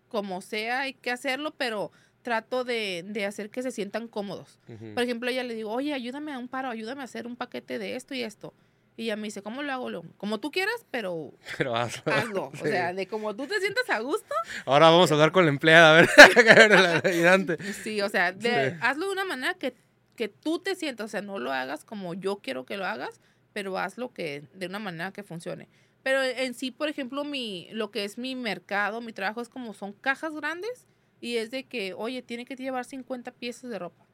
como 0.08 0.40
sea, 0.40 0.80
hay 0.80 0.94
que 0.94 1.10
hacerlo, 1.10 1.52
pero 1.56 1.92
trato 2.22 2.64
de, 2.64 3.04
de 3.06 3.26
hacer 3.26 3.50
que 3.50 3.62
se 3.62 3.70
sientan 3.70 4.08
cómodos. 4.08 4.58
Por 4.94 5.02
ejemplo, 5.02 5.30
ella 5.30 5.44
le 5.44 5.54
digo, 5.54 5.70
oye, 5.70 5.92
ayúdame 5.94 6.32
a 6.32 6.38
un 6.38 6.48
paro, 6.48 6.68
ayúdame 6.70 7.02
a 7.02 7.04
hacer 7.04 7.26
un 7.26 7.36
paquete 7.36 7.78
de 7.78 7.96
esto 7.96 8.14
y 8.14 8.22
esto. 8.22 8.54
Y 8.96 9.04
ella 9.04 9.16
me 9.16 9.24
dice, 9.28 9.42
¿cómo 9.42 9.62
lo 9.62 9.72
hago? 9.72 10.02
Como 10.16 10.40
tú 10.40 10.50
quieras, 10.50 10.84
pero 10.90 11.32
Pero 11.58 11.76
hazlo. 11.76 12.12
hazlo. 12.12 12.50
O 12.60 12.66
sea, 12.66 12.92
de 12.92 13.06
como 13.06 13.34
tú 13.36 13.46
te 13.46 13.60
sientas 13.60 13.88
a 13.90 14.00
gusto, 14.00 14.34
Ahora 14.66 14.90
vamos 14.90 15.10
a 15.10 15.14
hablar 15.14 15.30
con 15.30 15.44
la 15.44 15.50
empleada, 15.50 15.90
a 15.90 16.00
ver, 16.00 16.08
a 16.48 16.54
ver 16.54 16.70
la 16.72 17.02
ayudante. 17.04 17.56
sí, 17.74 18.00
o 18.00 18.08
sea, 18.08 18.32
de- 18.32 18.70
Sí. 18.72 18.76
hazlo 18.80 19.06
de 19.06 19.12
una 19.12 19.24
manera 19.24 19.54
que, 19.54 19.74
que 20.18 20.28
tú 20.28 20.58
te 20.58 20.74
sientas, 20.74 21.04
o 21.04 21.08
sea, 21.08 21.22
no 21.22 21.38
lo 21.38 21.52
hagas 21.52 21.84
como 21.84 22.12
yo 22.12 22.40
quiero 22.42 22.66
que 22.66 22.76
lo 22.76 22.84
hagas, 22.84 23.20
pero 23.52 23.78
hazlo 23.78 24.12
que 24.12 24.42
de 24.52 24.66
una 24.66 24.80
manera 24.80 25.12
que 25.12 25.22
funcione. 25.22 25.68
Pero 26.02 26.20
en 26.24 26.54
sí, 26.54 26.72
por 26.72 26.88
ejemplo, 26.88 27.22
mi, 27.22 27.68
lo 27.70 27.92
que 27.92 28.02
es 28.02 28.18
mi 28.18 28.34
mercado, 28.34 29.00
mi 29.00 29.12
trabajo 29.12 29.40
es 29.40 29.48
como 29.48 29.74
son 29.74 29.92
cajas 29.92 30.34
grandes 30.34 30.88
y 31.20 31.36
es 31.36 31.52
de 31.52 31.64
que, 31.64 31.94
oye, 31.94 32.20
tiene 32.20 32.46
que 32.46 32.56
llevar 32.56 32.84
50 32.84 33.30
piezas 33.30 33.70
de 33.70 33.78
ropa. 33.78 34.06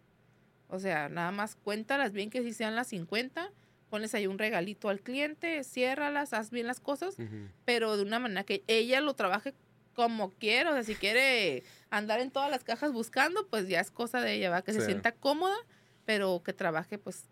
O 0.68 0.78
sea, 0.78 1.08
nada 1.08 1.30
más 1.30 1.56
cuéntalas 1.56 2.12
bien 2.12 2.28
que 2.28 2.42
sí 2.42 2.52
sean 2.52 2.76
las 2.76 2.88
50, 2.88 3.50
pones 3.88 4.14
ahí 4.14 4.26
un 4.26 4.38
regalito 4.38 4.90
al 4.90 5.00
cliente, 5.00 5.64
ciérralas, 5.64 6.34
haz 6.34 6.50
bien 6.50 6.66
las 6.66 6.80
cosas, 6.80 7.16
pero 7.64 7.96
de 7.96 8.02
una 8.02 8.18
manera 8.18 8.44
que 8.44 8.62
ella 8.66 9.00
lo 9.00 9.14
trabaje 9.14 9.54
como 9.94 10.32
quiera. 10.32 10.70
O 10.70 10.74
sea, 10.74 10.82
si 10.82 10.96
quiere 10.96 11.62
andar 11.88 12.20
en 12.20 12.30
todas 12.30 12.50
las 12.50 12.62
cajas 12.62 12.92
buscando, 12.92 13.46
pues 13.46 13.68
ya 13.68 13.80
es 13.80 13.90
cosa 13.90 14.20
de 14.20 14.34
ella, 14.34 14.50
va 14.50 14.60
que 14.60 14.74
se 14.74 14.84
sienta 14.84 15.12
cómoda, 15.12 15.56
pero 16.04 16.42
que 16.44 16.52
trabaje 16.52 16.98
pues 16.98 17.24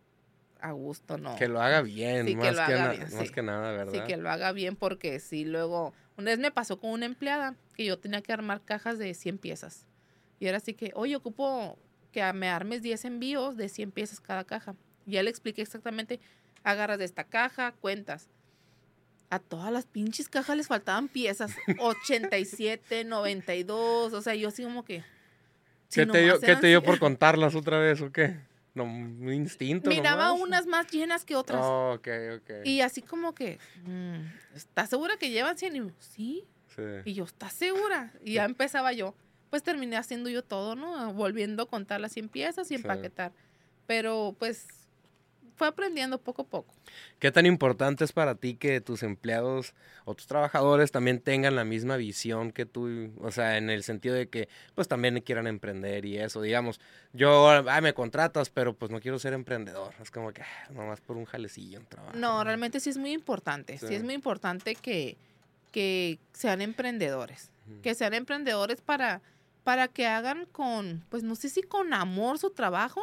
a 0.60 0.72
gusto, 0.72 1.18
¿no? 1.18 1.34
Que 1.36 1.48
lo 1.48 1.60
haga 1.60 1.82
bien, 1.82 2.26
Sí, 2.26 2.32
que 2.32 2.36
más, 2.38 2.50
lo 2.56 2.66
que 2.66 2.72
haga 2.72 2.84
na- 2.84 2.90
bien, 2.92 3.02
más 3.14 3.26
sí. 3.26 3.32
que 3.32 3.42
nada, 3.42 3.72
¿verdad? 3.72 3.92
Sí, 3.92 4.00
que 4.06 4.16
lo 4.16 4.30
haga 4.30 4.52
bien 4.52 4.76
porque 4.76 5.18
si 5.20 5.44
luego... 5.44 5.92
Una 6.16 6.30
vez 6.30 6.38
me 6.38 6.50
pasó 6.52 6.78
con 6.78 6.90
una 6.90 7.06
empleada 7.06 7.56
que 7.74 7.84
yo 7.84 7.98
tenía 7.98 8.20
que 8.22 8.32
armar 8.32 8.60
cajas 8.62 8.98
de 8.98 9.12
100 9.14 9.38
piezas. 9.38 9.86
Y 10.38 10.46
era 10.46 10.58
así 10.58 10.74
que, 10.74 10.92
oye, 10.94 11.16
ocupo 11.16 11.78
que 12.12 12.32
me 12.32 12.48
armes 12.48 12.82
10 12.82 13.04
envíos 13.06 13.56
de 13.56 13.68
100 13.68 13.90
piezas 13.90 14.20
cada 14.20 14.44
caja. 14.44 14.76
Ya 15.06 15.22
le 15.22 15.30
expliqué 15.30 15.62
exactamente, 15.62 16.20
agarras 16.62 16.98
de 16.98 17.06
esta 17.06 17.24
caja, 17.24 17.72
cuentas. 17.80 18.28
A 19.30 19.38
todas 19.38 19.72
las 19.72 19.86
pinches 19.86 20.28
cajas 20.28 20.56
les 20.56 20.68
faltaban 20.68 21.08
piezas. 21.08 21.52
87, 21.80 23.04
92, 23.04 24.12
o 24.12 24.22
sea, 24.22 24.34
yo 24.34 24.48
así 24.48 24.62
como 24.62 24.84
que... 24.84 25.02
si 25.88 26.00
¿Qué 26.00 26.06
te, 26.06 26.22
dio, 26.22 26.38
¿Qué 26.40 26.56
te 26.56 26.66
dio 26.68 26.82
por 26.82 26.98
contarlas 26.98 27.54
otra 27.54 27.78
vez 27.78 28.00
o 28.00 28.12
qué? 28.12 28.36
No, 28.74 28.84
un 28.84 29.32
instinto 29.32 29.90
Miraba 29.90 30.28
nomás? 30.28 30.40
unas 30.40 30.66
más 30.66 30.86
llenas 30.90 31.24
que 31.24 31.36
otras. 31.36 31.62
Oh, 31.64 31.94
ok, 31.96 32.08
ok. 32.38 32.50
Y 32.64 32.80
así 32.80 33.02
como 33.02 33.34
que, 33.34 33.58
mm, 33.84 34.20
¿estás 34.56 34.88
segura 34.90 35.16
que 35.18 35.30
llevan 35.30 35.58
100? 35.58 35.76
Y 35.76 35.78
yo, 35.80 35.90
sí. 35.98 36.44
Sí. 36.74 36.82
Y 37.04 37.12
yo, 37.14 37.24
¿estás 37.24 37.52
segura? 37.52 38.12
Y 38.24 38.34
ya 38.34 38.44
empezaba 38.44 38.92
yo. 38.92 39.14
Pues 39.50 39.62
terminé 39.62 39.98
haciendo 39.98 40.30
yo 40.30 40.42
todo, 40.42 40.74
¿no? 40.74 41.12
Volviendo 41.12 41.64
a 41.64 41.66
contar 41.68 42.00
las 42.00 42.12
100 42.12 42.30
piezas 42.30 42.66
y 42.66 42.68
Sí. 42.70 42.74
empaquetar. 42.76 43.32
Pero 43.86 44.34
pues 44.38 44.81
fue 45.62 45.68
aprendiendo 45.68 46.18
poco 46.18 46.42
a 46.42 46.44
poco. 46.44 46.74
¿Qué 47.20 47.30
tan 47.30 47.46
importante 47.46 48.02
es 48.02 48.10
para 48.10 48.34
ti 48.34 48.56
que 48.56 48.80
tus 48.80 49.04
empleados 49.04 49.74
o 50.04 50.12
tus 50.16 50.26
trabajadores 50.26 50.90
también 50.90 51.20
tengan 51.20 51.54
la 51.54 51.62
misma 51.62 51.96
visión 51.96 52.50
que 52.50 52.66
tú? 52.66 53.12
O 53.20 53.30
sea, 53.30 53.58
en 53.58 53.70
el 53.70 53.84
sentido 53.84 54.16
de 54.16 54.28
que 54.28 54.48
pues 54.74 54.88
también 54.88 55.20
quieran 55.20 55.46
emprender 55.46 56.04
y 56.04 56.18
eso. 56.18 56.42
Digamos, 56.42 56.80
yo, 57.12 57.48
ah, 57.48 57.80
me 57.80 57.94
contratas, 57.94 58.50
pero 58.50 58.74
pues 58.74 58.90
no 58.90 58.98
quiero 58.98 59.20
ser 59.20 59.34
emprendedor. 59.34 59.94
Es 60.02 60.10
como 60.10 60.32
que 60.32 60.42
ah, 60.42 60.68
nomás 60.72 61.00
por 61.00 61.16
un 61.16 61.26
jalecillo, 61.26 61.78
un 61.78 61.86
trabajo. 61.86 62.16
No, 62.16 62.42
realmente 62.42 62.80
sí 62.80 62.90
es 62.90 62.98
muy 62.98 63.12
importante. 63.12 63.78
Sí, 63.78 63.94
es 63.94 64.02
muy 64.02 64.14
importante 64.14 64.74
que, 64.74 65.16
que 65.70 66.18
sean 66.32 66.60
emprendedores. 66.60 67.52
Que 67.84 67.94
sean 67.94 68.14
emprendedores 68.14 68.80
para, 68.80 69.22
para 69.62 69.86
que 69.86 70.08
hagan 70.08 70.46
con, 70.46 71.04
pues 71.08 71.22
no 71.22 71.36
sé 71.36 71.48
si 71.48 71.62
con 71.62 71.94
amor 71.94 72.40
su 72.40 72.50
trabajo, 72.50 73.00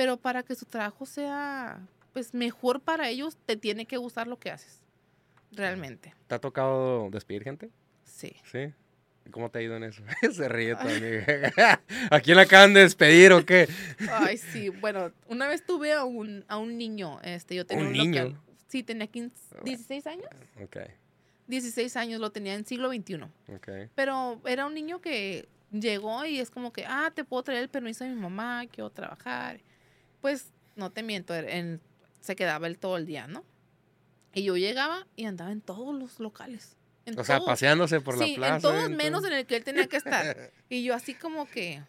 pero 0.00 0.16
para 0.16 0.42
que 0.42 0.54
su 0.54 0.64
trabajo 0.64 1.04
sea 1.04 1.78
pues 2.14 2.32
mejor 2.32 2.80
para 2.80 3.10
ellos, 3.10 3.36
te 3.44 3.54
tiene 3.54 3.84
que 3.84 3.98
gustar 3.98 4.28
lo 4.28 4.38
que 4.38 4.50
haces. 4.50 4.80
Realmente. 5.52 6.14
¿Te 6.26 6.36
ha 6.36 6.38
tocado 6.38 7.10
despedir 7.10 7.44
gente? 7.44 7.68
Sí. 8.02 8.34
¿Sí? 8.50 8.72
¿Cómo 9.30 9.50
te 9.50 9.58
ha 9.58 9.62
ido 9.62 9.76
en 9.76 9.84
eso? 9.84 10.02
Se 10.32 10.48
ríe 10.48 10.74
tu 10.74 10.88
amiga. 10.88 11.82
¿A 12.10 12.20
quién 12.20 12.38
la 12.38 12.44
acaban 12.44 12.72
de 12.72 12.80
despedir 12.80 13.30
o 13.34 13.44
qué? 13.44 13.68
Ay, 14.10 14.38
sí. 14.38 14.70
Bueno, 14.70 15.12
una 15.28 15.46
vez 15.46 15.66
tuve 15.66 15.92
a 15.92 16.04
un, 16.04 16.46
a 16.48 16.56
un 16.56 16.78
niño. 16.78 17.20
Este, 17.22 17.54
yo 17.54 17.66
tenía 17.66 17.84
¿Un, 17.84 17.92
niño? 17.92 18.42
sí, 18.68 18.82
tenía 18.82 19.06
15, 19.06 19.58
16 19.64 20.06
años. 20.06 20.30
Ok. 20.62 20.78
16 21.46 21.94
años, 21.98 22.22
lo 22.22 22.32
tenía 22.32 22.54
en 22.54 22.64
siglo 22.64 22.88
XXI. 22.90 23.26
Pero 23.94 24.40
era 24.46 24.64
un 24.64 24.72
niño 24.72 25.02
que 25.02 25.46
llegó 25.70 26.24
y 26.24 26.40
es 26.40 26.50
como 26.50 26.72
que, 26.72 26.86
ah, 26.86 27.12
te 27.14 27.22
puedo 27.22 27.42
traer 27.42 27.64
el 27.64 27.68
permiso 27.68 28.04
de 28.04 28.08
mi 28.08 28.16
mamá, 28.16 28.64
quiero 28.66 28.88
trabajar. 28.88 29.60
Pues, 30.20 30.52
no 30.76 30.90
te 30.90 31.02
miento, 31.02 31.34
en 31.34 31.80
se 32.20 32.36
quedaba 32.36 32.66
él 32.66 32.78
todo 32.78 32.96
el 32.96 33.06
día, 33.06 33.26
¿no? 33.26 33.44
Y 34.32 34.44
yo 34.44 34.56
llegaba 34.56 35.06
y 35.16 35.24
andaba 35.24 35.50
en 35.50 35.60
todos 35.60 35.94
los 35.94 36.20
locales. 36.20 36.76
o 37.16 37.24
sea, 37.24 37.40
paseándose 37.40 38.00
por 38.00 38.16
la 38.18 38.26
plaza. 38.34 38.56
En 38.56 38.62
todos 38.62 38.90
menos 38.90 39.24
en 39.24 39.32
el 39.32 39.46
que 39.46 39.56
él 39.56 39.64
tenía 39.64 39.86
que 39.88 39.96
estar. 39.96 40.52
y 40.68 40.84
yo 40.84 40.94
así 40.94 41.14
como 41.14 41.46
que, 41.46 41.82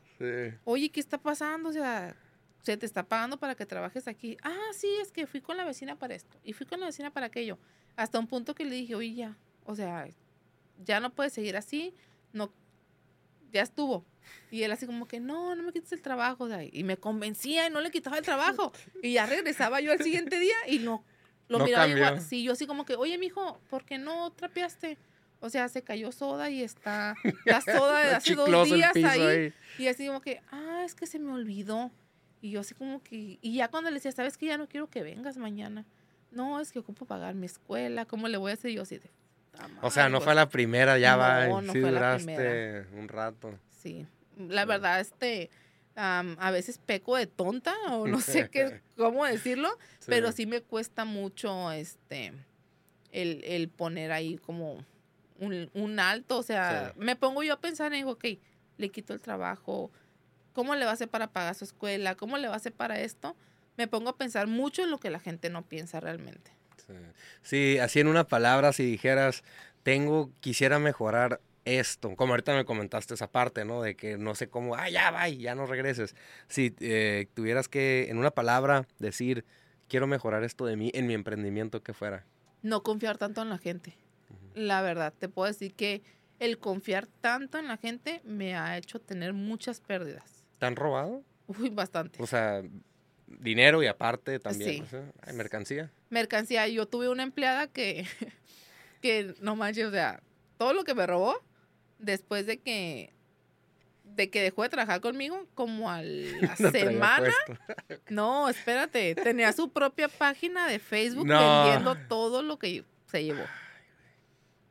oye, 0.63 0.89
¿qué 0.89 0.99
está 0.99 1.17
pasando? 1.19 1.69
O 1.69 1.73
sea, 1.73 2.15
se 2.63 2.77
te 2.77 2.85
está 2.85 3.03
pagando 3.03 3.37
para 3.37 3.55
que 3.55 3.65
trabajes 3.65 4.07
aquí. 4.07 4.37
Ah, 4.43 4.71
sí, 4.73 4.87
es 5.01 5.11
que 5.11 5.27
fui 5.27 5.41
con 5.41 5.57
la 5.57 5.65
vecina 5.65 5.97
para 5.97 6.15
esto. 6.15 6.37
Y 6.43 6.53
fui 6.53 6.65
con 6.65 6.79
la 6.79 6.87
vecina 6.87 7.11
para 7.11 7.27
aquello. 7.27 7.59
Hasta 7.95 8.17
un 8.17 8.27
punto 8.27 8.55
que 8.55 8.65
le 8.65 8.75
dije, 8.75 8.95
oye, 8.95 9.13
ya. 9.13 9.37
O 9.65 9.75
sea, 9.75 10.07
ya 10.83 10.99
no 10.99 11.11
puedes 11.11 11.33
seguir 11.33 11.57
así. 11.57 11.93
No, 12.33 12.51
ya 13.51 13.61
estuvo. 13.61 14.05
Y 14.49 14.63
él 14.63 14.71
así 14.71 14.85
como 14.85 15.07
que, 15.07 15.19
no, 15.19 15.55
no 15.55 15.63
me 15.63 15.71
quites 15.71 15.91
el 15.91 16.01
trabajo. 16.01 16.47
y 16.71 16.83
me 16.83 16.97
convencía 16.97 17.67
y 17.67 17.69
no 17.69 17.81
le 17.81 17.91
quitaba 17.91 18.17
el 18.17 18.23
trabajo. 18.23 18.71
Y 19.01 19.13
ya 19.13 19.25
regresaba 19.25 19.79
yo 19.81 19.91
al 19.91 20.01
siguiente 20.01 20.39
día 20.39 20.55
y 20.67 20.79
no, 20.79 21.03
lo 21.47 21.59
miraba 21.59 21.87
igual. 21.87 22.21
Sí, 22.21 22.43
yo 22.43 22.53
así 22.53 22.65
como 22.67 22.85
que, 22.85 22.95
oye, 22.95 23.17
mijo, 23.17 23.59
¿por 23.69 23.85
qué 23.85 23.97
no 23.97 24.31
trapeaste? 24.31 24.97
O 25.39 25.49
sea, 25.49 25.67
se 25.69 25.83
cayó 25.83 26.11
soda 26.11 26.49
y 26.49 26.61
está 26.61 27.15
la 27.45 27.61
soda 27.61 27.99
de 28.05 28.15
hace 28.15 28.35
dos 28.35 28.69
días 28.69 28.95
ahí. 28.95 29.53
Y 29.77 29.87
así 29.87 30.05
como 30.05 30.21
que, 30.21 30.41
ah, 30.51 30.83
es 30.85 30.93
que 30.95 31.07
se 31.07 31.17
me 31.17 31.31
olvidó. 31.31 31.91
Y 32.41 32.51
yo 32.51 32.61
así 32.61 32.73
como 32.73 33.01
que, 33.03 33.39
y 33.41 33.55
ya 33.55 33.67
cuando 33.67 33.89
le 33.89 33.95
decía, 33.95 34.11
¿sabes 34.11 34.37
que 34.37 34.47
ya 34.47 34.57
no 34.57 34.67
quiero 34.67 34.89
que 34.89 35.03
vengas 35.03 35.37
mañana? 35.37 35.85
No, 36.31 36.59
es 36.59 36.71
que 36.71 36.79
ocupo 36.79 37.05
pagar 37.05 37.35
mi 37.35 37.45
escuela, 37.45 38.05
¿cómo 38.05 38.27
le 38.27 38.37
voy 38.37 38.51
a 38.51 38.53
hacer? 38.53 38.71
yo 38.71 38.83
así 38.83 38.97
de, 38.97 39.11
o 39.81 39.91
sea, 39.91 40.09
no 40.09 40.21
fue 40.21 40.35
la 40.35 40.49
primera, 40.49 40.97
ya 40.97 41.15
va. 41.15 41.47
No 41.61 41.73
sí 41.73 41.79
duraste 41.79 42.87
un 42.93 43.07
rato. 43.07 43.57
Sí. 43.81 44.05
La 44.37 44.65
verdad, 44.65 44.99
este. 44.99 45.49
a 45.95 46.51
veces 46.51 46.77
peco 46.77 47.15
de 47.15 47.27
tonta 47.27 47.75
o 47.89 48.07
no 48.07 48.21
sé 48.21 48.49
qué, 48.51 48.81
cómo 48.97 49.25
decirlo, 49.25 49.69
pero 50.05 50.31
sí 50.31 50.45
me 50.45 50.61
cuesta 50.61 51.05
mucho 51.05 51.71
este 51.71 52.33
el, 53.11 53.43
el 53.43 53.69
poner 53.69 54.11
ahí 54.11 54.37
como 54.37 54.83
un, 55.39 55.69
un 55.73 55.99
alto. 55.99 56.37
O 56.37 56.43
sea, 56.43 56.93
me 56.97 57.15
pongo 57.15 57.43
yo 57.43 57.53
a 57.53 57.59
pensar 57.59 57.93
en, 57.93 58.07
ok, 58.07 58.25
le 58.77 58.89
quito 58.89 59.13
el 59.13 59.21
trabajo, 59.21 59.91
¿cómo 60.53 60.75
le 60.75 60.85
va 60.85 60.91
a 60.91 60.93
hacer 60.93 61.09
para 61.09 61.27
pagar 61.27 61.55
su 61.55 61.65
escuela? 61.65 62.15
¿Cómo 62.15 62.37
le 62.37 62.47
va 62.47 62.53
a 62.53 62.57
hacer 62.57 62.73
para 62.73 62.99
esto? 62.99 63.35
Me 63.77 63.87
pongo 63.87 64.09
a 64.09 64.17
pensar 64.17 64.47
mucho 64.47 64.83
en 64.83 64.91
lo 64.91 64.99
que 64.99 65.09
la 65.09 65.19
gente 65.19 65.49
no 65.49 65.63
piensa 65.63 65.99
realmente. 65.99 66.51
Sí, 67.41 67.79
así 67.79 67.99
en 67.99 68.07
una 68.07 68.25
palabra, 68.25 68.73
si 68.73 68.85
dijeras, 68.85 69.43
tengo, 69.83 70.31
quisiera 70.39 70.79
mejorar 70.79 71.41
esto, 71.65 72.15
como 72.15 72.33
ahorita 72.33 72.55
me 72.55 72.65
comentaste 72.65 73.13
esa 73.13 73.31
parte, 73.31 73.65
¿no? 73.65 73.81
De 73.81 73.95
que 73.95 74.17
no 74.17 74.35
sé 74.35 74.49
cómo, 74.49 74.75
ah, 74.75 74.89
ya, 74.89 75.11
va, 75.11 75.29
ya 75.29 75.55
no 75.55 75.65
regreses. 75.65 76.15
Si 76.47 76.75
eh, 76.79 77.27
tuvieras 77.33 77.67
que, 77.67 78.07
en 78.09 78.17
una 78.17 78.31
palabra, 78.31 78.87
decir, 78.99 79.45
quiero 79.87 80.07
mejorar 80.07 80.43
esto 80.43 80.65
de 80.65 80.75
mí 80.75 80.91
en 80.93 81.07
mi 81.07 81.13
emprendimiento, 81.13 81.83
que 81.83 81.93
fuera? 81.93 82.25
No 82.61 82.81
confiar 82.83 83.17
tanto 83.17 83.41
en 83.41 83.49
la 83.49 83.57
gente. 83.57 83.95
La 84.53 84.81
verdad, 84.81 85.13
te 85.17 85.29
puedo 85.29 85.47
decir 85.47 85.73
que 85.73 86.01
el 86.39 86.57
confiar 86.57 87.07
tanto 87.07 87.59
en 87.59 87.67
la 87.67 87.77
gente 87.77 88.21
me 88.23 88.55
ha 88.55 88.77
hecho 88.77 88.99
tener 88.99 89.33
muchas 89.33 89.79
pérdidas. 89.79 90.43
¿Te 90.57 90.65
han 90.65 90.75
robado? 90.75 91.23
Uy, 91.47 91.69
bastante. 91.69 92.21
O 92.21 92.27
sea, 92.27 92.63
dinero 93.39 93.83
y 93.83 93.87
aparte 93.87 94.39
también. 94.39 94.85
¿Hay 95.21 95.33
mercancía? 95.33 95.91
Mercancía. 96.09 96.67
Yo 96.67 96.85
tuve 96.87 97.09
una 97.09 97.23
empleada 97.23 97.67
que, 97.67 98.05
que 99.01 99.33
no 99.41 99.55
manches, 99.55 99.85
o 99.85 99.91
sea, 99.91 100.21
todo 100.57 100.73
lo 100.73 100.83
que 100.83 100.95
me 100.95 101.07
robó, 101.07 101.41
después 101.99 102.45
de 102.45 102.59
que 102.59 103.13
de 104.15 104.29
que 104.29 104.41
dejó 104.41 104.63
de 104.63 104.69
trabajar 104.69 105.01
conmigo, 105.01 105.47
como 105.55 105.89
a 105.89 106.01
la 106.03 106.55
semana. 106.55 107.33
No, 108.09 108.49
espérate. 108.49 109.15
Tenía 109.15 109.53
su 109.53 109.71
propia 109.71 110.09
página 110.09 110.67
de 110.67 110.79
Facebook 110.79 111.27
vendiendo 111.27 111.95
todo 112.09 112.41
lo 112.41 112.59
que 112.59 112.83
se 113.05 113.23
llevó. 113.23 113.43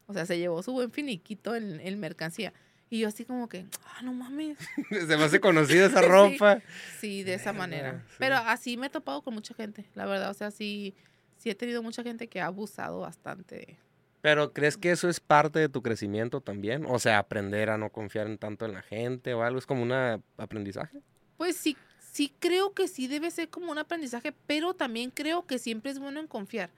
O 0.06 0.12
sea, 0.12 0.26
se 0.26 0.38
llevó 0.38 0.62
su 0.62 0.72
buen 0.72 0.90
finiquito 0.90 1.54
en, 1.54 1.80
en 1.80 1.98
mercancía. 2.00 2.52
Y 2.90 2.98
yo 3.00 3.08
así 3.08 3.24
como 3.24 3.48
que, 3.48 3.66
ah, 3.86 4.02
no 4.02 4.12
mames. 4.12 4.58
Se 4.90 5.16
me 5.16 5.24
hace 5.24 5.40
conocida 5.40 5.86
esa 5.86 6.02
ropa. 6.02 6.60
sí, 6.98 7.22
de 7.22 7.34
esa 7.34 7.52
manera. 7.52 8.04
Pero 8.18 8.36
así 8.36 8.76
me 8.76 8.88
he 8.88 8.90
topado 8.90 9.22
con 9.22 9.32
mucha 9.32 9.54
gente, 9.54 9.86
la 9.94 10.06
verdad. 10.06 10.30
O 10.30 10.34
sea, 10.34 10.50
sí, 10.50 10.94
sí 11.38 11.50
he 11.50 11.54
tenido 11.54 11.82
mucha 11.82 12.02
gente 12.02 12.26
que 12.26 12.40
ha 12.40 12.46
abusado 12.46 13.00
bastante. 13.00 13.78
Pero 14.22 14.52
¿crees 14.52 14.76
que 14.76 14.90
eso 14.90 15.08
es 15.08 15.20
parte 15.20 15.60
de 15.60 15.68
tu 15.68 15.82
crecimiento 15.82 16.40
también? 16.40 16.84
O 16.86 16.98
sea, 16.98 17.18
aprender 17.18 17.70
a 17.70 17.78
no 17.78 17.90
confiar 17.90 18.26
en 18.26 18.38
tanto 18.38 18.66
en 18.66 18.74
la 18.74 18.82
gente 18.82 19.32
o 19.34 19.42
algo, 19.42 19.58
¿es 19.58 19.66
como 19.66 19.82
un 19.82 19.92
aprendizaje? 20.36 21.00
Pues 21.38 21.56
sí, 21.56 21.76
sí 22.12 22.34
creo 22.38 22.74
que 22.74 22.86
sí 22.88 23.06
debe 23.06 23.30
ser 23.30 23.48
como 23.48 23.70
un 23.72 23.78
aprendizaje, 23.78 24.32
pero 24.46 24.74
también 24.74 25.10
creo 25.10 25.46
que 25.46 25.58
siempre 25.58 25.90
es 25.92 25.98
bueno 25.98 26.20
en 26.20 26.26
confiar. 26.26 26.70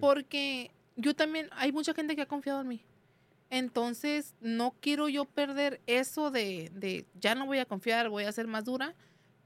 Porque 0.00 0.70
yo 0.94 1.14
también, 1.14 1.50
hay 1.52 1.70
mucha 1.70 1.92
gente 1.92 2.16
que 2.16 2.22
ha 2.22 2.26
confiado 2.26 2.62
en 2.62 2.68
mí. 2.68 2.82
Entonces, 3.50 4.34
no 4.40 4.74
quiero 4.80 5.08
yo 5.08 5.24
perder 5.24 5.80
eso 5.86 6.30
de, 6.30 6.70
de, 6.74 7.06
ya 7.20 7.34
no 7.34 7.46
voy 7.46 7.58
a 7.58 7.64
confiar, 7.64 8.08
voy 8.08 8.24
a 8.24 8.32
ser 8.32 8.46
más 8.46 8.64
dura, 8.64 8.94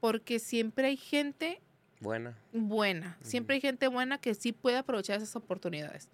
porque 0.00 0.38
siempre 0.38 0.86
hay 0.88 0.96
gente 0.96 1.60
buena. 2.00 2.38
Buena, 2.52 3.18
siempre 3.22 3.56
hay 3.56 3.60
gente 3.60 3.86
buena 3.88 4.18
que 4.18 4.34
sí 4.34 4.52
puede 4.52 4.78
aprovechar 4.78 5.18
esas 5.18 5.36
oportunidades. 5.36 6.08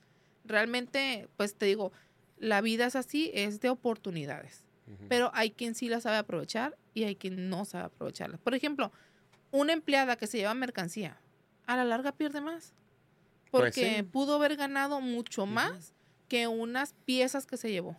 Realmente, 0.45 1.29
pues 1.37 1.55
te 1.55 1.67
digo, 1.67 1.93
la 2.39 2.61
vida 2.61 2.87
es 2.87 2.97
así, 2.97 3.31
es 3.35 3.61
de 3.61 3.71
oportunidades, 3.71 4.65
pero 5.09 5.31
hay 5.35 5.51
quien 5.51 5.75
sí 5.75 5.89
la 5.89 6.01
sabe 6.01 6.17
aprovechar 6.17 6.77
y 6.95 7.05
hay 7.05 7.17
quien 7.17 7.49
no 7.49 7.65
sabe 7.65 7.85
aprovecharla. 7.85 8.39
Por 8.39 8.55
ejemplo, 8.55 8.93
una 9.51 9.73
empleada 9.73 10.17
que 10.17 10.27
se 10.27 10.39
lleva 10.39 10.55
mercancía, 10.55 11.19
a 11.67 11.77
la 11.77 11.85
larga 11.85 12.13
pierde 12.13 12.41
más, 12.41 12.73
pues 13.51 13.75
porque 13.75 14.05
pudo 14.05 14.37
haber 14.37 14.57
ganado 14.57 15.01
mucho 15.01 15.47
más 15.47 15.96
que 16.29 16.47
unas 16.47 16.93
piezas 17.05 17.47
que 17.47 17.57
se 17.57 17.71
llevó. 17.71 17.97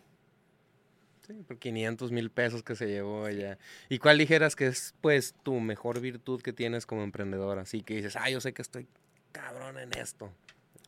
Sí, 1.26 1.42
por 1.46 1.58
500 1.58 2.10
mil 2.10 2.30
pesos 2.30 2.62
que 2.62 2.74
se 2.74 2.86
llevó 2.86 3.28
ella. 3.28 3.58
¿Y 3.88 3.98
cuál 3.98 4.16
dijeras 4.16 4.56
que 4.56 4.66
es, 4.66 4.94
pues, 5.00 5.34
tu 5.42 5.60
mejor 5.60 6.00
virtud 6.00 6.40
que 6.40 6.54
tienes 6.54 6.86
como 6.86 7.02
emprendedora? 7.02 7.62
Así 7.62 7.82
que 7.82 7.96
dices, 7.96 8.16
ah, 8.16 8.30
yo 8.30 8.40
sé 8.40 8.54
que 8.54 8.62
estoy 8.62 8.88
cabrón 9.32 9.78
en 9.78 9.92
esto. 9.92 10.32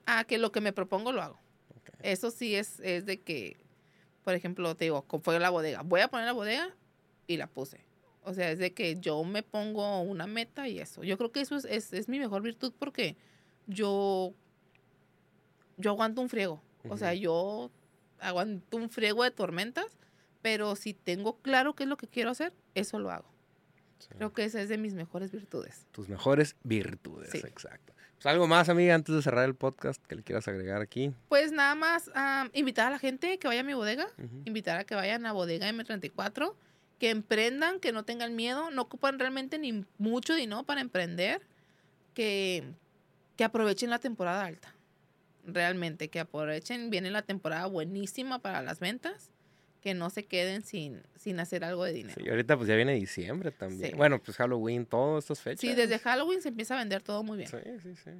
Ah, 0.06 0.24
que 0.24 0.38
lo 0.38 0.50
que 0.50 0.60
me 0.60 0.72
propongo 0.72 1.12
lo 1.12 1.22
hago. 1.22 1.38
Eso 2.02 2.30
sí 2.30 2.54
es, 2.54 2.80
es 2.80 3.04
de 3.04 3.20
que, 3.20 3.58
por 4.24 4.34
ejemplo, 4.34 4.74
te 4.74 4.84
digo, 4.84 5.04
fue 5.22 5.38
la 5.38 5.50
bodega. 5.50 5.82
Voy 5.82 6.00
a 6.00 6.08
poner 6.08 6.26
la 6.26 6.32
bodega 6.32 6.74
y 7.26 7.36
la 7.36 7.46
puse. 7.46 7.84
O 8.22 8.34
sea, 8.34 8.50
es 8.50 8.58
de 8.58 8.72
que 8.72 8.96
yo 8.98 9.22
me 9.24 9.42
pongo 9.42 10.00
una 10.00 10.26
meta 10.26 10.68
y 10.68 10.78
eso. 10.78 11.04
Yo 11.04 11.18
creo 11.18 11.32
que 11.32 11.40
eso 11.40 11.56
es, 11.56 11.64
es, 11.64 11.92
es 11.92 12.08
mi 12.08 12.18
mejor 12.18 12.42
virtud 12.42 12.72
porque 12.78 13.16
yo, 13.66 14.32
yo 15.76 15.90
aguanto 15.90 16.20
un 16.20 16.28
friego. 16.28 16.62
O 16.88 16.96
sea, 16.96 17.14
yo 17.14 17.70
aguanto 18.18 18.76
un 18.76 18.90
friego 18.90 19.24
de 19.24 19.30
tormentas, 19.30 19.86
pero 20.42 20.76
si 20.76 20.94
tengo 20.94 21.38
claro 21.42 21.74
qué 21.74 21.82
es 21.84 21.88
lo 21.88 21.96
que 21.96 22.06
quiero 22.08 22.30
hacer, 22.30 22.52
eso 22.74 22.98
lo 22.98 23.10
hago. 23.10 23.28
Creo 24.16 24.32
que 24.32 24.44
esa 24.44 24.62
es 24.62 24.68
de 24.68 24.78
mis 24.78 24.94
mejores 24.94 25.30
virtudes. 25.30 25.86
Tus 25.92 26.08
mejores 26.08 26.56
virtudes, 26.62 27.34
exacto. 27.34 27.92
Pues 28.14 28.26
algo 28.26 28.46
más, 28.46 28.68
amiga, 28.68 28.94
antes 28.94 29.14
de 29.14 29.22
cerrar 29.22 29.46
el 29.46 29.54
podcast 29.54 30.04
que 30.06 30.14
le 30.16 30.22
quieras 30.22 30.46
agregar 30.48 30.82
aquí. 30.82 31.12
Pues 31.28 31.52
nada 31.52 31.74
más 31.74 32.10
invitar 32.52 32.88
a 32.88 32.90
la 32.90 32.98
gente 32.98 33.38
que 33.38 33.46
vaya 33.48 33.60
a 33.60 33.64
mi 33.64 33.74
bodega, 33.74 34.08
invitar 34.44 34.78
a 34.78 34.84
que 34.84 34.94
vayan 34.94 35.26
a 35.26 35.32
bodega 35.32 35.70
M34, 35.70 36.54
que 36.98 37.10
emprendan, 37.10 37.80
que 37.80 37.92
no 37.92 38.04
tengan 38.04 38.36
miedo, 38.36 38.70
no 38.70 38.82
ocupan 38.82 39.18
realmente 39.18 39.58
ni 39.58 39.84
mucho 39.98 40.34
dinero 40.34 40.64
para 40.64 40.80
emprender. 40.80 41.40
que, 42.14 42.64
que 43.36 43.44
aprovechen 43.44 43.88
la 43.88 43.98
temporada 43.98 44.44
alta. 44.44 44.74
Realmente, 45.54 46.08
que 46.08 46.20
aprovechen. 46.20 46.90
Viene 46.90 47.10
la 47.10 47.22
temporada 47.22 47.66
buenísima 47.66 48.38
para 48.40 48.62
las 48.62 48.80
ventas. 48.80 49.30
Que 49.80 49.94
no 49.94 50.10
se 50.10 50.26
queden 50.26 50.62
sin, 50.62 51.02
sin 51.16 51.40
hacer 51.40 51.64
algo 51.64 51.84
de 51.84 51.92
dinero. 51.92 52.20
Sí, 52.22 52.28
ahorita 52.28 52.54
pues 52.58 52.68
ya 52.68 52.76
viene 52.76 52.92
diciembre 52.92 53.50
también. 53.50 53.92
Sí. 53.92 53.96
Bueno, 53.96 54.22
pues 54.22 54.36
Halloween, 54.36 54.84
todas 54.84 55.24
estas 55.24 55.40
fechas. 55.40 55.60
Sí, 55.60 55.74
desde 55.74 55.98
Halloween 55.98 56.42
se 56.42 56.50
empieza 56.50 56.74
a 56.74 56.78
vender 56.78 57.00
todo 57.02 57.22
muy 57.22 57.38
bien. 57.38 57.48
Sí, 57.48 57.56
sí, 57.82 57.94
sí. 58.04 58.10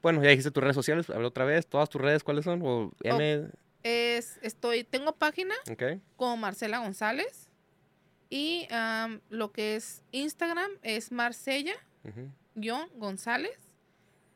Bueno, 0.00 0.22
ya 0.22 0.30
dijiste 0.30 0.52
tus 0.52 0.62
redes 0.62 0.76
sociales, 0.76 1.10
habla 1.10 1.26
otra 1.26 1.44
vez. 1.44 1.66
¿Todas 1.66 1.88
tus 1.88 2.00
redes 2.00 2.22
cuáles 2.22 2.44
son? 2.44 2.62
O 2.62 2.92
M, 3.02 3.48
Es, 3.82 4.38
estoy, 4.42 4.84
tengo 4.84 5.16
página 5.16 5.54
ok. 5.68 6.00
como 6.14 6.36
Marcela 6.36 6.78
González. 6.78 7.48
Y 8.30 8.68
am, 8.70 9.20
lo 9.28 9.50
que 9.50 9.74
es 9.74 10.04
Instagram 10.12 10.70
es 10.82 11.10
Marcella 11.10 11.74
ujú. 12.04 12.30
guion 12.54 12.88
González. 12.94 13.58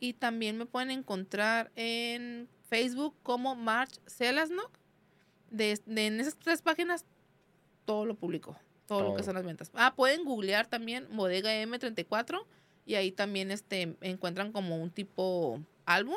Y 0.01 0.15
también 0.15 0.57
me 0.59 0.67
pueden 0.67 0.91
encontrar 0.91 1.71
en 1.77 2.49
Facebook 2.69 3.15
como 3.23 3.55
March 3.55 4.01
Celasnock. 4.07 4.71
De, 5.51 5.79
de- 5.87 6.07
en 6.07 6.21
esas 6.21 6.37
tres 6.37 6.63
páginas 6.63 7.05
todo 7.85 8.07
lo 8.07 8.15
publico. 8.15 8.57
Todo, 8.87 9.03
lo 9.11 9.15
que 9.15 9.23
son 9.23 9.35
las 9.35 9.45
ventas. 9.45 9.71
Ah, 9.75 9.95
pueden 9.95 10.25
googlear 10.25 10.67
también 10.67 11.07
Bodega 11.13 11.53
M34 11.63 12.45
y 12.87 12.95
ahí 12.97 13.13
también 13.13 13.51
este, 13.53 13.95
encuentran 14.01 14.51
como 14.53 14.77
un 14.77 14.91
tipo 14.91 15.61
álbum 15.87 16.17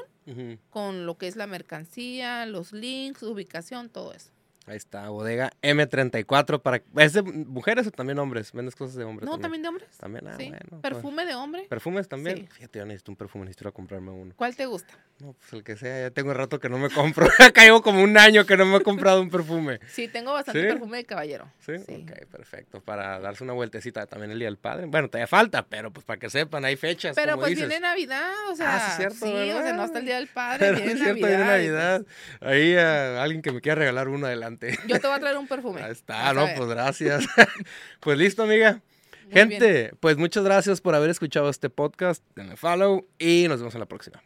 con 0.69 1.05
lo 1.05 1.17
que 1.17 1.27
es 1.27 1.35
la 1.35 1.45
mercancía, 1.47 2.45
los 2.47 2.73
links, 2.73 3.21
ubicación, 3.23 3.89
todo 3.89 4.13
eso. 4.13 4.31
Ahí 4.65 4.77
está, 4.77 5.09
bodega 5.09 5.51
M34 5.61 6.61
para... 6.61 6.81
¿Es 6.97 7.11
de 7.13 7.21
mujeres 7.21 7.85
o 7.87 7.91
también 7.91 8.17
hombres? 8.19 8.53
¿Vendes 8.53 8.75
cosas 8.75 8.95
de 8.95 9.03
hombres 9.03 9.29
No, 9.29 9.37
también 9.37 9.61
de 9.61 9.67
hombres. 9.67 9.89
También, 9.97 10.25
ah, 10.27 10.35
sí. 10.37 10.45
bueno. 10.47 10.65
pues. 10.69 10.81
Perfume 10.81 11.25
de 11.25 11.35
hombre. 11.35 11.65
¿Perfumes 11.69 12.07
también? 12.07 12.37
Sí. 12.37 12.47
Fíjate, 12.53 12.79
yo 12.79 12.85
necesito 12.85 13.11
un 13.11 13.17
perfume, 13.17 13.43
necesito 13.45 13.65
ir 13.65 13.67
a 13.69 13.71
comprarme 13.73 14.11
uno. 14.11 14.33
¿Cuál 14.37 14.55
te 14.55 14.65
gusta? 14.65 14.93
No, 15.19 15.33
pues 15.33 15.53
el 15.53 15.63
que 15.63 15.75
sea, 15.75 16.01
ya 16.07 16.11
tengo 16.11 16.33
rato 16.33 16.59
que 16.59 16.69
no 16.69 16.77
me 16.77 16.89
compro. 16.89 17.27
Caigo 17.53 17.81
como 17.81 18.01
un 18.01 18.17
año 18.17 18.45
que 18.45 18.55
no 18.55 18.65
me 18.65 18.77
he 18.77 18.81
comprado 18.81 19.21
un 19.21 19.29
perfume. 19.29 19.79
Sí, 19.87 20.07
tengo 20.07 20.31
bastante 20.33 20.61
¿Sí? 20.61 20.67
perfume 20.67 20.97
de 20.97 21.05
caballero. 21.05 21.51
¿Sí? 21.59 21.73
Sí. 21.85 22.05
Ok, 22.09 22.25
perfecto. 22.31 22.79
Para 22.81 23.19
darse 23.19 23.43
una 23.43 23.53
vueltecita 23.53 24.05
también 24.07 24.31
el 24.31 24.39
Día 24.39 24.47
del 24.47 24.57
Padre. 24.57 24.85
Bueno, 24.87 25.09
todavía 25.09 25.27
falta, 25.27 25.65
pero 25.67 25.91
pues 25.91 26.05
para 26.05 26.19
que 26.19 26.29
sepan, 26.29 26.63
hay 26.65 26.77
fechas, 26.77 27.15
Pero 27.15 27.33
como 27.33 27.41
pues 27.41 27.51
dices. 27.51 27.67
viene 27.67 27.81
Navidad, 27.81 28.31
o 28.49 28.55
sea, 28.55 28.75
Ah, 28.75 28.79
sí, 28.79 28.89
es 28.91 28.97
cierto, 28.97 29.25
sí, 29.25 29.51
o 29.51 29.61
sea, 29.61 29.73
no 29.73 29.83
hasta 29.83 29.99
el 29.99 30.05
Día 30.05 30.15
del 30.15 30.27
Padre, 30.27 30.59
Pero 30.65 30.77
viene 30.77 30.91
es 30.93 30.99
cierto, 30.99 31.21
Navidad. 31.21 31.37
viene 31.37 31.43
y, 31.43 31.69
pues, 31.69 31.73
Navidad. 31.73 32.05
Ahí 32.41 32.75
a 32.77 33.21
alguien 33.23 33.41
que 33.41 33.51
me 33.51 33.59
quiera 33.61 33.75
regalar 33.75 34.07
uno 34.07 34.25
adelante. 34.25 34.52
yo 34.87 34.99
te 34.99 35.07
voy 35.07 35.15
a 35.15 35.19
traer 35.19 35.37
un 35.37 35.47
perfume. 35.47 35.81
Ahí 35.81 35.91
está, 35.91 36.33
no, 36.33 36.47
pues 36.55 36.69
gracias. 36.69 37.25
pues 37.99 38.17
listo, 38.17 38.43
amiga. 38.43 38.81
Muy 39.25 39.33
bien. 39.33 39.49
Gente, 39.49 39.93
pues 39.99 40.17
muchas 40.17 40.43
gracias 40.43 40.81
por 40.81 40.95
haber 40.95 41.09
escuchado 41.09 41.49
este 41.49 41.69
podcast. 41.69 42.23
Denle 42.35 42.57
follow 42.57 43.07
y 43.17 43.45
nos 43.47 43.59
vemos 43.59 43.73
en 43.73 43.79
la 43.79 43.87
próxima. 43.87 44.21